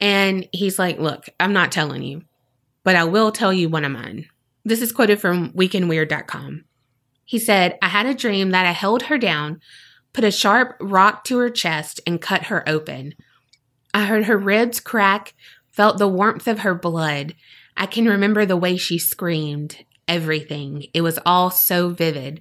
And 0.00 0.48
he's 0.52 0.78
like, 0.78 0.98
look, 0.98 1.28
I'm 1.40 1.52
not 1.52 1.72
telling 1.72 2.02
you, 2.02 2.22
but 2.84 2.96
I 2.96 3.04
will 3.04 3.32
tell 3.32 3.52
you 3.52 3.68
one 3.68 3.84
of 3.84 3.92
mine. 3.92 4.26
This 4.64 4.82
is 4.82 4.92
quoted 4.92 5.20
from 5.20 5.52
weekinweird.com. 5.52 6.64
He 7.24 7.38
said, 7.38 7.78
I 7.82 7.88
had 7.88 8.06
a 8.06 8.14
dream 8.14 8.50
that 8.50 8.66
I 8.66 8.72
held 8.72 9.04
her 9.04 9.18
down, 9.18 9.60
put 10.12 10.24
a 10.24 10.30
sharp 10.30 10.76
rock 10.80 11.24
to 11.24 11.38
her 11.38 11.50
chest, 11.50 12.00
and 12.06 12.20
cut 12.20 12.44
her 12.44 12.66
open. 12.68 13.14
I 13.92 14.04
heard 14.04 14.24
her 14.24 14.38
ribs 14.38 14.80
crack, 14.80 15.34
felt 15.66 15.98
the 15.98 16.08
warmth 16.08 16.46
of 16.48 16.60
her 16.60 16.74
blood. 16.74 17.34
I 17.76 17.86
can 17.86 18.06
remember 18.06 18.44
the 18.44 18.56
way 18.56 18.76
she 18.76 18.98
screamed, 18.98 19.84
everything. 20.06 20.86
It 20.94 21.02
was 21.02 21.18
all 21.24 21.50
so 21.50 21.90
vivid. 21.90 22.40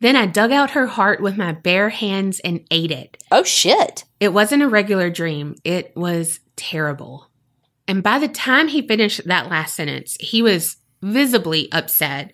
Then 0.00 0.16
I 0.16 0.26
dug 0.26 0.52
out 0.52 0.72
her 0.72 0.86
heart 0.86 1.20
with 1.22 1.36
my 1.36 1.52
bare 1.52 1.88
hands 1.88 2.40
and 2.40 2.66
ate 2.70 2.90
it. 2.90 3.22
Oh 3.30 3.44
shit. 3.44 4.04
It 4.20 4.32
wasn't 4.32 4.62
a 4.62 4.68
regular 4.68 5.10
dream, 5.10 5.56
it 5.64 5.96
was 5.96 6.40
terrible. 6.56 7.30
And 7.88 8.02
by 8.02 8.18
the 8.18 8.28
time 8.28 8.68
he 8.68 8.86
finished 8.86 9.26
that 9.26 9.48
last 9.48 9.76
sentence, 9.76 10.16
he 10.18 10.42
was 10.42 10.76
visibly 11.02 11.70
upset 11.72 12.32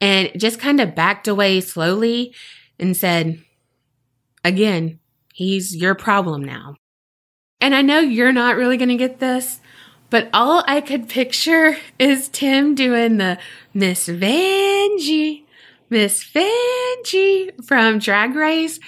and 0.00 0.30
just 0.36 0.60
kind 0.60 0.80
of 0.80 0.94
backed 0.94 1.28
away 1.28 1.60
slowly 1.60 2.34
and 2.78 2.96
said, 2.96 3.42
Again, 4.44 4.98
he's 5.32 5.74
your 5.76 5.94
problem 5.94 6.42
now. 6.44 6.76
And 7.60 7.74
I 7.74 7.82
know 7.82 8.00
you're 8.00 8.32
not 8.32 8.56
really 8.56 8.76
going 8.76 8.88
to 8.88 8.96
get 8.96 9.20
this, 9.20 9.60
but 10.10 10.28
all 10.32 10.64
I 10.66 10.80
could 10.80 11.08
picture 11.08 11.76
is 11.98 12.28
Tim 12.28 12.74
doing 12.74 13.18
the 13.18 13.38
Miss 13.72 14.08
Vanjie, 14.08 15.44
Miss 15.92 16.24
Vanjie 16.24 17.50
from 17.66 17.98
Drag 17.98 18.34
Race. 18.34 18.80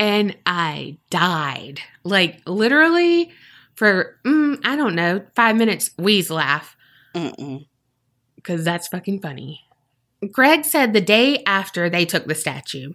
And 0.00 0.36
I 0.44 0.98
died. 1.08 1.78
Like 2.02 2.42
literally 2.44 3.30
for, 3.76 4.18
mm, 4.26 4.60
I 4.64 4.74
don't 4.74 4.96
know, 4.96 5.24
five 5.36 5.54
minutes, 5.56 5.92
wheeze 5.96 6.28
laugh 6.28 6.76
because 7.14 8.64
that's 8.64 8.88
fucking 8.88 9.20
funny. 9.20 9.60
Greg 10.32 10.64
said 10.64 10.92
the 10.92 11.00
day 11.00 11.40
after 11.46 11.88
they 11.88 12.04
took 12.04 12.26
the 12.26 12.34
statue, 12.34 12.94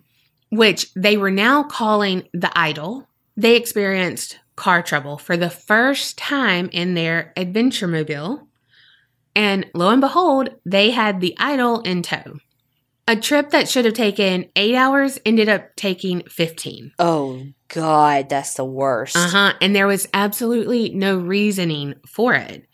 which 0.50 0.94
they 0.94 1.16
were 1.16 1.32
now 1.32 1.64
calling 1.64 2.28
the 2.34 2.52
idol, 2.60 3.08
they 3.38 3.56
experienced 3.56 4.38
car 4.58 4.84
trouble 4.84 5.18
for 5.18 5.38
the 5.38 5.50
first 5.50 6.18
time 6.18 6.70
in 6.74 6.94
their 6.94 7.32
adventure 7.38 7.88
mobile. 7.88 8.50
And 9.34 9.66
lo 9.74 9.92
and 9.92 10.02
behold, 10.02 10.50
they 10.66 10.92
had 10.92 11.22
the 11.22 11.36
idol 11.40 11.80
in 11.82 12.02
tow. 12.02 12.40
A 13.08 13.16
trip 13.16 13.52
that 13.52 13.70
should 13.70 13.86
have 13.86 13.94
taken 13.94 14.50
eight 14.56 14.74
hours 14.74 15.20
ended 15.26 15.48
up 15.48 15.76
taking 15.76 16.24
15. 16.24 16.94
Oh 16.98 17.46
god, 17.68 18.30
that's 18.30 18.56
the 18.56 18.66
worst. 18.66 19.16
Uh 19.16 19.28
huh. 19.28 19.54
And 19.62 19.76
there 19.76 19.86
was 19.88 20.08
absolutely 20.14 20.90
no 20.90 21.18
reasoning 21.18 21.96
for 22.08 22.34
it. 22.34 22.68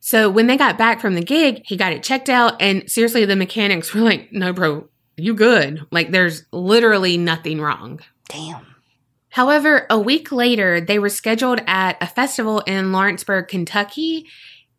So 0.00 0.28
when 0.30 0.46
they 0.46 0.56
got 0.56 0.78
back 0.78 1.00
from 1.00 1.14
the 1.14 1.22
gig, 1.22 1.62
he 1.64 1.76
got 1.76 1.92
it 1.92 2.02
checked 2.02 2.28
out. 2.28 2.60
And 2.60 2.90
seriously, 2.90 3.24
the 3.24 3.36
mechanics 3.36 3.94
were 3.94 4.02
like, 4.02 4.32
no, 4.32 4.52
bro, 4.52 4.88
you 5.16 5.34
good. 5.34 5.86
Like 5.90 6.10
there's 6.10 6.44
literally 6.52 7.16
nothing 7.16 7.60
wrong. 7.60 8.00
Damn. 8.28 8.66
However, 9.30 9.86
a 9.90 9.98
week 9.98 10.32
later, 10.32 10.80
they 10.80 10.98
were 10.98 11.08
scheduled 11.08 11.60
at 11.66 11.96
a 12.02 12.06
festival 12.06 12.60
in 12.60 12.92
Lawrenceburg, 12.92 13.48
Kentucky. 13.48 14.26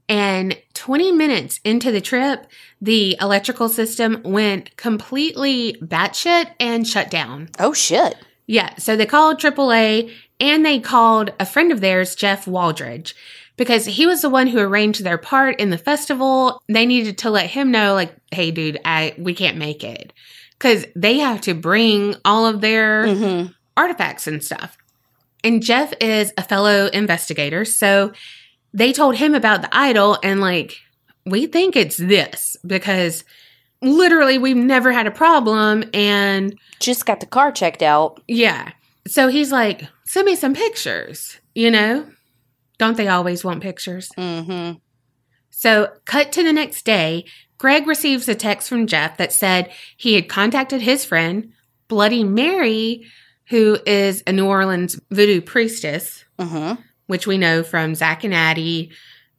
And 0.09 0.57
20 0.73 1.11
minutes 1.11 1.59
into 1.63 1.91
the 1.91 2.01
trip, 2.01 2.47
the 2.81 3.15
electrical 3.21 3.69
system 3.69 4.21
went 4.23 4.75
completely 4.75 5.77
batshit 5.81 6.51
and 6.59 6.85
shut 6.87 7.09
down. 7.11 7.49
Oh 7.59 7.73
shit. 7.73 8.15
Yeah, 8.47 8.75
so 8.77 8.95
they 8.95 9.05
called 9.05 9.39
AAA 9.39 10.11
and 10.39 10.65
they 10.65 10.79
called 10.79 11.31
a 11.39 11.45
friend 11.45 11.71
of 11.71 11.81
theirs, 11.81 12.15
Jeff 12.15 12.45
Waldridge, 12.47 13.13
because 13.57 13.85
he 13.85 14.07
was 14.07 14.21
the 14.23 14.29
one 14.29 14.47
who 14.47 14.57
arranged 14.57 15.03
their 15.03 15.19
part 15.19 15.59
in 15.59 15.69
the 15.69 15.77
festival. 15.77 16.59
They 16.67 16.87
needed 16.87 17.19
to 17.19 17.29
let 17.29 17.51
him 17.51 17.69
know, 17.69 17.93
like, 17.93 18.15
hey, 18.31 18.49
dude, 18.49 18.79
I 18.83 19.13
we 19.19 19.35
can't 19.35 19.57
make 19.57 19.83
it. 19.83 20.11
Because 20.57 20.85
they 20.95 21.19
have 21.19 21.41
to 21.41 21.53
bring 21.53 22.15
all 22.25 22.47
of 22.47 22.61
their 22.61 23.05
Mm-hmm. 23.05 23.51
artifacts 23.77 24.25
and 24.27 24.43
stuff. 24.43 24.75
And 25.43 25.61
Jeff 25.61 25.93
is 26.01 26.33
a 26.37 26.41
fellow 26.43 26.87
investigator, 26.87 27.63
so 27.63 28.11
they 28.73 28.93
told 28.93 29.15
him 29.15 29.33
about 29.35 29.61
the 29.61 29.69
idol 29.75 30.17
and 30.23 30.41
like 30.41 30.77
we 31.25 31.47
think 31.47 31.75
it's 31.75 31.97
this 31.97 32.55
because 32.65 33.23
literally 33.81 34.37
we've 34.37 34.55
never 34.57 34.91
had 34.91 35.07
a 35.07 35.11
problem 35.11 35.83
and 35.93 36.57
Just 36.79 37.05
got 37.05 37.19
the 37.19 37.25
car 37.25 37.51
checked 37.51 37.81
out. 37.83 38.21
yeah. 38.27 38.71
So 39.07 39.27
he's 39.27 39.51
like, 39.51 39.87
"Send 40.05 40.25
me 40.25 40.35
some 40.35 40.53
pictures." 40.53 41.39
You 41.55 41.71
know? 41.71 42.07
Don't 42.77 42.95
they 42.95 43.07
always 43.07 43.43
want 43.43 43.61
pictures? 43.63 44.09
Mm-hmm. 44.17 44.77
So, 45.49 45.91
cut 46.05 46.31
to 46.33 46.43
the 46.43 46.53
next 46.53 46.85
day, 46.85 47.25
Greg 47.57 47.87
receives 47.87 48.29
a 48.29 48.35
text 48.35 48.69
from 48.69 48.87
Jeff 48.87 49.17
that 49.17 49.33
said 49.33 49.71
he 49.97 50.13
had 50.13 50.29
contacted 50.29 50.81
his 50.81 51.03
friend, 51.03 51.51
Bloody 51.89 52.23
Mary, 52.23 53.05
who 53.49 53.77
is 53.85 54.23
a 54.27 54.31
New 54.31 54.45
Orleans 54.45 54.99
voodoo 55.11 55.41
priestess, 55.41 56.23
Mm-hmm. 56.39 56.81
Which 57.09 57.25
we 57.25 57.39
know 57.39 57.63
from 57.63 57.95
Zach 57.95 58.23
and 58.23 58.35
Addie, 58.35 58.91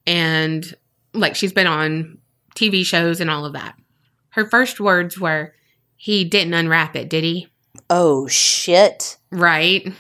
and 0.05 0.75
like 1.15 1.37
she's 1.37 1.53
been 1.53 1.69
on 1.69 2.19
TV 2.57 2.85
shows 2.85 3.21
and 3.21 3.31
all 3.31 3.45
of 3.45 3.53
that. 3.53 3.77
Her 4.31 4.45
first 4.45 4.81
words 4.81 5.21
were, 5.21 5.55
He 5.95 6.25
didn't 6.25 6.55
unwrap 6.55 6.97
it, 6.97 7.09
did 7.09 7.23
he? 7.23 7.47
Oh 7.89 8.27
shit. 8.27 9.19
Right. 9.31 9.93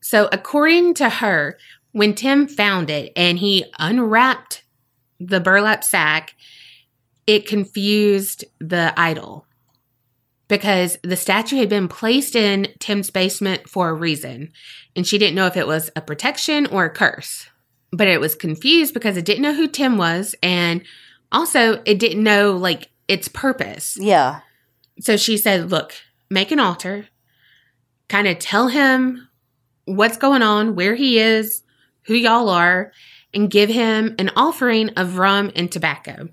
So, 0.00 0.28
according 0.30 0.94
to 0.94 1.08
her, 1.08 1.58
when 1.90 2.14
Tim 2.14 2.46
found 2.46 2.88
it 2.88 3.12
and 3.16 3.40
he 3.40 3.64
unwrapped 3.80 4.62
the 5.18 5.40
burlap 5.40 5.82
sack, 5.82 6.36
it 7.26 7.48
confused 7.48 8.44
the 8.60 8.94
idol 8.96 9.44
because 10.46 10.98
the 11.02 11.16
statue 11.16 11.56
had 11.56 11.68
been 11.68 11.88
placed 11.88 12.36
in 12.36 12.68
Tim's 12.78 13.10
basement 13.10 13.68
for 13.68 13.88
a 13.88 13.94
reason. 13.94 14.52
And 14.96 15.06
she 15.06 15.18
didn't 15.18 15.36
know 15.36 15.46
if 15.46 15.56
it 15.56 15.66
was 15.66 15.90
a 15.94 16.00
protection 16.00 16.66
or 16.66 16.86
a 16.86 16.90
curse. 16.90 17.46
But 17.92 18.08
it 18.08 18.20
was 18.20 18.34
confused 18.34 18.94
because 18.94 19.16
it 19.16 19.24
didn't 19.24 19.42
know 19.42 19.54
who 19.54 19.68
Tim 19.68 19.98
was. 19.98 20.34
And 20.42 20.82
also, 21.30 21.82
it 21.84 21.98
didn't 21.98 22.24
know 22.24 22.56
like 22.56 22.90
its 23.06 23.28
purpose. 23.28 23.96
Yeah. 24.00 24.40
So 25.00 25.16
she 25.16 25.36
said, 25.36 25.70
Look, 25.70 25.92
make 26.30 26.50
an 26.50 26.58
altar, 26.58 27.06
kind 28.08 28.26
of 28.26 28.38
tell 28.38 28.68
him 28.68 29.28
what's 29.84 30.16
going 30.16 30.42
on, 30.42 30.74
where 30.74 30.94
he 30.94 31.18
is, 31.18 31.62
who 32.02 32.14
y'all 32.14 32.48
are, 32.48 32.92
and 33.34 33.50
give 33.50 33.68
him 33.68 34.14
an 34.18 34.30
offering 34.34 34.90
of 34.90 35.18
rum 35.18 35.52
and 35.54 35.70
tobacco. 35.70 36.28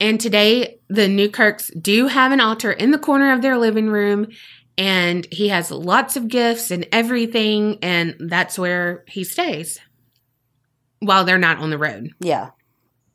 And 0.00 0.20
today, 0.20 0.80
the 0.88 1.06
Newkirks 1.06 1.70
do 1.80 2.08
have 2.08 2.32
an 2.32 2.40
altar 2.40 2.72
in 2.72 2.90
the 2.90 2.98
corner 2.98 3.32
of 3.32 3.40
their 3.40 3.56
living 3.56 3.88
room, 3.88 4.28
and 4.78 5.26
he 5.30 5.48
has 5.48 5.70
lots 5.70 6.16
of 6.16 6.28
gifts 6.28 6.70
and 6.70 6.86
everything, 6.92 7.78
and 7.82 8.16
that's 8.18 8.58
where 8.58 9.04
he 9.08 9.24
stays 9.24 9.78
while 11.00 11.24
they're 11.24 11.38
not 11.38 11.58
on 11.58 11.70
the 11.70 11.78
road. 11.78 12.10
Yeah. 12.20 12.50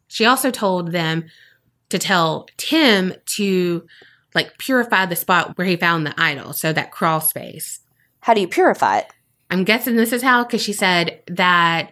She 0.08 0.26
also 0.26 0.52
told 0.52 0.92
them 0.92 1.26
to 1.90 2.00
tell 2.00 2.48
Tim 2.58 3.14
to 3.38 3.86
like 4.36 4.58
purify 4.58 5.06
the 5.06 5.16
spot 5.16 5.58
where 5.58 5.66
he 5.66 5.76
found 5.78 6.06
the 6.06 6.14
idol, 6.22 6.54
so 6.54 6.74
that 6.74 6.92
crawl 6.92 7.22
space. 7.22 7.80
How 8.20 8.34
do 8.34 8.42
you 8.42 8.48
purify 8.48 9.00
it? 9.00 9.08
I'm 9.50 9.64
guessing 9.64 9.96
this 9.96 10.12
is 10.12 10.22
how, 10.22 10.44
because 10.44 10.62
she 10.62 10.74
said 10.74 11.24
that 11.28 11.92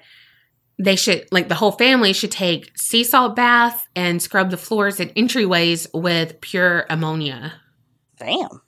they 0.77 0.97
should, 0.97 1.25
like, 1.31 1.47
the 1.47 1.55
whole 1.55 1.71
family 1.71 2.11
should 2.11 2.31
take 2.31 2.77
sea 2.77 3.05
salt 3.05 3.35
bath 3.35 3.87
and 3.95 4.21
scrub 4.21 4.51
the 4.51 4.57
floors 4.57 4.99
and 4.99 5.15
entryways 5.15 5.87
with 5.93 6.41
pure 6.41 6.85
ammonia. 6.89 7.53
Damn. 8.19 8.61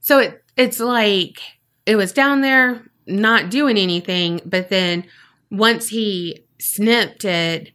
So 0.00 0.18
it 0.18 0.43
it's 0.56 0.80
like 0.80 1.40
it 1.86 1.96
was 1.96 2.12
down 2.12 2.40
there 2.40 2.82
not 3.06 3.50
doing 3.50 3.76
anything, 3.76 4.40
but 4.46 4.68
then 4.70 5.04
once 5.50 5.88
he 5.88 6.44
snipped 6.58 7.24
it, 7.24 7.72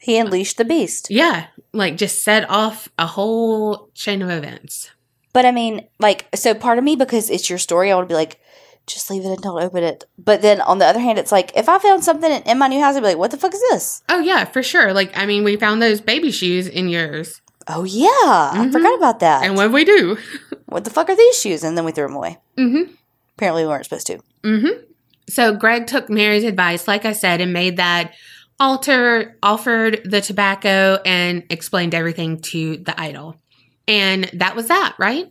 He 0.00 0.18
unleashed 0.18 0.56
the 0.58 0.64
beast. 0.64 1.08
yeah, 1.10 1.46
like 1.72 1.96
just 1.96 2.22
set 2.22 2.48
off 2.50 2.88
a 2.98 3.06
whole 3.06 3.90
chain 3.94 4.22
of 4.22 4.30
events. 4.30 4.90
But 5.32 5.44
I 5.46 5.52
mean, 5.52 5.86
like, 5.98 6.26
so 6.34 6.54
part 6.54 6.78
of 6.78 6.84
me, 6.84 6.96
because 6.96 7.30
it's 7.30 7.48
your 7.48 7.58
story, 7.58 7.90
I 7.92 7.96
would 7.96 8.08
be 8.08 8.14
like, 8.14 8.38
just 8.86 9.10
leave 9.10 9.24
it 9.24 9.28
and 9.28 9.42
don't 9.42 9.62
open 9.62 9.84
it. 9.84 10.04
But 10.18 10.40
then 10.42 10.60
on 10.62 10.78
the 10.78 10.86
other 10.86 10.98
hand, 11.00 11.18
it's 11.18 11.30
like, 11.30 11.52
if 11.54 11.68
I 11.68 11.78
found 11.78 12.02
something 12.02 12.30
in, 12.32 12.42
in 12.42 12.58
my 12.58 12.68
new 12.68 12.80
house, 12.80 12.96
I'd 12.96 13.00
be 13.00 13.06
like, 13.08 13.18
what 13.18 13.30
the 13.30 13.36
fuck 13.36 13.52
is 13.52 13.60
this? 13.70 14.02
Oh 14.08 14.20
yeah, 14.20 14.44
for 14.46 14.62
sure. 14.62 14.92
Like 14.92 15.16
I 15.16 15.26
mean, 15.26 15.44
we 15.44 15.56
found 15.56 15.80
those 15.82 16.00
baby 16.00 16.30
shoes 16.30 16.66
in 16.66 16.88
yours, 16.88 17.40
Oh, 17.68 17.84
yeah. 17.84 18.06
I 18.08 18.52
Mhm. 18.66 18.72
forgot 18.72 18.96
about 18.96 19.20
that. 19.20 19.44
and 19.44 19.56
what 19.56 19.70
we 19.72 19.84
do? 19.84 20.16
what 20.66 20.84
the 20.84 20.90
fuck 20.90 21.08
are 21.10 21.16
these 21.16 21.38
shoes? 21.38 21.62
And 21.64 21.76
then 21.76 21.84
we 21.84 21.92
threw 21.92 22.06
them 22.06 22.16
away. 22.16 22.38
Mm-hmm. 22.56 22.92
Apparently, 23.36 23.62
we 23.64 23.68
weren't 23.68 23.84
supposed 23.84 24.06
to. 24.08 24.18
Mm-hmm. 24.42 24.82
So 25.28 25.54
Greg 25.54 25.86
took 25.86 26.08
Mary's 26.08 26.44
advice, 26.44 26.88
like 26.88 27.04
I 27.04 27.12
said, 27.12 27.40
and 27.40 27.52
made 27.52 27.76
that 27.76 28.14
altar, 28.58 29.36
offered 29.42 30.00
the 30.04 30.20
tobacco, 30.20 30.98
and 31.04 31.44
explained 31.50 31.94
everything 31.94 32.40
to 32.40 32.78
the 32.78 32.98
idol. 33.00 33.36
And 33.86 34.30
that 34.34 34.56
was 34.56 34.68
that, 34.68 34.94
right? 34.98 35.28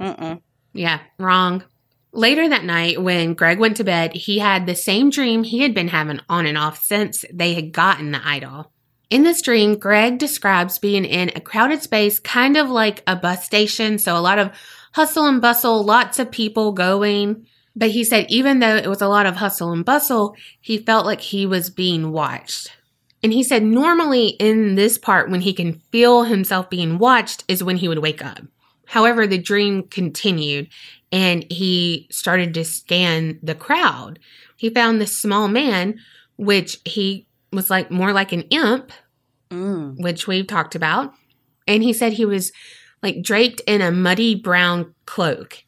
Mm-mm. 0.00 0.40
Yeah, 0.72 1.00
wrong. 1.18 1.64
Later 2.12 2.48
that 2.48 2.64
night, 2.64 3.02
when 3.02 3.34
Greg 3.34 3.58
went 3.58 3.76
to 3.78 3.84
bed, 3.84 4.14
he 4.14 4.38
had 4.38 4.66
the 4.66 4.74
same 4.76 5.10
dream 5.10 5.42
he 5.42 5.60
had 5.62 5.74
been 5.74 5.88
having 5.88 6.20
on 6.28 6.46
and 6.46 6.56
off 6.56 6.80
since 6.84 7.24
they 7.32 7.54
had 7.54 7.72
gotten 7.72 8.12
the 8.12 8.20
idol. 8.24 8.70
In 9.10 9.22
this 9.22 9.42
dream, 9.42 9.76
Greg 9.76 10.18
describes 10.18 10.78
being 10.78 11.04
in 11.04 11.30
a 11.34 11.40
crowded 11.40 11.82
space, 11.82 12.18
kind 12.18 12.56
of 12.56 12.70
like 12.70 13.02
a 13.06 13.16
bus 13.16 13.44
station. 13.44 13.98
So, 13.98 14.16
a 14.16 14.18
lot 14.18 14.38
of 14.38 14.50
hustle 14.92 15.26
and 15.26 15.40
bustle, 15.40 15.84
lots 15.84 16.18
of 16.18 16.30
people 16.30 16.72
going. 16.72 17.46
But 17.76 17.90
he 17.90 18.04
said, 18.04 18.26
even 18.28 18.60
though 18.60 18.76
it 18.76 18.88
was 18.88 19.02
a 19.02 19.08
lot 19.08 19.26
of 19.26 19.36
hustle 19.36 19.72
and 19.72 19.84
bustle, 19.84 20.36
he 20.60 20.78
felt 20.78 21.06
like 21.06 21.20
he 21.20 21.44
was 21.44 21.70
being 21.70 22.12
watched. 22.12 22.70
And 23.22 23.32
he 23.32 23.42
said, 23.42 23.62
normally 23.62 24.28
in 24.28 24.74
this 24.74 24.98
part, 24.98 25.30
when 25.30 25.40
he 25.40 25.52
can 25.52 25.80
feel 25.90 26.24
himself 26.24 26.70
being 26.70 26.98
watched, 26.98 27.42
is 27.48 27.64
when 27.64 27.76
he 27.76 27.88
would 27.88 27.98
wake 27.98 28.24
up. 28.24 28.40
However, 28.86 29.26
the 29.26 29.38
dream 29.38 29.84
continued 29.84 30.68
and 31.10 31.50
he 31.50 32.06
started 32.10 32.54
to 32.54 32.64
scan 32.64 33.38
the 33.42 33.54
crowd. 33.54 34.18
He 34.56 34.70
found 34.70 35.00
this 35.00 35.16
small 35.16 35.48
man, 35.48 35.98
which 36.36 36.78
he 36.84 37.26
was 37.54 37.70
like 37.70 37.90
more 37.90 38.12
like 38.12 38.32
an 38.32 38.42
imp, 38.42 38.92
Mm. 39.50 40.02
which 40.02 40.26
we've 40.26 40.46
talked 40.46 40.74
about. 40.74 41.12
And 41.68 41.82
he 41.82 41.92
said 41.92 42.12
he 42.12 42.24
was 42.24 42.50
like 43.02 43.22
draped 43.22 43.60
in 43.66 43.82
a 43.82 43.92
muddy 43.92 44.34
brown 44.34 44.94
cloak. 45.06 45.62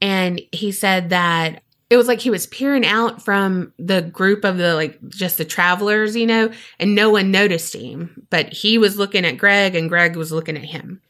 And 0.00 0.42
he 0.52 0.72
said 0.72 1.10
that 1.10 1.62
it 1.90 1.96
was 1.96 2.08
like 2.08 2.20
he 2.20 2.30
was 2.30 2.46
peering 2.48 2.84
out 2.84 3.22
from 3.22 3.72
the 3.78 4.02
group 4.02 4.44
of 4.44 4.58
the 4.58 4.74
like 4.74 4.98
just 5.08 5.38
the 5.38 5.44
travelers, 5.44 6.16
you 6.16 6.26
know, 6.26 6.50
and 6.78 6.94
no 6.94 7.10
one 7.10 7.30
noticed 7.30 7.74
him. 7.74 8.26
But 8.30 8.52
he 8.52 8.78
was 8.78 8.98
looking 8.98 9.24
at 9.24 9.38
Greg 9.38 9.74
and 9.74 9.88
Greg 9.88 10.16
was 10.16 10.32
looking 10.32 10.56
at 10.56 10.64
him. 10.64 11.00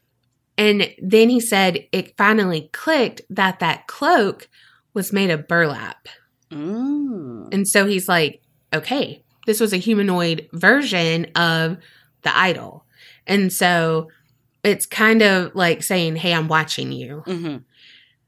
And 0.57 0.93
then 1.01 1.29
he 1.29 1.39
said 1.39 1.87
it 1.91 2.15
finally 2.17 2.69
clicked 2.71 3.21
that 3.29 3.59
that 3.59 3.87
cloak 3.87 4.47
was 4.93 5.11
made 5.11 5.31
of 5.31 5.47
burlap. 5.47 6.07
Mm. 6.51 7.51
And 7.51 7.67
so 7.67 7.85
he's 7.85 8.07
like, 8.07 8.41
okay, 8.73 9.24
this 9.45 9.59
was 9.59 9.73
a 9.73 9.77
humanoid 9.77 10.49
version 10.53 11.25
of 11.35 11.77
the 12.23 12.37
idol. 12.37 12.85
And 13.27 13.51
so 13.51 14.09
it's 14.63 14.85
kind 14.85 15.21
of 15.21 15.55
like 15.55 15.83
saying, 15.83 16.15
hey, 16.17 16.33
I'm 16.33 16.47
watching 16.47 16.91
you. 16.91 17.19
hmm 17.25 17.57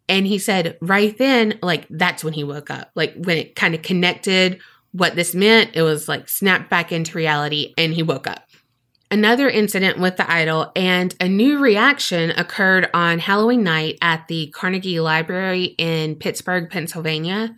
And 0.07 0.27
he 0.27 0.37
said, 0.39 0.77
right 0.81 1.17
then, 1.17 1.59
like, 1.61 1.87
that's 1.89 2.23
when 2.23 2.33
he 2.33 2.43
woke 2.43 2.69
up. 2.69 2.91
Like, 2.95 3.13
when 3.15 3.37
it 3.37 3.55
kind 3.55 3.75
of 3.75 3.81
connected 3.81 4.59
what 4.91 5.15
this 5.15 5.35
meant, 5.35 5.75
it 5.75 5.81
was 5.81 6.07
like 6.07 6.29
snapped 6.29 6.69
back 6.69 6.91
into 6.91 7.17
reality 7.17 7.73
and 7.77 7.93
he 7.93 8.03
woke 8.03 8.27
up. 8.27 8.43
Another 9.09 9.47
incident 9.47 9.99
with 9.99 10.17
the 10.17 10.29
idol 10.29 10.71
and 10.75 11.15
a 11.21 11.29
new 11.29 11.59
reaction 11.59 12.31
occurred 12.31 12.89
on 12.93 13.19
Halloween 13.19 13.63
night 13.63 13.97
at 14.01 14.27
the 14.27 14.47
Carnegie 14.47 14.99
Library 14.99 15.75
in 15.77 16.15
Pittsburgh, 16.15 16.69
Pennsylvania. 16.69 17.55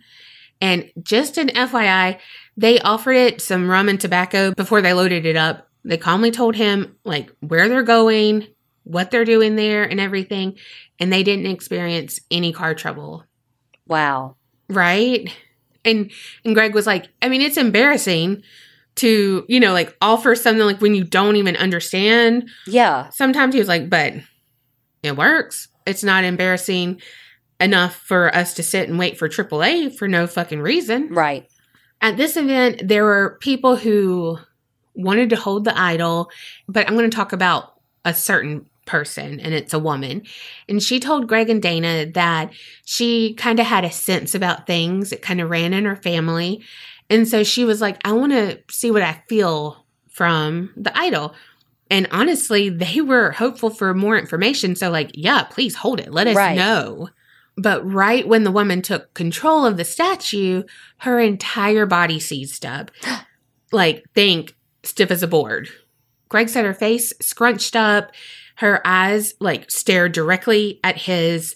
And 0.60 0.90
just 1.02 1.38
an 1.38 1.48
FYI, 1.48 2.18
they 2.60 2.78
offered 2.80 3.12
it 3.16 3.40
some 3.40 3.68
rum 3.70 3.88
and 3.88 3.98
tobacco 4.00 4.52
before 4.54 4.82
they 4.82 4.92
loaded 4.92 5.24
it 5.24 5.36
up. 5.36 5.66
They 5.84 5.96
calmly 5.96 6.30
told 6.30 6.54
him, 6.56 6.96
like, 7.04 7.30
where 7.40 7.68
they're 7.68 7.82
going, 7.82 8.46
what 8.84 9.10
they're 9.10 9.24
doing 9.24 9.56
there, 9.56 9.82
and 9.84 9.98
everything. 9.98 10.58
And 10.98 11.10
they 11.12 11.22
didn't 11.22 11.46
experience 11.46 12.20
any 12.30 12.52
car 12.52 12.74
trouble 12.74 13.24
Wow. 13.88 14.36
right 14.68 15.28
and 15.84 16.10
and 16.44 16.54
greg 16.54 16.74
was 16.74 16.86
like 16.86 17.08
i 17.22 17.28
mean 17.28 17.40
it's 17.40 17.56
embarrassing 17.56 18.42
to 18.96 19.44
you 19.48 19.58
know 19.58 19.72
like 19.72 19.96
offer 20.02 20.34
something 20.34 20.64
like 20.66 20.80
when 20.82 20.94
you 20.94 21.02
don't 21.04 21.36
even 21.36 21.56
understand 21.56 22.48
Yeah. 22.66 23.08
sometimes 23.10 23.54
he 23.54 23.58
was 23.60 23.68
like 23.68 23.88
but 23.88 24.12
it 25.02 25.16
works 25.16 25.68
it's 25.86 26.04
not 26.04 26.22
embarrassing 26.24 27.00
enough 27.58 27.94
for 27.96 28.32
us 28.36 28.54
to 28.54 28.62
sit 28.62 28.88
and 28.90 28.98
wait 28.98 29.18
for 29.18 29.28
aaa 29.28 29.96
for 29.96 30.06
no 30.06 30.26
fucking 30.26 30.60
reason 30.60 31.08
Right. 31.08 31.46
At 32.00 32.16
this 32.16 32.36
event 32.36 32.82
there 32.86 33.04
were 33.04 33.38
people 33.40 33.76
who 33.76 34.38
wanted 34.94 35.30
to 35.30 35.36
hold 35.36 35.64
the 35.64 35.78
idol 35.78 36.30
but 36.68 36.86
i'm 36.88 36.96
going 36.96 37.08
to 37.10 37.16
talk 37.16 37.32
about 37.32 37.74
a 38.04 38.14
certain 38.14 38.66
person 38.86 39.38
and 39.38 39.54
it's 39.54 39.72
a 39.72 39.78
woman. 39.78 40.22
And 40.68 40.82
she 40.82 40.98
told 40.98 41.28
greg 41.28 41.48
and 41.48 41.62
dana 41.62 42.06
that 42.14 42.50
she 42.84 43.34
kind 43.34 43.60
of 43.60 43.66
had 43.66 43.84
a 43.84 43.90
sense 43.92 44.34
about 44.34 44.66
things 44.66 45.12
it 45.12 45.22
kind 45.22 45.40
of 45.40 45.48
ran 45.48 45.72
in 45.72 45.84
her 45.84 45.94
family. 45.94 46.64
And 47.08 47.28
so 47.28 47.44
she 47.44 47.64
was 47.64 47.80
like 47.80 47.98
i 48.04 48.10
want 48.12 48.32
to 48.32 48.58
see 48.68 48.90
what 48.90 49.02
i 49.02 49.22
feel 49.28 49.84
from 50.08 50.72
the 50.76 50.96
idol. 50.98 51.34
And 51.88 52.08
honestly 52.10 52.68
they 52.68 53.00
were 53.00 53.30
hopeful 53.30 53.70
for 53.70 53.94
more 53.94 54.18
information. 54.18 54.74
So 54.74 54.90
like 54.90 55.10
yeah 55.14 55.44
please 55.44 55.76
hold 55.76 56.00
it. 56.00 56.10
Let 56.12 56.26
us 56.26 56.34
Right. 56.34 56.56
know 56.56 57.10
but 57.60 57.84
right 57.84 58.26
when 58.26 58.44
the 58.44 58.50
woman 58.50 58.80
took 58.82 59.12
control 59.14 59.66
of 59.66 59.76
the 59.76 59.84
statue 59.84 60.62
her 60.98 61.20
entire 61.20 61.86
body 61.86 62.18
seized 62.20 62.64
up. 62.64 62.90
Like 63.72 64.04
think 64.16 64.56
stiff 64.82 65.12
as 65.12 65.22
a 65.22 65.28
board. 65.28 65.68
Greg 66.28 66.48
said 66.48 66.64
her 66.64 66.74
face 66.74 67.12
scrunched 67.20 67.76
up. 67.76 68.10
Her 68.56 68.84
eyes 68.84 69.34
like 69.38 69.70
stared 69.70 70.10
directly 70.10 70.80
at 70.82 70.96
his. 70.96 71.54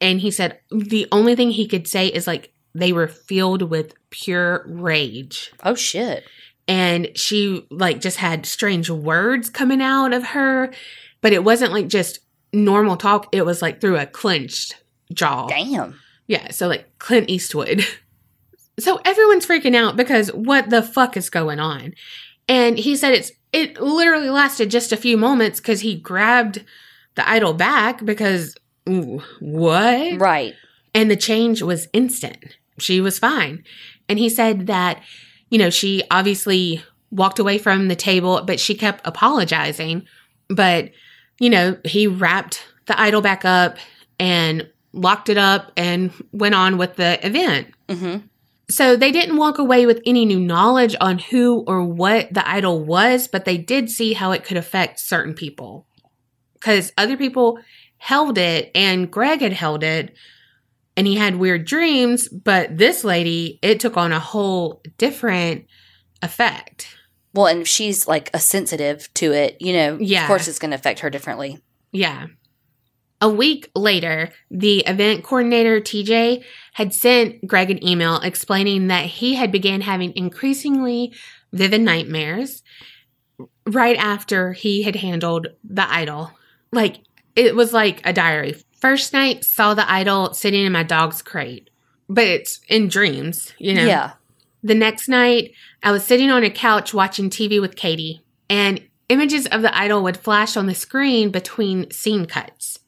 And 0.00 0.18
he 0.18 0.32
said 0.32 0.58
the 0.72 1.06
only 1.12 1.36
thing 1.36 1.52
he 1.52 1.68
could 1.68 1.86
say 1.86 2.08
is 2.08 2.26
like 2.26 2.52
they 2.74 2.92
were 2.92 3.06
filled 3.06 3.62
with 3.70 3.94
pure 4.10 4.64
rage. 4.66 5.52
Oh 5.62 5.76
shit. 5.76 6.24
and 6.66 7.08
she 7.14 7.64
like 7.70 8.00
just 8.00 8.16
had 8.16 8.44
strange 8.44 8.90
words 8.90 9.48
coming 9.48 9.80
out 9.80 10.12
of 10.12 10.24
her. 10.28 10.72
But 11.20 11.32
it 11.32 11.44
wasn't 11.44 11.70
like 11.72 11.86
just 11.86 12.18
normal 12.52 12.96
talk. 12.96 13.28
It 13.30 13.46
was 13.46 13.62
like 13.62 13.80
through 13.80 13.98
a 13.98 14.06
clenched 14.06 14.81
jaw 15.12 15.46
Damn. 15.46 15.98
yeah 16.26 16.50
so 16.50 16.68
like 16.68 16.98
clint 16.98 17.28
eastwood 17.30 17.84
so 18.78 19.00
everyone's 19.04 19.46
freaking 19.46 19.74
out 19.76 19.96
because 19.96 20.28
what 20.32 20.70
the 20.70 20.82
fuck 20.82 21.16
is 21.16 21.30
going 21.30 21.60
on 21.60 21.94
and 22.48 22.78
he 22.78 22.96
said 22.96 23.12
it's 23.14 23.32
it 23.52 23.80
literally 23.80 24.30
lasted 24.30 24.70
just 24.70 24.92
a 24.92 24.96
few 24.96 25.16
moments 25.18 25.60
because 25.60 25.80
he 25.80 25.94
grabbed 25.94 26.64
the 27.16 27.28
idol 27.28 27.52
back 27.52 28.02
because 28.04 28.56
ooh, 28.88 29.22
what 29.40 30.18
Right. 30.18 30.54
and 30.94 31.10
the 31.10 31.16
change 31.16 31.60
was 31.60 31.86
instant. 31.92 32.56
She 32.78 33.02
was 33.02 33.18
fine. 33.18 33.62
And 34.08 34.18
he 34.18 34.30
said 34.30 34.66
that, 34.68 35.02
you 35.50 35.58
know, 35.58 35.68
she 35.68 36.02
obviously 36.10 36.82
walked 37.10 37.38
away 37.38 37.58
from 37.58 37.88
the 37.88 37.94
table, 37.94 38.42
but 38.46 38.58
she 38.58 38.74
kept 38.74 39.06
apologizing. 39.06 40.06
But, 40.48 40.90
you 41.38 41.50
know, 41.50 41.76
he 41.84 42.06
wrapped 42.06 42.64
the 42.86 42.98
idol 42.98 43.20
back 43.20 43.44
up 43.44 43.76
and 44.18 44.66
locked 44.92 45.28
it 45.28 45.38
up 45.38 45.72
and 45.76 46.12
went 46.32 46.54
on 46.54 46.78
with 46.78 46.96
the 46.96 47.24
event. 47.26 47.68
Mm-hmm. 47.88 48.26
So 48.70 48.96
they 48.96 49.12
didn't 49.12 49.36
walk 49.36 49.58
away 49.58 49.84
with 49.86 50.00
any 50.06 50.24
new 50.24 50.40
knowledge 50.40 50.96
on 51.00 51.18
who 51.18 51.64
or 51.66 51.82
what 51.84 52.32
the 52.32 52.48
idol 52.48 52.82
was, 52.82 53.28
but 53.28 53.44
they 53.44 53.58
did 53.58 53.90
see 53.90 54.12
how 54.14 54.32
it 54.32 54.44
could 54.44 54.56
affect 54.56 54.98
certain 55.00 55.34
people. 55.34 55.86
Because 56.54 56.92
other 56.96 57.16
people 57.16 57.58
held 57.98 58.38
it 58.38 58.70
and 58.74 59.10
Greg 59.10 59.40
had 59.40 59.52
held 59.52 59.82
it 59.82 60.14
and 60.96 61.06
he 61.06 61.16
had 61.16 61.36
weird 61.36 61.64
dreams, 61.66 62.28
but 62.28 62.76
this 62.78 63.04
lady, 63.04 63.58
it 63.62 63.80
took 63.80 63.96
on 63.96 64.12
a 64.12 64.20
whole 64.20 64.82
different 64.98 65.66
effect. 66.22 66.96
Well, 67.34 67.46
and 67.46 67.62
if 67.62 67.68
she's 67.68 68.06
like 68.06 68.30
a 68.34 68.38
sensitive 68.38 69.12
to 69.14 69.32
it, 69.32 69.56
you 69.60 69.72
know, 69.72 69.98
Yeah. 70.00 70.22
of 70.22 70.28
course 70.28 70.48
it's 70.48 70.58
going 70.58 70.70
to 70.70 70.76
affect 70.76 71.00
her 71.00 71.10
differently. 71.10 71.58
Yeah. 71.92 72.26
A 73.22 73.28
week 73.28 73.70
later, 73.76 74.30
the 74.50 74.80
event 74.80 75.22
coordinator, 75.22 75.80
TJ, 75.80 76.42
had 76.72 76.92
sent 76.92 77.46
Greg 77.46 77.70
an 77.70 77.86
email 77.86 78.16
explaining 78.16 78.88
that 78.88 79.06
he 79.06 79.36
had 79.36 79.52
began 79.52 79.82
having 79.82 80.12
increasingly 80.16 81.14
vivid 81.52 81.82
nightmares 81.82 82.64
right 83.64 83.96
after 83.96 84.54
he 84.54 84.82
had 84.82 84.96
handled 84.96 85.46
the 85.62 85.88
idol. 85.88 86.32
Like, 86.72 86.98
it 87.36 87.54
was 87.54 87.72
like 87.72 88.04
a 88.04 88.12
diary. 88.12 88.56
First 88.80 89.12
night, 89.12 89.44
saw 89.44 89.74
the 89.74 89.88
idol 89.88 90.34
sitting 90.34 90.64
in 90.64 90.72
my 90.72 90.82
dog's 90.82 91.22
crate, 91.22 91.70
but 92.08 92.24
it's 92.24 92.58
in 92.68 92.88
dreams, 92.88 93.52
you 93.56 93.74
know? 93.74 93.86
Yeah. 93.86 94.14
The 94.64 94.74
next 94.74 95.08
night, 95.08 95.52
I 95.80 95.92
was 95.92 96.04
sitting 96.04 96.30
on 96.30 96.42
a 96.42 96.50
couch 96.50 96.92
watching 96.92 97.30
TV 97.30 97.60
with 97.60 97.76
Katie, 97.76 98.20
and 98.50 98.80
images 99.08 99.46
of 99.46 99.62
the 99.62 99.76
idol 99.76 100.02
would 100.02 100.16
flash 100.16 100.56
on 100.56 100.66
the 100.66 100.74
screen 100.74 101.30
between 101.30 101.88
scene 101.92 102.26
cuts. 102.26 102.80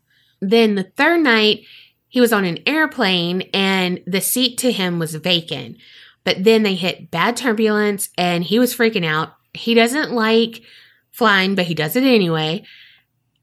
Then 0.49 0.75
the 0.75 0.91
third 0.97 1.21
night, 1.21 1.65
he 2.09 2.21
was 2.21 2.33
on 2.33 2.45
an 2.45 2.59
airplane 2.67 3.43
and 3.53 4.01
the 4.07 4.21
seat 4.21 4.59
to 4.59 4.71
him 4.71 4.99
was 4.99 5.15
vacant. 5.15 5.79
But 6.23 6.45
then 6.45 6.63
they 6.63 6.75
hit 6.75 7.11
bad 7.11 7.37
turbulence 7.37 8.11
and 8.17 8.45
he 8.45 8.59
was 8.59 8.75
freaking 8.75 9.05
out. 9.05 9.35
He 9.53 9.75
doesn't 9.75 10.13
like 10.13 10.63
flying, 11.11 11.55
but 11.55 11.67
he 11.67 11.75
does 11.75 11.97
it 11.97 12.05
anyway. 12.05 12.65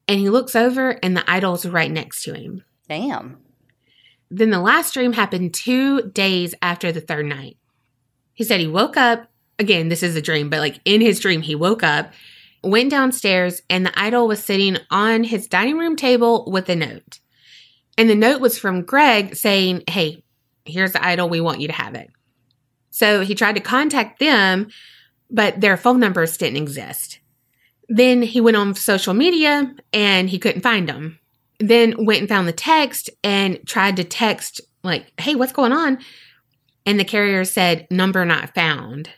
And 0.08 0.20
he 0.20 0.30
looks 0.30 0.56
over 0.56 0.92
and 1.04 1.16
the 1.16 1.30
idol's 1.30 1.66
right 1.66 1.92
next 1.92 2.24
to 2.24 2.34
him. 2.34 2.64
Damn. 2.88 3.38
Then 4.30 4.50
the 4.50 4.60
last 4.60 4.94
dream 4.94 5.14
happened 5.14 5.54
two 5.54 6.04
days 6.04 6.56
after 6.62 6.92
the 6.92 7.02
third 7.02 7.26
night. 7.26 7.58
He 8.34 8.44
said 8.44 8.60
he 8.60 8.68
woke 8.68 8.98
up. 8.98 9.28
Again, 9.60 9.90
this 9.90 10.02
is 10.02 10.16
a 10.16 10.22
dream, 10.22 10.50
but 10.50 10.60
like 10.60 10.80
in 10.86 11.02
his 11.02 11.20
dream, 11.20 11.42
he 11.42 11.54
woke 11.54 11.84
up, 11.84 12.14
went 12.64 12.92
downstairs, 12.92 13.62
and 13.70 13.86
the 13.86 14.00
idol 14.00 14.28
was 14.28 14.44
sitting 14.44 14.78
on 14.90 15.24
his 15.24 15.48
dining 15.48 15.78
room 15.78 15.96
table 15.96 16.50
with 16.52 16.70
a 16.70 16.76
note. 16.76 17.20
And 17.98 18.10
the 18.10 18.16
note 18.16 18.42
was 18.42 18.58
from 18.58 18.84
Greg 18.84 19.36
saying, 19.36 19.84
Hey, 19.88 20.24
here's 20.66 20.94
the 20.94 21.06
idol. 21.06 21.30
We 21.30 21.42
want 21.42 21.62
you 21.62 21.68
to 21.68 21.74
have 21.74 21.96
it. 21.96 22.10
So 22.90 23.22
he 23.22 23.36
tried 23.36 23.56
to 23.56 23.62
contact 23.62 24.20
them, 24.20 24.70
but 25.30 25.62
their 25.62 25.78
phone 25.78 26.00
numbers 26.00 26.38
didn't 26.38 26.62
exist. 26.62 27.20
Then 27.90 28.22
he 28.22 28.42
went 28.42 28.58
on 28.58 28.76
social 28.76 29.14
media 29.14 29.74
and 29.92 30.30
he 30.30 30.40
couldn't 30.40 30.62
find 30.62 30.88
them 30.88 31.20
then 31.62 32.06
went 32.06 32.22
and 32.22 32.30
found 32.30 32.48
the 32.48 32.54
text 32.54 33.10
and 33.24 33.60
tried 33.66 33.96
to 33.98 34.04
text 34.04 34.62
like 34.84 35.12
hey 35.20 35.36
what's 35.36 35.52
going 35.52 35.72
on 35.72 36.00
and 36.86 37.00
the 37.00 37.06
carrier 37.06 37.46
said 37.46 37.88
number 37.92 38.26
not 38.26 38.54
found 38.56 39.10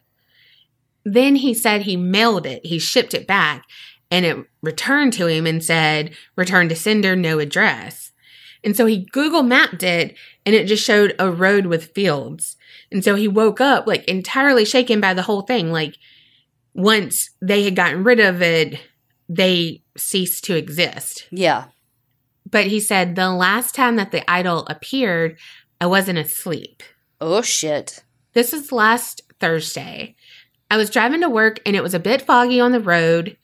then 1.05 1.35
he 1.37 1.53
said 1.53 1.81
he 1.81 1.95
mailed 1.97 2.45
it 2.45 2.65
he 2.65 2.79
shipped 2.79 3.13
it 3.13 3.27
back 3.27 3.63
and 4.11 4.25
it 4.25 4.37
returned 4.61 5.11
to 5.13 5.27
him 5.27 5.45
and 5.45 5.63
said 5.63 6.13
return 6.35 6.69
to 6.69 6.75
sender 6.75 7.15
no 7.15 7.39
address 7.39 8.11
and 8.63 8.75
so 8.75 8.85
he 8.85 9.05
google 9.11 9.43
mapped 9.43 9.83
it 9.83 10.15
and 10.45 10.55
it 10.55 10.67
just 10.67 10.83
showed 10.83 11.13
a 11.19 11.29
road 11.31 11.65
with 11.65 11.93
fields 11.93 12.55
and 12.91 13.03
so 13.03 13.15
he 13.15 13.27
woke 13.27 13.59
up 13.59 13.85
like 13.87 14.03
entirely 14.05 14.63
shaken 14.65 15.01
by 15.01 15.13
the 15.13 15.23
whole 15.23 15.41
thing 15.41 15.71
like 15.71 15.95
once 16.73 17.29
they 17.41 17.63
had 17.63 17.75
gotten 17.75 18.03
rid 18.03 18.19
of 18.19 18.41
it 18.41 18.79
they 19.29 19.81
ceased 19.97 20.43
to 20.45 20.55
exist 20.55 21.27
Yeah. 21.31 21.65
but 22.49 22.67
he 22.67 22.79
said 22.79 23.15
the 23.15 23.29
last 23.29 23.75
time 23.75 23.95
that 23.95 24.11
the 24.11 24.29
idol 24.29 24.65
appeared, 24.67 25.37
I 25.79 25.85
wasn't 25.85 26.19
asleep. 26.19 26.81
Oh, 27.19 27.41
shit. 27.41 28.03
This 28.33 28.51
was 28.53 28.71
last 28.71 29.21
Thursday. 29.39 30.15
I 30.73 30.77
was 30.77 30.89
driving 30.89 31.21
to 31.21 31.29
work 31.29 31.59
and 31.67 31.75
it 31.75 31.83
was 31.83 31.93
a 31.93 31.99
bit 31.99 32.23
foggy 32.23 32.59
on 32.59 32.71
the 32.71 32.79
road, 32.79 33.37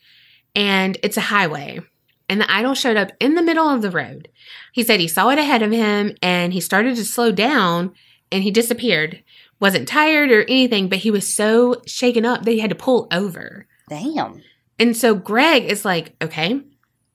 and 0.55 0.97
it's 1.03 1.15
a 1.15 1.21
highway. 1.21 1.80
And 2.27 2.41
the 2.41 2.51
idol 2.51 2.73
showed 2.73 2.97
up 2.97 3.11
in 3.19 3.36
the 3.36 3.43
middle 3.43 3.69
of 3.69 3.84
the 3.84 3.91
road. 3.91 4.30
He 4.73 4.82
said 4.82 4.99
he 4.99 5.07
saw 5.07 5.30
it 5.30 5.38
ahead 5.38 5.61
of 5.61 5.71
him 5.71 6.15
and 6.23 6.53
he 6.53 6.59
started 6.59 6.95
to 6.95 7.05
slow 7.05 7.32
down 7.32 7.93
and 8.32 8.41
he 8.41 8.49
disappeared. 8.49 9.23
Wasn't 9.59 9.88
tired 9.88 10.32
or 10.32 10.41
anything, 10.41 10.89
but 10.89 10.97
he 10.97 11.11
was 11.11 11.32
so 11.32 11.80
shaken 11.86 12.25
up 12.25 12.45
that 12.45 12.51
he 12.51 12.61
had 12.61 12.71
to 12.71 12.75
pull 12.75 13.07
over. 13.11 13.67
Damn. 13.89 14.41
And 14.80 14.97
so 14.97 15.13
Greg 15.13 15.65
is 15.65 15.86
like, 15.86 16.15
okay, 16.23 16.59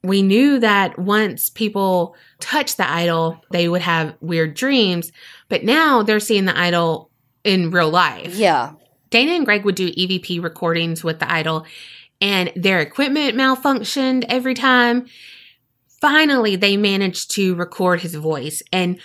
we 0.04 0.22
knew 0.22 0.60
that 0.60 0.96
once 0.96 1.50
people 1.50 2.14
touch 2.38 2.76
the 2.76 2.88
idol, 2.88 3.42
they 3.50 3.68
would 3.68 3.82
have 3.82 4.14
weird 4.20 4.54
dreams, 4.54 5.10
but 5.48 5.64
now 5.64 6.04
they're 6.04 6.20
seeing 6.20 6.44
the 6.44 6.56
idol 6.56 7.10
in 7.42 7.72
real 7.72 7.90
life. 7.90 8.36
Yeah. 8.36 8.74
Dana 9.14 9.30
and 9.30 9.44
Greg 9.44 9.64
would 9.64 9.76
do 9.76 9.92
EVP 9.92 10.42
recordings 10.42 11.04
with 11.04 11.20
the 11.20 11.32
idol, 11.32 11.64
and 12.20 12.52
their 12.56 12.80
equipment 12.80 13.36
malfunctioned 13.36 14.24
every 14.28 14.54
time. 14.54 15.06
Finally, 16.00 16.56
they 16.56 16.76
managed 16.76 17.30
to 17.36 17.54
record 17.54 18.00
his 18.00 18.16
voice, 18.16 18.60
and 18.72 19.00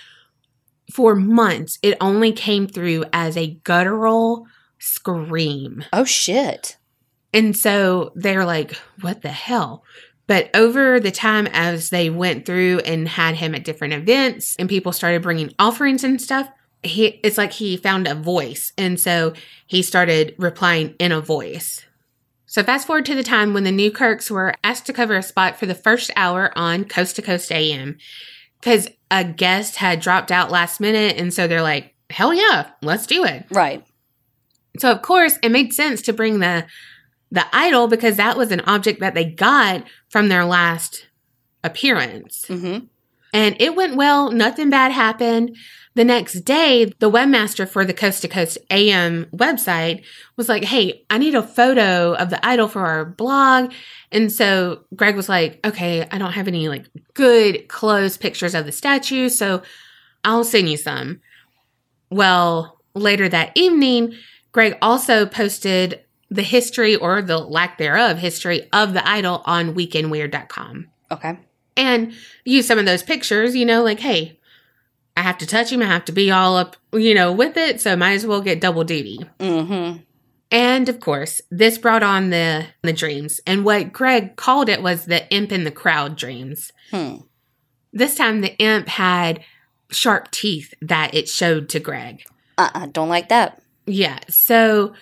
for 0.92 1.14
months, 1.14 1.78
it 1.84 1.96
only 2.02 2.32
came 2.32 2.66
through 2.68 3.06
as 3.14 3.38
a 3.38 3.60
guttural 3.64 4.48
scream. 4.80 5.86
Oh, 5.94 6.06
shit. 6.06 6.78
And 7.32 7.56
so 7.56 8.12
they're 8.16 8.46
like, 8.46 8.72
what 9.02 9.22
the 9.22 9.30
hell? 9.30 9.84
But 10.26 10.50
over 10.56 11.00
the 11.00 11.12
time 11.12 11.46
as 11.54 11.92
they 11.92 12.10
went 12.10 12.48
through 12.48 12.80
and 12.80 13.08
had 13.08 13.36
him 13.36 13.54
at 13.54 13.64
different 13.64 13.94
events 13.94 14.56
and 14.58 14.68
people 14.68 14.92
started 14.92 15.22
bringing 15.22 15.54
offerings 15.60 16.04
and 16.04 16.20
stuff, 16.20 16.50
he 16.84 17.20
it's 17.24 17.38
like 17.38 17.54
he 17.54 17.78
found 17.78 18.08
a 18.08 18.16
voice. 18.16 18.74
And 18.78 19.00
so 19.00 19.34
he 19.68 19.82
started 19.82 20.36
replying 20.38 20.96
in 21.00 21.12
a 21.12 21.22
voice. 21.22 21.86
So 22.46 22.64
fast 22.64 22.88
forward 22.88 23.06
to 23.06 23.16
the 23.16 23.24
time 23.24 23.54
when 23.54 23.64
the 23.64 23.72
Newkirks 23.72 24.32
were 24.32 24.56
asked 24.64 24.86
to 24.88 24.94
cover 24.94 25.16
a 25.16 25.24
spot 25.24 25.60
for 25.60 25.66
the 25.66 25.76
first 25.76 26.10
hour 26.16 26.52
on 26.56 26.86
Coast 26.86 27.16
to 27.18 27.22
Coast 27.22 27.52
AM 27.52 27.98
because 28.60 28.88
a 29.12 29.24
guest 29.24 29.76
had 29.76 30.00
dropped 30.00 30.32
out 30.32 30.50
last 30.50 30.80
minute. 30.80 31.16
And 31.18 31.34
so 31.34 31.48
they're 31.48 31.62
like, 31.62 31.94
hell 32.10 32.34
yeah, 32.34 32.72
let's 32.82 33.06
do 33.06 33.24
it. 33.24 33.46
Right. 33.52 33.86
So 34.80 34.92
of 34.92 35.02
course 35.02 35.38
it 35.44 35.52
made 35.52 35.74
sense 35.74 36.02
to 36.04 36.14
bring 36.14 36.40
the 36.40 36.66
the 37.32 37.46
idol 37.54 37.88
because 37.88 38.18
that 38.18 38.38
was 38.38 38.52
an 38.52 38.62
object 38.62 39.00
that 39.02 39.14
they 39.14 39.26
got 39.26 39.84
from 40.10 40.30
their 40.30 40.46
last 40.46 41.08
appearance. 41.64 42.46
Mm-hmm. 42.48 42.86
And 43.34 43.56
it 43.60 43.76
went 43.76 43.96
well, 43.96 44.32
nothing 44.32 44.72
bad 44.72 44.92
happened. 44.92 45.56
The 46.00 46.06
next 46.06 46.46
day, 46.46 46.86
the 47.00 47.12
webmaster 47.12 47.68
for 47.68 47.84
the 47.84 47.94
Coast 47.94 48.22
to 48.22 48.30
Coast 48.30 48.58
AM 48.70 49.26
website 49.36 50.06
was 50.38 50.48
like, 50.48 50.64
Hey, 50.64 51.04
I 51.10 51.18
need 51.18 51.36
a 51.36 51.44
photo 51.44 52.14
of 52.14 52.30
the 52.30 52.40
idol 52.48 52.70
for 52.70 52.86
our 52.86 53.04
blog. 53.04 53.74
And 54.10 54.32
so 54.32 54.86
Greg 54.96 55.18
was 55.18 55.28
like, 55.28 55.60
Okay, 55.68 56.08
I 56.10 56.18
don't 56.18 56.32
have 56.32 56.48
any 56.48 56.70
like 56.70 56.86
good 57.16 57.68
close 57.68 58.16
pictures 58.16 58.56
of 58.56 58.66
the 58.66 58.72
statue, 58.72 59.28
so 59.28 59.62
I'll 60.24 60.46
send 60.46 60.70
you 60.70 60.78
some. 60.78 61.20
Well, 62.10 62.80
later 62.94 63.28
that 63.28 63.52
evening, 63.56 64.14
Greg 64.54 64.78
also 64.82 65.26
posted 65.26 66.06
the 66.32 66.44
history 66.44 66.96
or 66.96 67.22
the 67.22 67.40
lack 67.40 67.78
thereof 67.78 68.20
history 68.20 68.70
of 68.72 68.94
the 68.94 69.06
idol 69.06 69.42
on 69.46 69.76
weekinweird.com 69.76 70.88
Okay. 71.12 71.40
and 71.76 72.14
use 72.46 72.66
some 72.66 72.80
of 72.80 72.86
those 72.86 73.04
pictures, 73.04 73.54
you 73.54 73.66
know, 73.66 73.84
like, 73.84 74.00
hey, 74.00 74.39
I 75.18 75.22
have 75.22 75.38
to 75.40 75.46
touch 75.46 75.72
him, 75.72 75.82
I 75.82 75.86
have 75.86 76.06
to 76.06 76.12
be 76.12 76.32
all 76.32 76.56
up, 76.58 76.78
you 76.94 77.14
know, 77.14 77.32
with 77.32 77.58
it, 77.58 77.82
so 77.82 77.96
might 77.96 78.14
as 78.14 78.26
well 78.26 78.42
get 78.42 78.62
double 78.62 78.84
duty. 78.84 79.20
Mm-hmm. 79.40 80.02
And 80.52 80.90
of 80.90 81.00
course, 81.00 81.42
this 81.52 81.78
brought 81.78 82.04
on 82.04 82.30
the 82.30 82.68
the 82.82 82.94
dreams. 82.94 83.40
And 83.46 83.64
what 83.64 83.94
Greg 83.94 84.36
called 84.36 84.70
it 84.70 84.82
was 84.82 85.06
the 85.06 85.30
imp 85.32 85.52
in 85.52 85.64
the 85.64 85.72
crowd 85.72 86.16
dreams. 86.16 86.72
Hmm. 86.92 87.18
This 87.94 88.16
time 88.16 88.42
the 88.42 88.58
imp 88.58 88.88
had 88.88 89.44
sharp 89.92 90.32
teeth 90.32 90.74
that 90.82 91.14
it 91.14 91.28
showed 91.28 91.70
to 91.70 91.80
Greg. 91.80 92.24
Uh-uh. 92.58 92.88
Don't 92.88 93.10
like 93.10 93.30
that. 93.30 93.62
Yeah. 93.86 94.20
So 94.28 94.94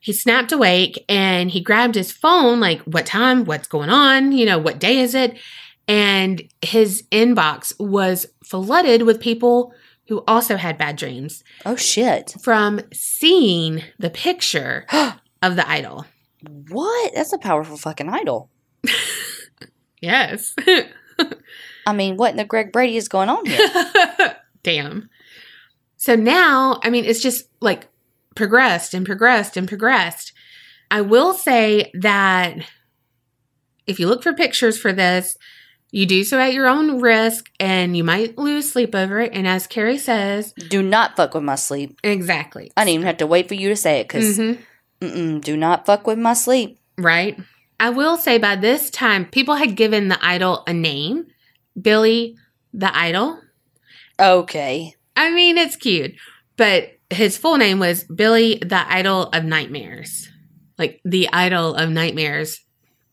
he 0.00 0.12
snapped 0.12 0.52
awake 0.52 1.04
and 1.08 1.50
he 1.50 1.60
grabbed 1.60 1.94
his 1.94 2.12
phone, 2.12 2.60
like, 2.60 2.80
what 2.82 3.06
time? 3.06 3.44
What's 3.44 3.68
going 3.68 3.90
on? 3.90 4.32
You 4.32 4.44
know, 4.44 4.58
what 4.58 4.78
day 4.78 4.98
is 4.98 5.14
it? 5.14 5.38
And 5.86 6.42
his 6.62 7.02
inbox 7.12 7.72
was 7.78 8.26
flooded 8.42 9.02
with 9.02 9.20
people 9.20 9.72
who 10.08 10.22
also 10.26 10.56
had 10.56 10.78
bad 10.78 10.96
dreams 10.96 11.42
Oh, 11.66 11.76
shit. 11.76 12.34
from 12.42 12.80
seeing 12.92 13.82
the 13.98 14.10
picture 14.10 14.86
of 15.42 15.56
the 15.56 15.68
idol. 15.68 16.06
What? 16.68 17.14
That's 17.14 17.32
a 17.32 17.38
powerful 17.38 17.76
fucking 17.76 18.08
idol. 18.08 18.50
Yes. 20.00 20.54
I 21.86 21.92
mean, 21.94 22.18
what 22.18 22.32
in 22.32 22.36
the 22.36 22.44
Greg 22.44 22.72
Brady 22.72 22.98
is 22.98 23.08
going 23.08 23.30
on 23.30 23.46
here? 23.46 24.36
Damn. 24.62 25.08
So 25.96 26.14
now, 26.14 26.78
I 26.82 26.90
mean, 26.90 27.06
it's 27.06 27.22
just 27.22 27.48
like 27.62 27.88
progressed 28.34 28.92
and 28.92 29.06
progressed 29.06 29.56
and 29.56 29.66
progressed. 29.66 30.34
I 30.90 31.00
will 31.00 31.32
say 31.32 31.90
that 31.94 32.56
if 33.86 33.98
you 33.98 34.06
look 34.06 34.22
for 34.22 34.34
pictures 34.34 34.76
for 34.78 34.92
this, 34.92 35.38
you 35.94 36.06
do 36.06 36.24
so 36.24 36.38
at 36.38 36.52
your 36.52 36.66
own 36.66 37.00
risk 37.00 37.50
and 37.60 37.96
you 37.96 38.02
might 38.04 38.36
lose 38.36 38.72
sleep 38.72 38.94
over 38.94 39.20
it. 39.20 39.30
And 39.32 39.46
as 39.46 39.66
Kerri 39.68 39.98
says, 39.98 40.52
do 40.52 40.82
not 40.82 41.16
fuck 41.16 41.34
with 41.34 41.44
my 41.44 41.54
sleep. 41.54 41.98
exactly. 42.02 42.72
I 42.76 42.84
didn't 42.84 42.94
even 42.94 43.06
have 43.06 43.18
to 43.18 43.26
wait 43.26 43.46
for 43.48 43.54
you 43.54 43.68
to 43.68 43.76
say 43.76 44.00
it 44.00 44.08
because 44.08 44.38
Mhm. 45.00 45.40
do 45.42 45.56
not 45.56 45.86
fuck 45.86 46.06
with 46.06 46.18
my 46.18 46.32
sleep. 46.34 46.78
Right. 46.98 47.38
I 47.78 47.90
will 47.90 48.16
say 48.16 48.38
by 48.38 48.56
this 48.56 48.90
time, 48.90 49.26
people 49.26 49.54
had 49.56 49.76
given 49.76 50.08
the 50.08 50.18
idol 50.24 50.62
a 50.66 50.72
name 50.72 51.26
Billy 51.80 52.36
the 52.72 52.96
Idol. 52.96 53.38
Okay. 54.18 54.94
I 55.16 55.30
mean, 55.30 55.58
it's 55.58 55.76
cute, 55.76 56.14
but 56.56 56.90
his 57.10 57.36
full 57.36 57.56
name 57.56 57.78
was 57.78 58.04
Billy 58.04 58.58
the 58.64 58.84
Idol 58.92 59.24
of 59.32 59.44
Nightmares. 59.44 60.28
Like 60.78 61.00
the 61.04 61.28
Idol 61.32 61.74
of 61.74 61.90
Nightmares. 61.90 62.60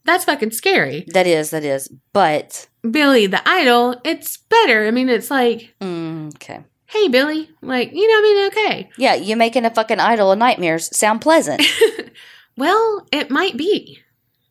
That's 0.03 0.25
fucking 0.25 0.51
scary. 0.51 1.05
That 1.13 1.27
is, 1.27 1.51
that 1.51 1.63
is. 1.63 1.88
But, 2.13 2.67
Billy 2.89 3.27
the 3.27 3.47
Idol, 3.47 3.99
it's 4.03 4.38
better. 4.38 4.88
I 4.88 4.91
mean, 4.91 5.09
it's 5.09 5.29
like, 5.29 5.73
mm, 5.79 6.34
okay. 6.36 6.63
hey, 6.88 7.07
Billy. 7.09 7.49
Like, 7.61 7.91
you 7.93 8.07
know, 8.07 8.17
I 8.17 8.21
mean, 8.21 8.47
okay. 8.47 8.89
Yeah, 8.97 9.15
you 9.15 9.36
making 9.36 9.65
a 9.65 9.69
fucking 9.69 9.99
idol 9.99 10.32
of 10.32 10.39
nightmares 10.39 10.95
sound 10.95 11.21
pleasant. 11.21 11.61
Well, 12.57 13.07
it 13.11 13.29
might 13.29 13.57
be. 13.57 13.99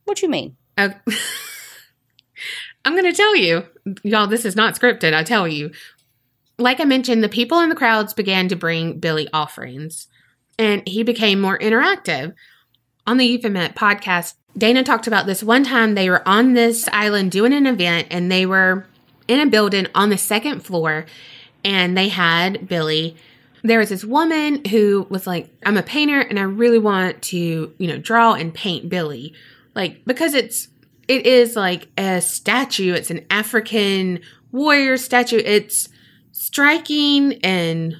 what 0.05 0.23
you 0.23 0.29
mean? 0.29 0.57
Okay. 0.79 0.97
I'm 2.85 2.95
going 2.95 3.05
to 3.05 3.13
tell 3.13 3.37
you, 3.37 3.67
y'all, 4.03 4.27
this 4.27 4.45
is 4.45 4.57
not 4.57 4.75
scripted. 4.75 5.13
I 5.15 5.23
tell 5.23 5.47
you. 5.47 5.71
Like 6.59 6.81
I 6.81 6.85
mentioned, 6.85 7.23
the 7.23 7.29
people 7.29 7.61
in 7.61 7.69
the 7.69 7.75
crowds 7.75 8.13
began 8.13 8.49
to 8.49 8.57
bring 8.57 8.99
Billy 8.99 9.29
offerings, 9.33 10.09
and 10.59 10.83
he 10.87 11.03
became 11.03 11.41
more 11.41 11.59
interactive. 11.59 12.35
On 13.07 13.17
the 13.17 13.39
Euphemet 13.39 13.75
podcast, 13.75 14.35
Dana 14.57 14.83
talked 14.83 15.07
about 15.07 15.27
this 15.27 15.43
one 15.43 15.65
time 15.65 15.95
they 15.95 16.11
were 16.11 16.27
on 16.29 16.55
this 16.55 16.89
island 16.93 17.31
doing 17.31 17.53
an 17.53 17.67
event, 17.67 18.09
and 18.11 18.31
they 18.31 18.47
were 18.47 18.87
in 19.29 19.41
a 19.41 19.47
building 19.47 19.87
on 19.95 20.11
the 20.11 20.19
second 20.19 20.61
floor, 20.61 21.07
and 21.65 21.97
they 21.97 22.09
had 22.09 22.69
Billy. 22.69 23.17
There 23.63 23.79
was 23.79 23.91
this 23.91 24.05
woman 24.05 24.65
who 24.65 25.07
was 25.11 25.27
like, 25.27 25.51
I'm 25.65 25.77
a 25.77 25.83
painter 25.83 26.19
and 26.19 26.39
I 26.39 26.43
really 26.43 26.79
want 26.79 27.21
to, 27.25 27.75
you 27.77 27.87
know, 27.87 27.99
draw 27.99 28.33
and 28.33 28.55
paint 28.55 28.89
Billy. 28.89 29.35
Like, 29.75 30.05
because 30.07 30.33
it's 30.33 30.69
it 31.09 31.27
is 31.27 31.57
like 31.57 31.89
a 31.99 32.21
statue. 32.21 32.95
It's 32.95 33.11
an 33.11 33.27
African 33.31 34.21
warrior 34.51 34.97
statue. 34.97 35.43
It's 35.45 35.89
striking 36.33 37.35
and 37.45 37.97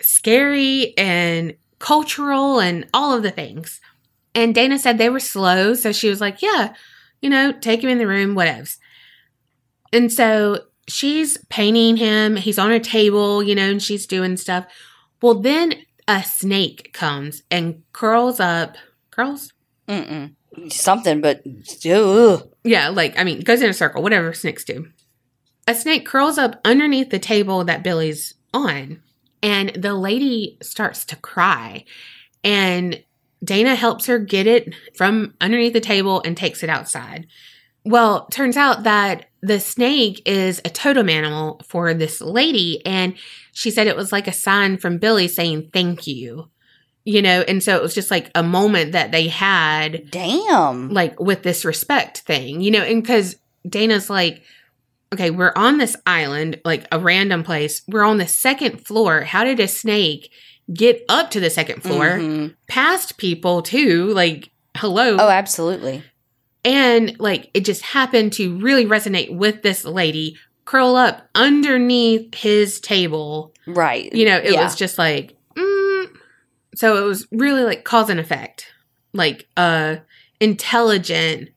scary 0.00 0.96
and 0.98 1.54
cultural 1.78 2.60
and 2.60 2.86
all 2.92 3.16
of 3.16 3.22
the 3.22 3.30
things. 3.30 3.80
And 4.34 4.54
Dana 4.54 4.78
said 4.78 4.98
they 4.98 5.10
were 5.10 5.20
slow, 5.20 5.74
so 5.74 5.92
she 5.92 6.08
was 6.08 6.20
like, 6.20 6.42
"Yeah, 6.42 6.74
you 7.20 7.28
know, 7.28 7.52
take 7.52 7.82
him 7.82 7.90
in 7.90 7.98
the 7.98 8.06
room, 8.06 8.34
whatevs." 8.34 8.78
And 9.92 10.10
so 10.10 10.64
she's 10.88 11.38
painting 11.48 11.96
him. 11.96 12.36
He's 12.36 12.58
on 12.58 12.72
a 12.72 12.80
table, 12.80 13.42
you 13.42 13.54
know, 13.54 13.70
and 13.70 13.82
she's 13.82 14.06
doing 14.06 14.36
stuff. 14.36 14.66
Well, 15.20 15.34
then 15.34 15.74
a 16.08 16.22
snake 16.24 16.92
comes 16.92 17.42
and 17.50 17.82
curls 17.92 18.40
up. 18.40 18.76
Curls? 19.10 19.52
Mm-mm. 19.88 20.34
Something, 20.70 21.20
but 21.20 21.42
ugh. 21.86 22.48
Yeah, 22.64 22.88
like, 22.88 23.18
I 23.18 23.24
mean, 23.24 23.40
goes 23.40 23.62
in 23.62 23.70
a 23.70 23.74
circle, 23.74 24.02
whatever 24.02 24.32
snakes 24.32 24.64
do. 24.64 24.88
A 25.66 25.74
snake 25.74 26.06
curls 26.06 26.38
up 26.38 26.60
underneath 26.64 27.10
the 27.10 27.18
table 27.18 27.64
that 27.64 27.84
Billy's 27.84 28.34
on, 28.52 29.02
and 29.42 29.70
the 29.70 29.94
lady 29.94 30.58
starts 30.62 31.04
to 31.06 31.16
cry. 31.16 31.84
And 32.42 33.02
Dana 33.44 33.74
helps 33.74 34.06
her 34.06 34.18
get 34.18 34.46
it 34.46 34.74
from 34.94 35.34
underneath 35.40 35.72
the 35.72 35.80
table 35.80 36.22
and 36.24 36.36
takes 36.36 36.62
it 36.62 36.70
outside. 36.70 37.26
Well, 37.84 38.26
turns 38.26 38.56
out 38.56 38.84
that 38.84 39.26
the 39.40 39.58
snake 39.58 40.22
is 40.24 40.60
a 40.64 40.70
totem 40.70 41.08
animal 41.08 41.60
for 41.66 41.94
this 41.94 42.20
lady, 42.20 42.84
and 42.86 43.14
she 43.52 43.70
said 43.70 43.86
it 43.86 43.96
was 43.96 44.12
like 44.12 44.28
a 44.28 44.32
sign 44.32 44.76
from 44.78 44.98
Billy 44.98 45.26
saying 45.26 45.70
thank 45.72 46.06
you. 46.06 46.48
You 47.04 47.20
know, 47.20 47.40
and 47.48 47.60
so 47.60 47.74
it 47.74 47.82
was 47.82 47.94
just 47.94 48.12
like 48.12 48.30
a 48.36 48.44
moment 48.44 48.92
that 48.92 49.10
they 49.10 49.26
had 49.26 50.08
damn. 50.12 50.88
like 50.90 51.18
with 51.18 51.42
this 51.42 51.64
respect 51.64 52.18
thing, 52.18 52.60
you 52.60 52.70
know, 52.70 52.82
and 52.82 53.02
because 53.02 53.34
Dana's 53.68 54.08
like, 54.08 54.42
okay, 55.12 55.30
we're 55.30 55.52
on 55.56 55.78
this 55.78 55.96
island, 56.06 56.60
like 56.64 56.86
a 56.92 57.00
random 57.00 57.42
place. 57.42 57.82
We're 57.88 58.04
on 58.04 58.18
the 58.18 58.28
second 58.28 58.86
floor. 58.86 59.22
How 59.22 59.42
did 59.42 59.58
a 59.58 59.66
snake 59.66 60.30
get 60.72 61.04
up 61.08 61.30
to 61.32 61.40
the 61.40 61.50
second 61.50 61.82
floor, 61.82 62.18
Mhm. 62.18 62.54
past 62.68 63.16
people 63.18 63.62
too? 63.62 64.06
Like, 64.14 64.50
hello. 64.76 65.16
Oh, 65.18 65.28
absolutely. 65.28 66.02
and 66.64 67.18
like 67.18 67.50
it 67.54 67.64
just 67.64 67.82
happened 67.82 68.32
to 68.32 68.56
really 68.58 68.84
resonate 68.86 69.34
with 69.34 69.62
this 69.62 69.84
lady, 69.84 70.36
curl 70.64 70.94
up 70.94 71.28
underneath 71.34 72.32
his 72.36 72.78
table. 72.78 73.52
Right. 73.66 74.12
You 74.14 74.24
know, 74.26 74.36
it 74.36 74.52
Yeah. 74.52 74.62
was 74.62 74.76
just 74.76 74.96
like, 74.96 75.36
mm. 75.56 76.06
so 76.76 77.02
it 77.02 77.06
was 77.06 77.26
really 77.32 77.64
like 77.64 77.82
cause 77.82 78.08
and 78.10 78.20
effect, 78.20 78.68
like 79.12 79.48
uh, 79.56 79.96
intelligent 80.38 81.48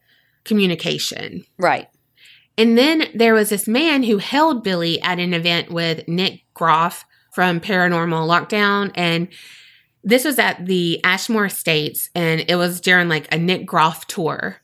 communication. 0.44 1.44
Right. 1.60 1.88
And 2.58 2.78
then 2.78 3.08
there 3.14 3.34
was 3.36 3.50
this 3.50 3.68
man 3.68 4.04
who 4.04 4.18
held 4.18 4.64
Billy 4.64 5.00
at 5.02 5.20
an 5.20 5.34
event 5.36 5.70
with 5.72 6.08
Nick 6.08 6.42
Groff 6.56 7.06
from 7.36 7.60
Paranormal 7.60 8.28
Lockdown. 8.30 8.92
And 8.96 9.28
this 10.06 10.24
was 10.24 10.40
at 10.40 10.66
the 10.66 11.04
Ashmore 11.04 11.48
Estates, 11.48 12.10
and 12.16 12.46
it 12.48 12.56
was 12.56 12.80
during 12.80 13.10
like 13.10 13.28
a 13.34 13.38
Nick 13.38 13.66
Groff 13.66 14.08
tour. 14.08 14.62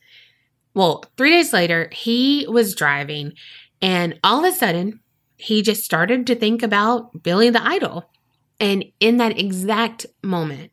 Well, 0.74 1.04
three 1.18 1.32
days 1.32 1.52
later, 1.52 1.90
he 1.92 2.48
was 2.48 2.74
driving, 2.74 3.34
and 3.82 4.18
all 4.24 4.46
of 4.46 4.54
a 4.54 4.56
sudden, 4.56 5.02
he 5.36 5.62
just 5.62 5.84
started 5.84 6.26
to 6.28 6.36
think 6.36 6.64
about 6.64 7.24
Billy 7.24 7.50
the 7.50 7.62
Idol. 7.62 8.10
And 8.58 8.86
in 9.02 9.18
that 9.18 9.38
exact 9.38 10.06
moment, 10.24 10.72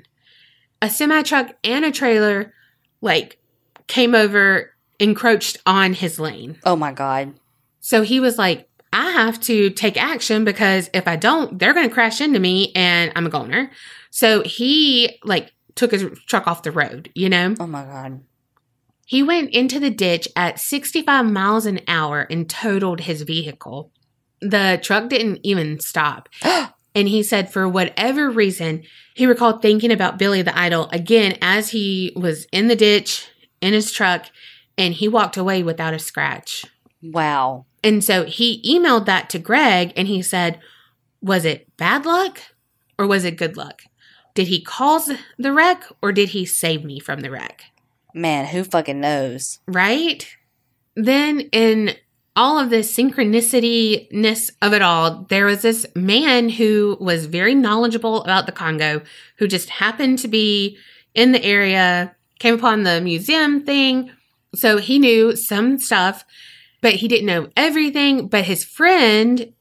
a 0.81 0.89
semi 0.89 1.23
truck 1.23 1.57
and 1.65 1.85
a 1.85 1.91
trailer 1.91 2.55
like 3.01 3.41
came 3.89 4.15
over, 4.15 4.73
encroached 5.01 5.57
on 5.67 5.95
his 5.95 6.21
lane. 6.21 6.59
Oh 6.65 6.77
my 6.77 6.93
God. 6.93 7.35
So 7.81 8.03
he 8.03 8.21
was 8.21 8.39
like, 8.39 8.68
I 8.93 9.11
have 9.11 9.41
to 9.43 9.71
take 9.71 9.97
action 9.97 10.45
because 10.45 10.89
if 10.95 11.07
I 11.07 11.17
don't, 11.17 11.59
they're 11.59 11.75
going 11.75 11.89
to 11.89 11.95
crash 11.95 12.21
into 12.21 12.39
me 12.39 12.73
and 12.75 13.13
I'm 13.15 13.27
a 13.27 13.31
goner. 13.31 13.71
So 14.11 14.43
he 14.43 15.19
like 15.25 15.53
took 15.75 15.91
his 15.91 16.07
truck 16.27 16.47
off 16.47 16.63
the 16.63 16.73
road, 16.73 17.11
you 17.15 17.29
know? 17.29 17.55
Oh 17.61 17.67
my 17.67 17.85
God. 17.85 18.21
He 19.07 19.23
went 19.23 19.51
into 19.51 19.81
the 19.81 19.91
ditch 19.91 20.29
at 20.37 20.59
65 20.59 21.27
miles 21.27 21.67
an 21.67 21.81
hour 21.89 22.27
and 22.31 22.49
totaled 22.49 23.01
his 23.01 23.23
vehicle. 23.23 23.91
The 24.41 24.79
truck 24.83 25.09
didn't 25.09 25.41
even 25.43 25.81
stop. 25.81 26.29
And 26.95 27.07
he 27.07 27.23
said, 27.23 27.53
for 27.53 27.69
whatever 27.69 28.29
reason, 28.29 28.83
he 29.15 29.27
recalled 29.27 29.63
thinking 29.63 29.93
about 29.93 30.19
Billy 30.19 30.43
the 30.43 30.59
Idol 30.59 30.89
again 30.91 31.39
as 31.41 31.69
he 31.69 32.13
was 32.17 32.47
in 32.51 32.67
the 32.67 32.75
ditch 32.75 33.29
in 33.61 33.73
his 33.73 33.93
truck 33.93 34.27
and 34.77 34.95
he 34.95 35.07
walked 35.07 35.37
away 35.37 35.63
without 35.63 35.95
a 35.95 35.99
scratch. 36.01 36.65
Wow. 37.03 37.67
And 37.83 38.03
so 38.03 38.25
he 38.25 38.63
emailed 38.63 39.07
that 39.07 39.31
to 39.31 39.39
Greg 39.39 39.93
and 39.97 40.09
he 40.09 40.23
said, 40.23 40.61
Was 41.23 41.45
it 41.45 41.77
bad 41.77 42.05
luck 42.05 42.41
or 42.99 43.07
was 43.07 43.25
it 43.25 43.37
good 43.37 43.57
luck? 43.57 43.83
Did 44.35 44.49
he 44.49 44.61
cause 44.61 45.11
the 45.37 45.53
wreck 45.53 45.85
or 46.03 46.13
did 46.13 46.31
he 46.31 46.45
save 46.45 46.85
me 46.85 47.01
from 47.01 47.21
the 47.21 47.31
wreck? 47.31 47.65
Man, 48.15 48.47
who 48.47 48.65
fucking 48.65 49.01
knows? 49.01 49.61
Right? 49.67 50.29
Then 50.95 51.41
in 51.53 51.97
all 52.35 52.57
of 52.57 52.71
this 52.71 52.97
synchronicity 52.97 54.11
ness 54.13 54.51
of 54.63 54.73
it 54.73 54.81
all, 54.81 55.27
there 55.29 55.45
was 55.45 55.63
this 55.63 55.85
man 55.97 56.49
who 56.49 56.97
was 57.01 57.27
very 57.27 57.55
knowledgeable 57.55 58.23
about 58.23 58.47
the 58.47 58.53
Congo 58.53 59.03
who 59.39 59.49
just 59.49 59.71
happened 59.71 60.21
to 60.21 60.29
be 60.29 60.79
in 61.15 61.33
the 61.33 61.45
area, 61.45 62.15
came 62.39 62.55
upon 62.55 62.85
the 62.85 63.01
museum 63.01 63.65
thing. 63.65 64.13
So 64.55 64.79
he 64.79 65.01
knew 65.01 65.35
some 65.35 65.79
stuff, 65.79 66.25
but 66.81 66.95
he 66.95 67.09
didn't 67.09 67.27
know 67.27 67.49
everything. 67.57 68.29
But 68.29 68.45
his 68.45 68.65
friend, 68.65 69.53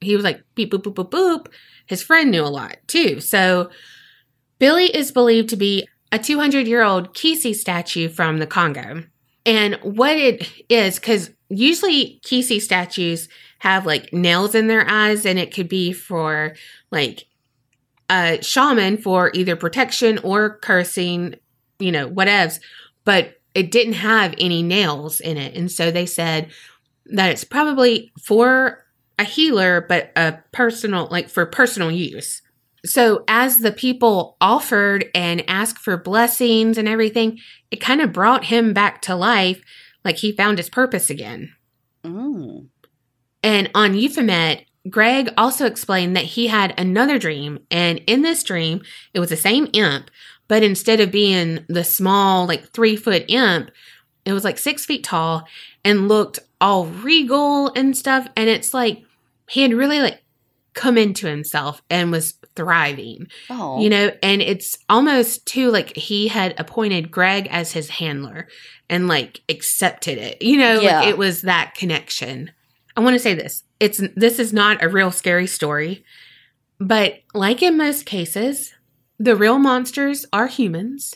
he 0.00 0.14
was 0.14 0.24
like 0.24 0.42
beep, 0.54 0.72
boop, 0.72 0.82
boop, 0.82 0.94
boop, 0.94 1.10
boop. 1.10 1.46
His 1.86 2.02
friend 2.02 2.30
knew 2.30 2.44
a 2.44 2.46
lot 2.46 2.76
too. 2.86 3.20
So 3.20 3.70
Billy 4.58 4.86
is 4.86 5.12
believed 5.12 5.48
to 5.50 5.56
be 5.56 5.86
a 6.12 6.18
200 6.18 6.66
year 6.66 6.82
old 6.82 7.14
Kisi 7.14 7.54
statue 7.54 8.08
from 8.08 8.38
the 8.38 8.46
Congo. 8.46 9.04
And 9.46 9.74
what 9.82 10.16
it 10.16 10.50
is, 10.68 10.98
because 10.98 11.30
usually 11.48 12.20
Kisi 12.24 12.60
statues 12.60 13.28
have 13.58 13.86
like 13.86 14.12
nails 14.12 14.54
in 14.54 14.66
their 14.66 14.88
eyes, 14.88 15.26
and 15.26 15.38
it 15.38 15.52
could 15.52 15.68
be 15.68 15.92
for 15.92 16.54
like 16.90 17.26
a 18.08 18.38
shaman 18.42 18.96
for 18.96 19.30
either 19.34 19.56
protection 19.56 20.18
or 20.18 20.58
cursing, 20.58 21.36
you 21.78 21.92
know, 21.92 22.08
whatevs. 22.08 22.60
But 23.04 23.39
it 23.54 23.70
didn't 23.70 23.94
have 23.94 24.34
any 24.38 24.62
nails 24.62 25.20
in 25.20 25.36
it. 25.36 25.54
And 25.54 25.70
so 25.70 25.90
they 25.90 26.06
said 26.06 26.50
that 27.06 27.30
it's 27.30 27.44
probably 27.44 28.12
for 28.22 28.84
a 29.18 29.24
healer, 29.24 29.84
but 29.88 30.12
a 30.16 30.38
personal, 30.52 31.08
like 31.10 31.28
for 31.28 31.44
personal 31.46 31.90
use. 31.90 32.42
So 32.84 33.24
as 33.28 33.58
the 33.58 33.72
people 33.72 34.36
offered 34.40 35.10
and 35.14 35.44
asked 35.48 35.78
for 35.78 35.96
blessings 35.96 36.78
and 36.78 36.88
everything, 36.88 37.38
it 37.70 37.80
kind 37.80 38.00
of 38.00 38.12
brought 38.12 38.44
him 38.44 38.72
back 38.72 39.02
to 39.02 39.14
life, 39.14 39.60
like 40.04 40.16
he 40.16 40.32
found 40.32 40.56
his 40.58 40.70
purpose 40.70 41.10
again. 41.10 41.54
Mm. 42.04 42.68
And 43.42 43.70
on 43.74 43.92
Euphemet, 43.92 44.64
Greg 44.88 45.28
also 45.36 45.66
explained 45.66 46.16
that 46.16 46.24
he 46.24 46.46
had 46.46 46.72
another 46.78 47.18
dream, 47.18 47.58
and 47.70 48.00
in 48.06 48.22
this 48.22 48.42
dream, 48.42 48.80
it 49.12 49.20
was 49.20 49.28
the 49.28 49.36
same 49.36 49.68
imp, 49.74 50.10
but 50.50 50.64
instead 50.64 50.98
of 50.98 51.12
being 51.12 51.64
the 51.68 51.84
small, 51.84 52.44
like 52.44 52.70
three 52.72 52.96
foot 52.96 53.24
imp, 53.28 53.70
it 54.24 54.32
was 54.32 54.42
like 54.42 54.58
six 54.58 54.84
feet 54.84 55.04
tall 55.04 55.46
and 55.84 56.08
looked 56.08 56.40
all 56.60 56.86
regal 56.86 57.72
and 57.74 57.96
stuff. 57.96 58.26
And 58.36 58.50
it's 58.50 58.74
like 58.74 59.04
he 59.48 59.62
had 59.62 59.72
really 59.72 60.00
like 60.00 60.20
come 60.74 60.98
into 60.98 61.28
himself 61.28 61.82
and 61.88 62.10
was 62.10 62.34
thriving, 62.56 63.28
Oh. 63.48 63.80
you 63.80 63.88
know, 63.88 64.10
and 64.24 64.42
it's 64.42 64.76
almost 64.88 65.46
too 65.46 65.70
like 65.70 65.96
he 65.96 66.26
had 66.26 66.58
appointed 66.58 67.12
Greg 67.12 67.46
as 67.52 67.70
his 67.70 67.88
handler 67.88 68.48
and 68.88 69.06
like 69.06 69.42
accepted 69.48 70.18
it, 70.18 70.42
you 70.42 70.56
know, 70.56 70.80
Yeah. 70.80 70.98
like 71.02 71.08
it 71.10 71.16
was 71.16 71.42
that 71.42 71.74
connection. 71.76 72.50
I 72.96 73.02
want 73.02 73.14
to 73.14 73.20
say 73.20 73.34
this. 73.34 73.62
It's 73.78 74.02
this 74.16 74.40
is 74.40 74.52
not 74.52 74.82
a 74.82 74.88
real 74.88 75.12
scary 75.12 75.46
story, 75.46 76.04
but 76.80 77.20
like 77.34 77.62
in 77.62 77.76
most 77.76 78.04
cases, 78.04 78.74
the 79.20 79.36
real 79.36 79.58
monsters 79.58 80.26
are 80.32 80.46
humans. 80.48 81.14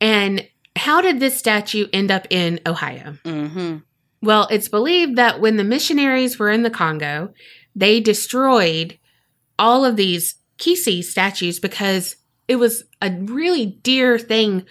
And 0.00 0.48
how 0.74 1.02
did 1.02 1.20
this 1.20 1.36
statue 1.36 1.86
end 1.92 2.10
up 2.10 2.26
in 2.30 2.58
Ohio? 2.66 3.14
mm-hmm. 3.24 3.76
Well, 4.22 4.48
it's 4.50 4.68
believed 4.68 5.16
that 5.16 5.40
when 5.40 5.56
the 5.56 5.64
missionaries 5.64 6.38
were 6.38 6.50
in 6.50 6.62
the 6.62 6.70
Congo, 6.70 7.32
they 7.74 8.00
destroyed 8.00 8.98
all 9.58 9.84
of 9.84 9.96
these 9.96 10.34
Kisi 10.58 11.02
statues 11.02 11.58
because 11.58 12.16
it 12.48 12.56
was 12.56 12.84
a 13.00 13.10
really 13.10 13.66
dear 13.82 14.18
thing 14.18 14.66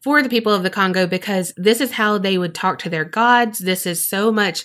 for 0.00 0.22
the 0.22 0.28
people 0.28 0.52
of 0.52 0.62
the 0.62 0.70
Congo 0.70 1.06
because 1.06 1.52
this 1.56 1.80
is 1.80 1.92
how 1.92 2.18
they 2.18 2.38
would 2.38 2.54
talk 2.54 2.78
to 2.80 2.90
their 2.90 3.04
gods. 3.04 3.60
This 3.60 3.86
is 3.86 4.04
so 4.04 4.32
much 4.32 4.64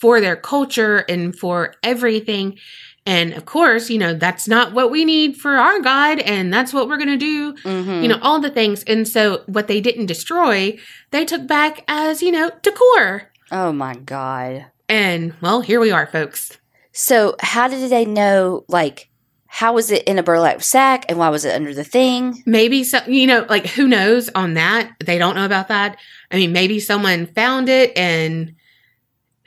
for 0.00 0.20
their 0.20 0.36
culture 0.36 0.98
and 1.08 1.34
for 1.34 1.74
everything. 1.82 2.58
And 3.06 3.32
of 3.34 3.44
course, 3.44 3.88
you 3.88 3.98
know, 3.98 4.14
that's 4.14 4.48
not 4.48 4.72
what 4.72 4.90
we 4.90 5.04
need 5.04 5.36
for 5.36 5.52
our 5.52 5.80
God, 5.80 6.18
and 6.18 6.52
that's 6.52 6.72
what 6.72 6.88
we're 6.88 6.96
going 6.96 7.08
to 7.08 7.16
do 7.16 7.54
Mm-hmm. 7.62 8.02
you 8.02 8.08
know, 8.08 8.18
all 8.20 8.40
the 8.40 8.50
things. 8.50 8.82
And 8.84 9.06
so 9.06 9.42
what 9.46 9.68
they 9.68 9.80
didn't 9.80 10.06
destroy, 10.06 10.76
they 11.12 11.24
took 11.24 11.46
back 11.46 11.84
as, 11.88 12.22
you 12.22 12.32
know, 12.32 12.50
decor. 12.62 13.30
Oh 13.52 13.72
my 13.72 13.94
god. 13.94 14.66
And 14.88 15.34
well, 15.40 15.60
here 15.60 15.80
we 15.80 15.92
are, 15.92 16.06
folks. 16.06 16.58
So 16.92 17.36
how 17.40 17.68
did 17.68 17.88
they 17.90 18.04
know? 18.04 18.64
Like, 18.68 19.08
how 19.46 19.72
was 19.72 19.90
it 19.90 20.02
in 20.04 20.18
a 20.18 20.22
burlap 20.22 20.62
sack, 20.62 21.04
and 21.08 21.18
why 21.18 21.28
was 21.28 21.44
it 21.44 21.54
under 21.54 21.72
the 21.72 21.84
thing? 21.84 22.42
Maybe 22.44 22.84
so, 22.84 22.98
you 23.06 23.26
know, 23.26 23.46
like 23.48 23.66
who 23.68 23.86
knows 23.86 24.28
on 24.34 24.54
that? 24.54 24.92
They 25.04 25.18
don't 25.18 25.36
know 25.36 25.44
about 25.46 25.68
that. 25.68 25.98
I 26.30 26.36
mean, 26.36 26.52
maybe 26.52 26.80
someone 26.80 27.26
found 27.26 27.68
it 27.68 27.96
and 27.96 28.54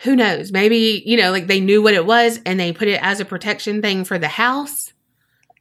who 0.04 0.16
knows? 0.16 0.52
Maybe, 0.52 1.04
you 1.06 1.18
know, 1.18 1.32
like 1.32 1.47
they 1.47 1.60
knew 1.60 1.82
what 1.82 1.93
it 1.93 2.06
was 2.06 2.39
and 2.45 2.60
they 2.60 2.72
put 2.74 2.88
it 2.88 3.02
as 3.04 3.20
a 3.20 3.26
protection 3.26 3.82
thing 3.82 4.04
for 4.06 4.18
the 4.18 4.28
house, 4.28 4.93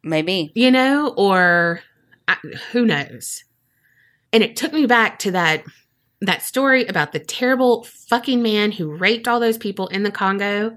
Maybe. 0.02 0.52
you 0.54 0.70
know, 0.70 1.08
or 1.16 1.80
I, 2.26 2.36
who 2.72 2.84
knows? 2.86 3.44
And 4.32 4.42
it 4.42 4.56
took 4.56 4.72
me 4.72 4.86
back 4.86 5.18
to 5.20 5.30
that 5.32 5.64
that 6.20 6.42
story 6.42 6.84
about 6.86 7.12
the 7.12 7.20
terrible 7.20 7.84
fucking 7.84 8.42
man 8.42 8.72
who 8.72 8.90
raped 8.96 9.28
all 9.28 9.38
those 9.38 9.56
people 9.56 9.86
in 9.86 10.02
the 10.02 10.10
Congo, 10.10 10.76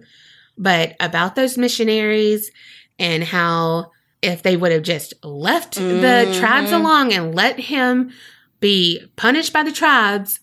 but 0.55 0.95
about 0.99 1.33
those 1.35 1.57
missionaries 1.57 2.51
and 2.99 3.23
how 3.23 3.89
if 4.21 4.43
they 4.43 4.55
would 4.55 4.71
have 4.71 4.83
just 4.83 5.15
left 5.23 5.73
the 5.75 5.81
Mhm. 5.81 6.39
tribes 6.39 6.71
along 6.71 7.11
and 7.11 7.33
let 7.33 7.59
him 7.59 8.11
be 8.59 9.01
punished 9.15 9.51
by 9.51 9.63
the 9.63 9.71
tribes, 9.71 10.39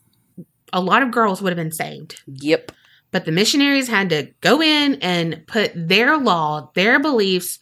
a 0.73 0.81
lot 0.81 1.05
of 1.05 1.12
girls 1.12 1.41
would 1.41 1.51
have 1.51 1.57
been 1.64 1.71
saved. 1.71 2.21
Yep. 2.27 2.73
But 3.11 3.25
the 3.25 3.33
missionaries 3.33 3.89
had 3.89 4.11
to 4.11 4.29
go 4.41 4.61
in 4.61 4.97
and 4.97 5.45
put 5.47 5.73
their 5.75 6.19
law, 6.19 6.71
their 6.75 7.01
beliefs 7.01 7.59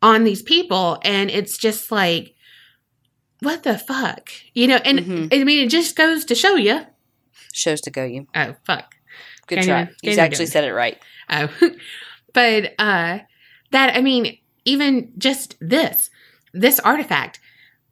on 0.00 0.24
these 0.24 0.42
people. 0.42 0.98
And 1.02 1.30
it's 1.30 1.58
just 1.58 1.92
like, 1.92 2.34
what 3.40 3.62
the 3.62 3.76
fuck? 3.78 4.30
You 4.54 4.68
know, 4.68 4.76
and 4.76 4.98
Mhm. 5.00 5.40
I 5.40 5.44
mean, 5.44 5.66
it 5.66 5.70
just 5.70 5.96
goes 5.96 6.24
to 6.26 6.34
show 6.34 6.56
you. 6.56 6.86
Shows 7.52 7.80
to 7.82 7.90
go 7.90 8.04
you. 8.04 8.26
Oh, 8.34 8.54
fuck. 8.64 8.94
Good 9.46 9.56
Can't 9.56 9.66
try. 9.66 9.90
You 10.02 10.18
actually 10.18 10.46
said 10.46 10.64
it 10.64 10.72
right. 10.72 10.98
Oh, 11.28 11.48
but 12.32 12.74
uh, 12.78 13.18
that, 13.70 13.96
I 13.96 14.00
mean, 14.00 14.38
even 14.64 15.12
just 15.18 15.56
this, 15.60 16.10
this 16.52 16.78
artifact, 16.80 17.40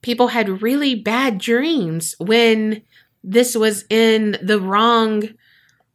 people 0.02 0.28
had 0.28 0.62
really 0.62 0.94
bad 0.94 1.38
dreams 1.38 2.14
when 2.18 2.82
this 3.24 3.56
was 3.56 3.84
in 3.90 4.36
the 4.42 4.60
wrong 4.60 5.28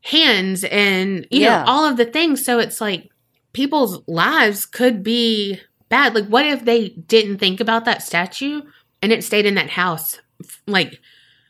hands 0.04 0.64
and, 0.66 1.26
you 1.32 1.42
Yeah. 1.42 1.64
know, 1.64 1.72
all 1.72 1.86
of 1.86 1.98
the 1.98 2.06
things. 2.06 2.44
So 2.46 2.60
it's 2.60 2.80
like 2.82 3.10
people's 3.54 4.02
lives 4.08 4.66
could 4.66 5.04
be 5.04 5.60
bad. 5.90 6.14
Like, 6.16 6.28
what 6.28 6.46
if 6.46 6.66
they 6.66 6.90
didn't 6.90 7.38
think 7.38 7.60
about 7.60 7.86
that 7.86 8.04
statue 8.04 8.62
and 9.02 9.12
it 9.12 9.24
stayed 9.24 9.46
in 9.46 9.56
that 9.56 9.72
house? 9.72 10.20
Like, 10.68 11.00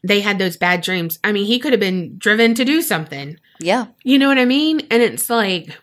they 0.03 0.21
had 0.21 0.37
those 0.37 0.57
bad 0.57 0.81
dreams. 0.81 1.17
I 1.23 1.31
mean, 1.31 1.45
he 1.45 1.59
could 1.59 1.71
have 1.73 1.79
been 1.79 2.17
driven 2.17 2.53
to 2.55 2.65
do 2.65 2.81
something. 2.81 3.37
Yeah. 3.59 3.87
You 4.03 4.17
know 4.19 4.27
what 4.27 4.37
I 4.37 4.45
mean? 4.45 4.81
And 4.91 5.01
it's 5.01 5.29
like, 5.29 5.77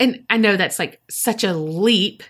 and 0.00 0.24
I 0.30 0.38
know 0.38 0.56
that's 0.56 0.78
like 0.78 1.00
such 1.10 1.44
a 1.44 1.52
leap. 1.52 2.22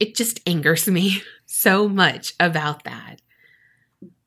It 0.00 0.16
just 0.16 0.40
angers 0.46 0.88
me 0.88 1.22
so 1.46 1.88
much 1.88 2.32
about 2.40 2.84
that. 2.84 3.20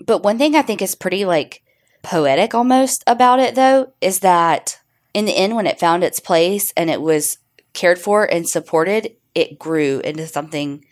But 0.05 0.23
one 0.23 0.37
thing 0.37 0.55
I 0.55 0.61
think 0.61 0.81
is 0.81 0.95
pretty 0.95 1.25
like 1.25 1.61
poetic 2.07 2.55
almost 2.55 3.03
about 3.05 3.39
it 3.39 3.53
though 3.55 3.91
is 3.99 4.19
that 4.19 4.79
in 5.13 5.25
the 5.25 5.35
end 5.35 5.55
when 5.55 5.67
it 5.67 5.79
found 5.79 6.03
its 6.03 6.19
place 6.21 6.71
and 6.77 6.89
it 6.89 7.01
was 7.01 7.37
cared 7.73 7.99
for 7.99 8.23
and 8.23 8.47
supported, 8.47 9.11
it 9.35 9.59
grew 9.59 9.99
into 9.99 10.25
something 10.25 10.85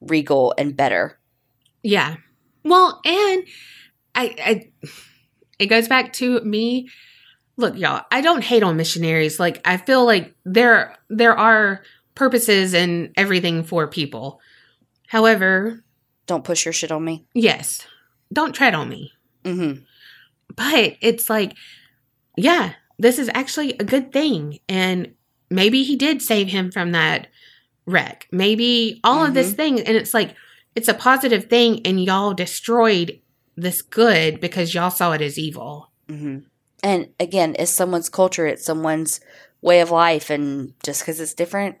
regal 0.00 0.54
and 0.56 0.76
better. 0.76 1.18
Yeah. 1.82 2.16
Well, 2.62 3.00
and 3.04 3.44
I, 4.14 4.34
I, 4.38 4.70
it 5.58 5.66
goes 5.66 5.88
back 5.88 6.12
to 6.14 6.40
me. 6.40 6.88
Look, 7.56 7.76
y'all, 7.76 8.04
I 8.10 8.20
don't 8.20 8.44
hate 8.44 8.62
on 8.62 8.76
missionaries. 8.76 9.40
Like, 9.40 9.60
I 9.64 9.76
feel 9.76 10.04
like 10.06 10.34
there, 10.44 10.96
there 11.08 11.36
are 11.36 11.82
purposes 12.14 12.74
and 12.74 13.12
everything 13.16 13.64
for 13.64 13.86
people. 13.88 14.40
However, 15.08 15.82
Don't 16.26 16.44
push 16.44 16.64
your 16.64 16.72
shit 16.72 16.92
on 16.92 17.04
me. 17.04 17.26
yes, 17.34 17.86
don't 18.32 18.54
tread 18.54 18.74
on 18.74 18.88
me. 18.88 19.12
Mm-hmm. 19.44 19.82
But 20.56 20.96
it's 21.00 21.28
like 21.30 21.54
yeah 22.36 22.72
this 22.98 23.18
is 23.18 23.30
actually 23.34 23.72
a 23.78 23.84
good 23.84 24.12
thing 24.12 24.58
and 24.68 25.14
maybe 25.50 25.82
he 25.82 25.96
did 25.96 26.20
save 26.22 26.48
him 26.48 26.70
from 26.70 26.92
that 26.92 27.28
wreck 27.86 28.26
maybe 28.30 29.00
all 29.04 29.24
of 29.24 29.34
this 29.34 29.52
thing 29.52 29.78
and 29.80 29.96
it's 29.96 30.14
like 30.14 30.34
it's 30.76 30.88
a 30.88 30.94
positive 30.94 31.46
thing 31.46 31.80
and 31.86 32.02
y'all 32.04 32.32
destroyed 32.34 33.20
this 33.56 33.82
good 33.82 34.40
because 34.40 34.74
y'all 34.74 34.90
saw 34.90 35.12
it 35.12 35.20
as 35.20 35.38
evil 35.38 35.90
Mm-hmm. 36.08 36.38
And 36.82 37.10
again, 37.20 37.54
it's 37.58 37.70
someone's 37.70 38.08
culture, 38.08 38.46
it's 38.46 38.64
someone's 38.64 39.20
way 39.60 39.80
of 39.80 39.90
life, 39.92 40.28
and 40.30 40.72
just 40.82 41.02
because 41.02 41.20
it's 41.20 41.34
different 41.34 41.76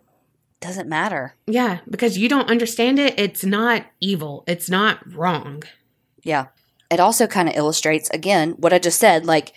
doesn't 0.60 0.88
matter. 0.88 1.34
yeah 1.46 1.78
because 1.88 2.18
you 2.18 2.28
don't 2.28 2.50
understand 2.50 2.98
it 2.98 3.18
it's 3.18 3.42
not 3.44 3.86
evil 4.00 4.44
it's 4.46 4.68
not 4.70 4.98
wrong 5.14 5.62
Yeah. 6.22 6.46
It 6.90 7.00
also 7.00 7.26
kind 7.26 7.48
of 7.48 7.56
illustrates, 7.56 8.10
again, 8.10 8.52
what 8.52 8.72
I 8.72 8.78
just 8.78 8.98
said 8.98 9.26
like 9.26 9.52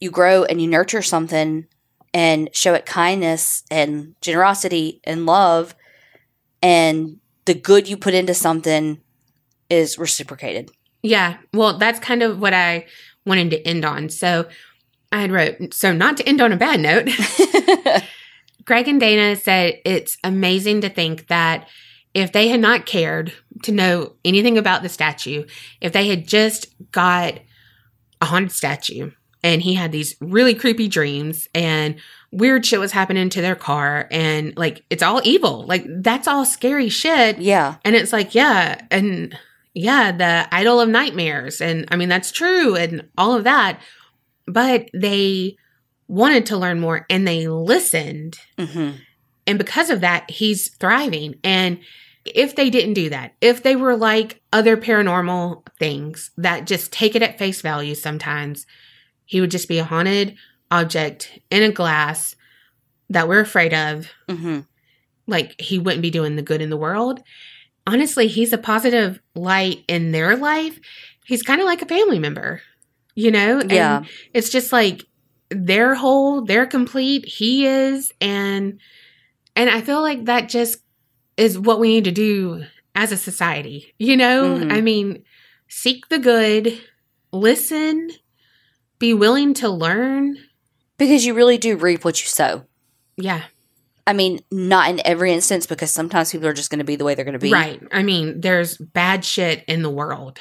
you 0.00 0.10
grow 0.10 0.44
and 0.44 0.60
you 0.60 0.66
nurture 0.66 1.02
something 1.02 1.66
and 2.12 2.48
show 2.52 2.74
it 2.74 2.86
kindness 2.86 3.62
and 3.70 4.14
generosity 4.20 5.00
and 5.04 5.26
love, 5.26 5.74
and 6.62 7.18
the 7.44 7.54
good 7.54 7.88
you 7.88 7.96
put 7.96 8.14
into 8.14 8.34
something 8.34 9.00
is 9.68 9.98
reciprocated. 9.98 10.70
Yeah, 11.02 11.38
well, 11.54 11.78
that's 11.78 12.00
kind 12.00 12.22
of 12.22 12.40
what 12.40 12.52
I 12.52 12.86
wanted 13.24 13.50
to 13.50 13.66
end 13.66 13.84
on. 13.84 14.08
So 14.08 14.48
I 15.12 15.20
had 15.20 15.32
wrote, 15.32 15.74
so 15.74 15.92
not 15.92 16.16
to 16.18 16.28
end 16.28 16.40
on 16.40 16.52
a 16.52 16.56
bad 16.56 16.80
note, 16.80 17.08
Greg 18.64 18.88
and 18.88 19.00
Dana 19.00 19.36
said 19.36 19.80
it's 19.84 20.16
amazing 20.22 20.82
to 20.82 20.88
think 20.88 21.28
that 21.28 21.68
if 22.14 22.32
they 22.32 22.48
had 22.48 22.60
not 22.60 22.86
cared 22.86 23.32
to 23.62 23.72
know 23.72 24.12
anything 24.24 24.58
about 24.58 24.82
the 24.82 24.88
statue, 24.88 25.44
if 25.80 25.92
they 25.92 26.08
had 26.08 26.26
just 26.26 26.66
got 26.90 27.38
a 28.20 28.26
haunted 28.26 28.52
statue 28.52 29.10
and 29.42 29.62
he 29.62 29.74
had 29.74 29.92
these 29.92 30.16
really 30.20 30.54
creepy 30.54 30.88
dreams 30.88 31.48
and 31.54 31.96
weird 32.32 32.64
shit 32.66 32.80
was 32.80 32.92
happening 32.92 33.28
to 33.30 33.40
their 33.40 33.56
car 33.56 34.06
and 34.10 34.56
like 34.56 34.84
it's 34.90 35.02
all 35.02 35.20
evil, 35.24 35.66
like 35.66 35.84
that's 36.02 36.28
all 36.28 36.44
scary 36.44 36.88
shit. 36.88 37.38
yeah. 37.38 37.76
And 37.84 37.94
it's 37.96 38.12
like, 38.12 38.34
yeah, 38.34 38.80
and 38.90 39.36
yeah, 39.72 40.12
the 40.12 40.54
idol 40.54 40.80
of 40.80 40.88
nightmares. 40.88 41.60
And 41.60 41.86
I 41.90 41.96
mean, 41.96 42.08
that's 42.08 42.32
true 42.32 42.76
and 42.76 43.08
all 43.16 43.34
of 43.34 43.44
that. 43.44 43.80
But 44.46 44.90
they 44.92 45.56
wanted 46.08 46.46
to 46.46 46.56
learn 46.56 46.80
more 46.80 47.06
and 47.08 47.26
they 47.26 47.46
listened. 47.46 48.38
hmm 48.58 48.90
And 49.50 49.58
because 49.58 49.90
of 49.90 50.00
that, 50.02 50.30
he's 50.30 50.68
thriving. 50.76 51.34
And 51.42 51.80
if 52.24 52.54
they 52.54 52.70
didn't 52.70 52.94
do 52.94 53.10
that, 53.10 53.34
if 53.40 53.64
they 53.64 53.74
were 53.74 53.96
like 53.96 54.40
other 54.52 54.76
paranormal 54.76 55.66
things 55.76 56.30
that 56.36 56.68
just 56.68 56.92
take 56.92 57.16
it 57.16 57.22
at 57.22 57.36
face 57.36 57.60
value 57.60 57.96
sometimes, 57.96 58.64
he 59.24 59.40
would 59.40 59.50
just 59.50 59.66
be 59.66 59.78
a 59.80 59.84
haunted 59.84 60.36
object 60.70 61.40
in 61.50 61.64
a 61.64 61.72
glass 61.72 62.36
that 63.08 63.26
we're 63.26 63.40
afraid 63.40 63.74
of. 63.74 64.06
hmm 64.28 64.60
Like 65.26 65.60
he 65.60 65.80
wouldn't 65.80 66.02
be 66.02 66.10
doing 66.12 66.36
the 66.36 66.42
good 66.42 66.62
in 66.62 66.70
the 66.70 66.76
world. 66.76 67.20
Honestly, 67.88 68.28
he's 68.28 68.52
a 68.52 68.58
positive 68.58 69.18
light 69.34 69.78
in 69.88 70.12
their 70.12 70.36
life. 70.36 70.78
He's 71.26 71.42
kind 71.42 71.60
of 71.60 71.66
like 71.66 71.82
a 71.82 71.86
family 71.86 72.20
member, 72.20 72.62
you 73.16 73.32
know? 73.32 73.58
And 73.58 73.70
Yeah. 73.72 74.04
it's 74.32 74.50
just 74.50 74.70
like 74.70 75.04
they're 75.48 75.96
whole, 75.96 76.42
they're 76.44 76.66
complete, 76.66 77.26
he 77.26 77.66
is, 77.66 78.12
and 78.20 78.78
and 79.56 79.70
I 79.70 79.80
feel 79.80 80.00
like 80.00 80.24
that 80.26 80.48
just 80.48 80.78
is 81.36 81.58
what 81.58 81.80
we 81.80 81.88
need 81.88 82.04
to 82.04 82.12
do 82.12 82.64
as 82.94 83.12
a 83.12 83.16
society. 83.16 83.94
You 83.98 84.16
know? 84.16 84.58
Mhm. 84.58 84.72
I 84.72 84.80
mean, 84.80 85.24
seek 85.68 86.08
the 86.08 86.18
good, 86.18 86.78
listen, 87.32 88.10
be 88.98 89.14
willing 89.14 89.54
to 89.54 89.68
learn. 89.68 90.36
Because 90.98 91.24
you 91.24 91.32
really 91.32 91.56
do 91.56 91.76
reap 91.76 92.04
what 92.04 92.20
you 92.20 92.26
sow. 92.26 92.66
Yeah. 93.16 93.44
I 94.06 94.12
mean, 94.12 94.40
not 94.50 94.90
in 94.90 95.00
every 95.06 95.32
instance, 95.32 95.66
because 95.66 95.90
sometimes 95.90 96.30
people 96.32 96.46
are 96.46 96.52
just 96.52 96.68
going 96.68 96.80
to 96.80 96.84
be 96.84 96.96
the 96.96 97.04
way 97.04 97.14
they're 97.14 97.24
going 97.24 97.32
to 97.32 97.38
be. 97.38 97.50
Right. 97.50 97.80
I 97.90 98.02
mean, 98.02 98.42
there's 98.42 98.76
bad 98.76 99.24
shit 99.24 99.64
in 99.66 99.80
the 99.80 99.88
world. 99.88 100.40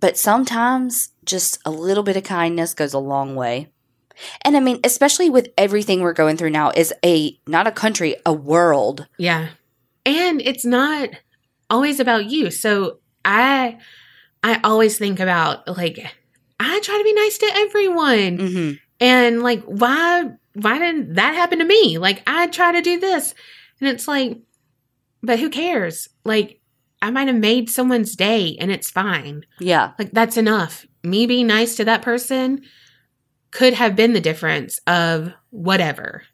But 0.00 0.16
sometimes 0.16 1.10
just 1.26 1.58
a 1.66 1.70
little 1.70 2.02
bit 2.02 2.16
of 2.16 2.22
kindness 2.22 2.72
goes 2.72 2.94
a 2.94 2.98
long 2.98 3.34
way. 3.34 3.68
And 4.42 4.56
I 4.56 4.60
mean, 4.60 4.80
especially 4.84 5.30
with 5.30 5.48
everything 5.58 6.00
we're 6.00 6.12
going 6.12 6.36
through 6.36 6.50
now, 6.50 6.70
is 6.70 6.92
a 7.04 7.38
not 7.46 7.66
a 7.66 7.72
country, 7.72 8.16
a 8.24 8.32
world. 8.32 9.06
Yeah. 9.18 9.48
And 10.06 10.40
it's 10.42 10.64
not 10.64 11.10
always 11.70 12.00
about 12.00 12.26
you. 12.26 12.50
So 12.50 12.98
I 13.24 13.78
I 14.42 14.60
always 14.62 14.98
think 14.98 15.20
about 15.20 15.66
like 15.76 15.98
I 16.60 16.80
try 16.80 16.98
to 16.98 17.04
be 17.04 17.12
nice 17.14 17.38
to 17.38 17.50
everyone. 17.54 18.38
hmm 18.38 18.70
And 19.00 19.42
like 19.42 19.62
why 19.64 20.24
why 20.54 20.78
didn't 20.78 21.14
that 21.14 21.34
happen 21.34 21.58
to 21.58 21.64
me? 21.64 21.98
Like 21.98 22.22
I 22.26 22.46
try 22.48 22.72
to 22.72 22.82
do 22.82 23.00
this. 23.00 23.34
And 23.80 23.88
it's 23.88 24.06
like 24.06 24.38
but 25.22 25.40
who 25.40 25.48
cares? 25.48 26.08
Like 26.24 26.60
I 27.00 27.10
might 27.10 27.28
have 27.28 27.36
made 27.36 27.70
someone's 27.70 28.16
day 28.16 28.56
and 28.60 28.70
it's 28.70 28.90
fine. 28.90 29.44
Yeah. 29.58 29.92
Like 29.98 30.12
that's 30.12 30.36
enough. 30.36 30.86
Me 31.02 31.26
being 31.26 31.46
nice 31.46 31.76
to 31.76 31.84
that 31.84 32.02
person 32.02 32.62
could 33.54 33.72
have 33.74 33.94
been 33.94 34.12
the 34.14 34.20
difference 34.20 34.80
of 34.86 35.32
whatever. 35.50 36.24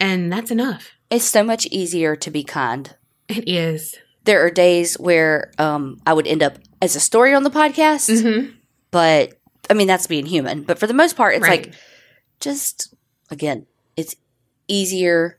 And 0.00 0.32
that's 0.32 0.50
enough. 0.50 0.90
It's 1.10 1.24
so 1.26 1.44
much 1.44 1.66
easier 1.66 2.16
to 2.16 2.30
be 2.30 2.42
kind. 2.42 2.96
It 3.28 3.46
is. 3.46 3.94
There 4.24 4.44
are 4.44 4.50
days 4.50 4.94
where 4.98 5.52
um, 5.58 6.00
I 6.06 6.14
would 6.14 6.26
end 6.26 6.42
up 6.42 6.56
as 6.80 6.96
a 6.96 7.00
story 7.00 7.34
on 7.34 7.42
the 7.42 7.50
podcast, 7.50 8.08
Mhm. 8.10 8.54
but 8.90 9.34
I 9.68 9.74
mean, 9.74 9.86
that's 9.86 10.06
being 10.06 10.24
human. 10.26 10.62
But 10.62 10.78
for 10.78 10.86
the 10.86 10.94
most 10.94 11.14
part, 11.14 11.34
it's 11.34 11.42
Right. 11.46 11.66
like 11.66 11.74
just, 12.40 12.94
again, 13.30 13.66
it's 13.96 14.16
easier 14.66 15.38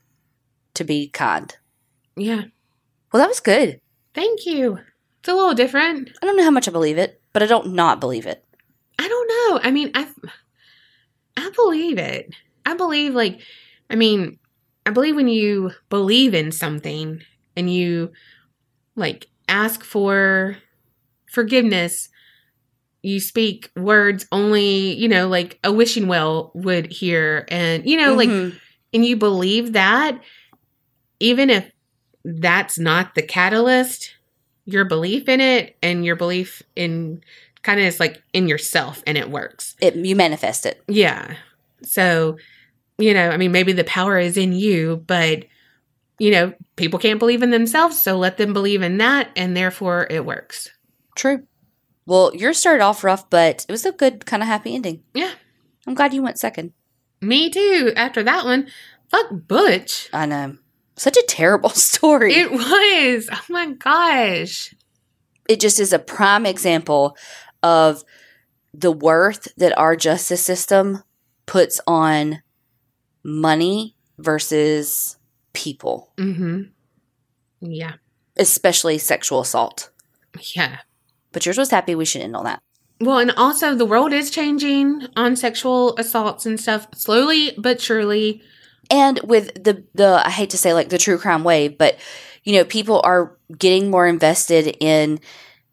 to 0.76 0.84
be 0.84 1.08
kind. 1.10 1.56
Yeah. 2.16 2.44
Well, 3.12 3.22
that 3.22 3.28
was 3.28 3.40
good. 3.40 3.80
Thank 4.14 4.46
you. 4.46 4.80
It's 5.20 5.30
a 5.30 5.34
little 5.34 5.56
different. 5.56 6.12
I 6.22 6.26
don't 6.28 6.38
know 6.38 6.44
how 6.44 6.52
much 6.52 6.68
I 6.68 6.72
believe 6.72 6.98
it, 7.00 7.20
but 7.34 7.42
I 7.42 7.48
don't 7.48 7.74
not 7.74 8.00
believe 8.00 8.28
it. 8.28 8.46
I 9.00 9.08
don't 9.08 9.28
know. 9.28 9.60
I 9.64 9.72
mean, 9.72 9.90
I 9.96 10.08
I 11.38 11.50
believe 11.56 11.98
it. 11.98 12.34
I 12.66 12.76
believe 12.76 13.14
like 13.14 13.40
I 13.90 13.96
mean, 13.96 14.40
I 14.86 14.92
believe 14.92 15.16
when 15.16 15.28
you 15.28 15.72
believe 15.90 16.34
in 16.34 16.52
something 16.52 17.22
and 17.56 17.72
you 17.74 18.12
like 18.96 19.28
ask 19.48 19.84
for 19.84 20.58
forgiveness, 21.32 22.10
you 23.02 23.20
speak 23.20 23.72
words 23.76 24.26
only, 24.32 24.94
you 24.94 25.08
know, 25.08 25.28
like 25.28 25.60
a 25.64 25.72
wishing 25.72 26.08
well 26.08 26.52
would 26.56 26.92
hear 26.92 27.46
and 27.50 27.88
you 27.90 27.98
know, 27.98 28.14
like 28.16 28.30
Mhm. 28.30 28.60
and 28.94 29.06
you 29.06 29.18
believe 29.18 29.74
that 29.74 30.20
even 31.20 31.50
if 31.50 31.72
that's 32.26 32.80
not 32.80 33.16
the 33.16 33.22
catalyst 33.22 34.16
your 34.66 34.86
belief 34.86 35.28
in 35.28 35.42
it 35.42 35.76
and 35.82 36.06
your 36.06 36.16
belief 36.16 36.64
in 36.76 37.22
kind 37.64 37.80
of 37.80 37.86
is 37.86 38.00
like 38.00 38.22
in 38.34 38.48
yourself 38.48 39.02
and 39.08 39.18
it 39.18 39.30
works 39.30 39.76
it, 39.82 39.96
you 39.96 40.16
manifest 40.16 40.66
it. 40.66 40.82
yeah 40.88 41.36
so 41.82 42.38
you 42.98 43.14
know 43.14 43.30
i 43.30 43.38
mean 43.38 43.52
maybe 43.52 43.74
the 43.74 43.84
power 43.86 44.18
is 44.20 44.38
in 44.38 44.54
you 44.54 44.98
but 45.08 45.46
you 46.20 46.30
know 46.32 46.54
people 46.76 47.00
can't 47.00 47.20
believe 47.20 47.42
in 47.42 47.50
themselves 47.50 48.02
so 48.02 48.18
let 48.18 48.38
them 48.38 48.54
believe 48.54 48.82
in 48.82 48.98
that 48.98 49.30
and 49.36 49.56
therefore 49.58 50.08
it 50.10 50.26
works 50.26 50.70
True. 51.16 51.44
Well, 52.06 52.36
yours 52.36 52.58
started 52.58 52.84
off 52.84 53.04
rough, 53.04 53.30
but 53.30 53.66
it 53.70 53.72
was 53.72 53.86
a 53.86 53.92
good, 53.94 54.26
kind 54.26 54.42
of 54.44 54.48
happy 54.48 54.74
ending. 54.76 55.04
yeah 55.14 55.32
I'm 55.88 55.94
glad 55.94 56.14
you 56.14 56.22
went 56.24 56.40
second. 56.40 56.74
me 57.22 57.50
too 57.50 57.94
after 57.96 58.24
that 58.24 58.46
one 58.46 58.68
fuck 59.10 59.28
butch 59.48 60.10
I 60.12 60.26
know. 60.26 60.58
Such 60.98 61.18
a 61.18 61.24
terrible 61.28 61.70
story. 61.90 62.34
it 62.34 62.52
was 62.52 63.30
oh 63.32 63.42
my 63.50 63.72
gosh 63.74 64.74
it 65.50 65.60
just 65.60 65.80
is 65.80 65.92
a 65.94 66.00
prime 66.00 66.46
example 66.46 67.16
of 67.64 68.04
the 68.74 68.92
worth 68.92 69.48
that 69.58 69.78
our 69.78 69.96
justice 69.96 70.44
system 70.44 71.02
puts 71.46 71.82
on 71.88 72.42
money 73.24 73.96
versus 74.18 75.18
people, 75.54 76.12
mm-hmm 76.18 76.64
yeah 77.62 77.94
especially 78.38 78.98
sexual 78.98 79.40
assault. 79.42 79.90
yeah 80.56 80.80
But 81.32 81.46
yours 81.46 81.58
was 81.58 81.72
happy. 81.72 81.96
We 81.96 82.06
should 82.06 82.22
end 82.22 82.36
on 82.36 82.46
that. 82.46 82.62
Well, 83.00 83.20
and 83.20 83.32
also 83.32 83.76
the 83.76 83.86
world 83.86 84.14
is 84.14 84.32
changing 84.32 85.08
on 85.16 85.36
sexual 85.36 85.96
assaults 85.98 86.46
and 86.46 86.60
stuff 86.60 86.88
slowly 86.96 87.54
but 87.58 87.82
surely. 87.82 88.42
And 88.90 89.20
with 89.24 89.54
the 89.64 89.84
the 89.94 90.22
I 90.26 90.30
hate 90.30 90.50
to 90.52 90.58
say 90.58 90.74
like 90.74 90.90
the 90.90 90.98
true 90.98 91.18
crime 91.18 91.44
wave, 91.44 91.78
but 91.78 91.98
you 92.44 92.54
know 92.54 92.66
people 92.66 93.02
are 93.04 93.38
getting 93.58 93.90
more 93.90 94.08
invested 94.08 94.76
in 94.80 95.20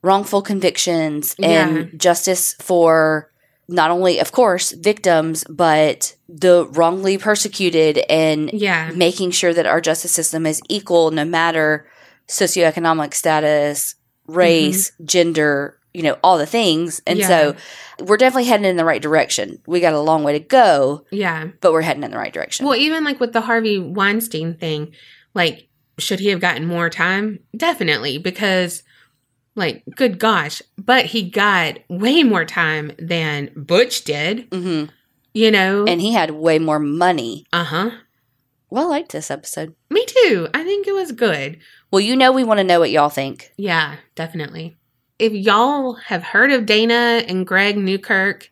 wrongful 0.03 0.43
convictions 0.43 1.35
and 1.43 1.77
Yeah. 1.77 1.85
justice 1.97 2.55
for 2.61 3.31
not 3.69 3.91
only 3.91 4.19
of 4.19 4.33
course 4.33 4.73
victims 4.73 5.45
but 5.49 6.15
the 6.29 6.67
wrongly 6.73 7.19
persecuted 7.19 7.99
and 8.09 8.51
Yeah. 8.53 8.91
making 8.95 9.31
sure 9.33 9.53
that 9.55 9.67
our 9.67 9.81
justice 9.81 10.13
system 10.13 10.47
is 10.47 10.61
equal 10.69 11.11
no 11.11 11.25
matter 11.25 11.87
socioeconomic 12.29 13.13
status, 13.15 13.95
race, 14.27 14.91
mm-hmm. 14.91 15.05
gender, 15.05 15.79
you 15.93 16.03
know, 16.03 16.17
all 16.23 16.39
the 16.39 16.47
things. 16.47 17.03
And 17.07 17.19
Yeah. 17.19 17.29
so 17.29 17.57
we're 18.05 18.17
definitely 18.17 18.45
heading 18.49 18.67
in 18.67 18.77
the 18.77 18.85
right 18.85 19.03
direction. 19.03 19.61
We 19.67 19.81
got 19.81 19.93
a 19.93 20.01
long 20.01 20.23
way 20.23 20.33
to 20.35 20.39
go, 20.45 21.05
Yeah. 21.11 21.49
but 21.61 21.73
we're 21.73 21.83
heading 21.83 22.05
in 22.05 22.11
the 22.13 22.17
right 22.19 22.33
direction. 22.33 22.65
Well, 22.67 22.77
even 22.77 23.05
like 23.05 23.19
with 23.21 23.33
the 23.33 23.41
Harvey 23.43 23.79
Weinstein 23.79 24.55
thing, 24.55 24.93
like, 25.35 25.67
should 25.99 26.21
he 26.21 26.29
have 26.29 26.41
gotten 26.41 26.67
more 26.67 26.89
time? 26.89 27.41
Definitely, 27.57 28.19
because, 28.19 28.83
like, 29.57 29.83
good 29.97 30.19
gosh, 30.19 30.63
but 30.79 31.07
he 31.07 31.29
got 31.29 31.79
way 31.89 32.23
more 32.23 32.45
time 32.45 32.93
than 32.99 33.51
Butch 33.57 34.05
did, 34.05 34.49
hmm 34.53 34.85
you 35.33 35.51
know? 35.51 35.85
And 35.87 36.01
he 36.01 36.13
had 36.13 36.33
way 36.33 36.59
more 36.59 36.81
money. 36.81 37.47
uh 37.53 37.65
huh. 37.65 37.91
Well, 38.69 38.87
I 38.87 38.89
liked 38.89 39.13
this 39.13 39.31
episode. 39.31 39.75
Me 39.91 40.05
too. 40.07 40.49
I 40.55 40.63
think 40.65 40.87
it 40.87 40.93
was 40.95 41.13
good. 41.13 41.59
Well, 41.91 42.01
you 42.01 42.17
know, 42.17 42.31
we 42.33 42.45
want 42.45 42.59
to 42.59 42.65
know 42.65 42.81
what 42.81 42.91
y'all 42.91 43.09
think. 43.09 43.53
Yeah, 43.57 43.97
definitely. 44.15 44.77
If 45.19 45.33
y'all 45.33 45.95
have 45.95 46.23
heard 46.23 46.51
of 46.53 46.67
Dana 46.67 47.23
and 47.29 47.47
Greg 47.47 47.77
Newkirk, 47.77 48.49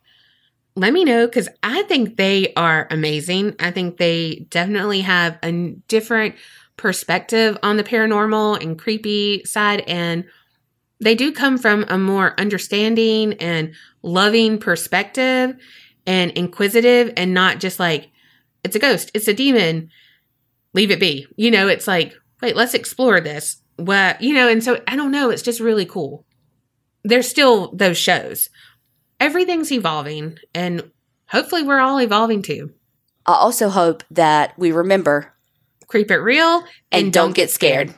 let 0.75 0.93
me 0.93 1.03
know 1.03 1.25
because 1.25 1.49
I 1.63 1.83
think 1.83 2.15
they 2.17 2.53
are 2.55 2.87
amazing. 2.91 3.55
I 3.59 3.71
think 3.71 3.97
they 3.97 4.45
definitely 4.49 5.01
have 5.01 5.37
a 5.43 5.75
different 5.87 6.35
perspective 6.77 7.57
on 7.63 7.77
the 7.77 7.83
paranormal 7.83 8.61
and 8.63 8.77
creepy 8.79 9.43
side. 9.45 9.81
And 9.87 10.25
they 10.99 11.15
do 11.15 11.31
come 11.31 11.57
from 11.57 11.85
a 11.87 11.97
more 11.97 12.39
understanding 12.39 13.33
and 13.33 13.73
loving 14.01 14.57
perspective 14.57 15.55
and 16.05 16.31
inquisitive 16.31 17.13
and 17.15 17.33
not 17.33 17.59
just 17.59 17.79
like, 17.79 18.09
it's 18.63 18.75
a 18.75 18.79
ghost, 18.79 19.11
it's 19.13 19.27
a 19.27 19.33
demon, 19.33 19.89
leave 20.73 20.91
it 20.91 20.99
be. 20.99 21.27
You 21.35 21.51
know, 21.51 21.67
it's 21.67 21.87
like, 21.87 22.15
wait, 22.41 22.55
let's 22.55 22.73
explore 22.73 23.21
this. 23.21 23.61
What, 23.77 24.21
you 24.21 24.33
know, 24.33 24.49
and 24.49 24.63
so 24.63 24.81
I 24.87 24.95
don't 24.95 25.11
know, 25.11 25.29
it's 25.29 25.41
just 25.41 25.59
really 25.59 25.85
cool. 25.85 26.25
There's 27.03 27.29
still 27.29 27.71
those 27.73 27.97
shows. 27.97 28.49
Everything's 29.21 29.71
evolving, 29.71 30.37
and 30.53 30.91
hopefully, 31.27 31.63
we're 31.63 31.79
all 31.79 31.99
evolving 31.99 32.41
too. 32.41 32.73
I 33.25 33.33
also 33.33 33.69
hope 33.69 34.03
that 34.11 34.57
we 34.57 34.71
remember 34.71 35.33
Creep 35.89 36.11
it 36.11 36.17
real 36.17 36.63
and, 36.91 37.11
don't 37.11 37.33
get 37.33 37.49
scared. 37.49 37.95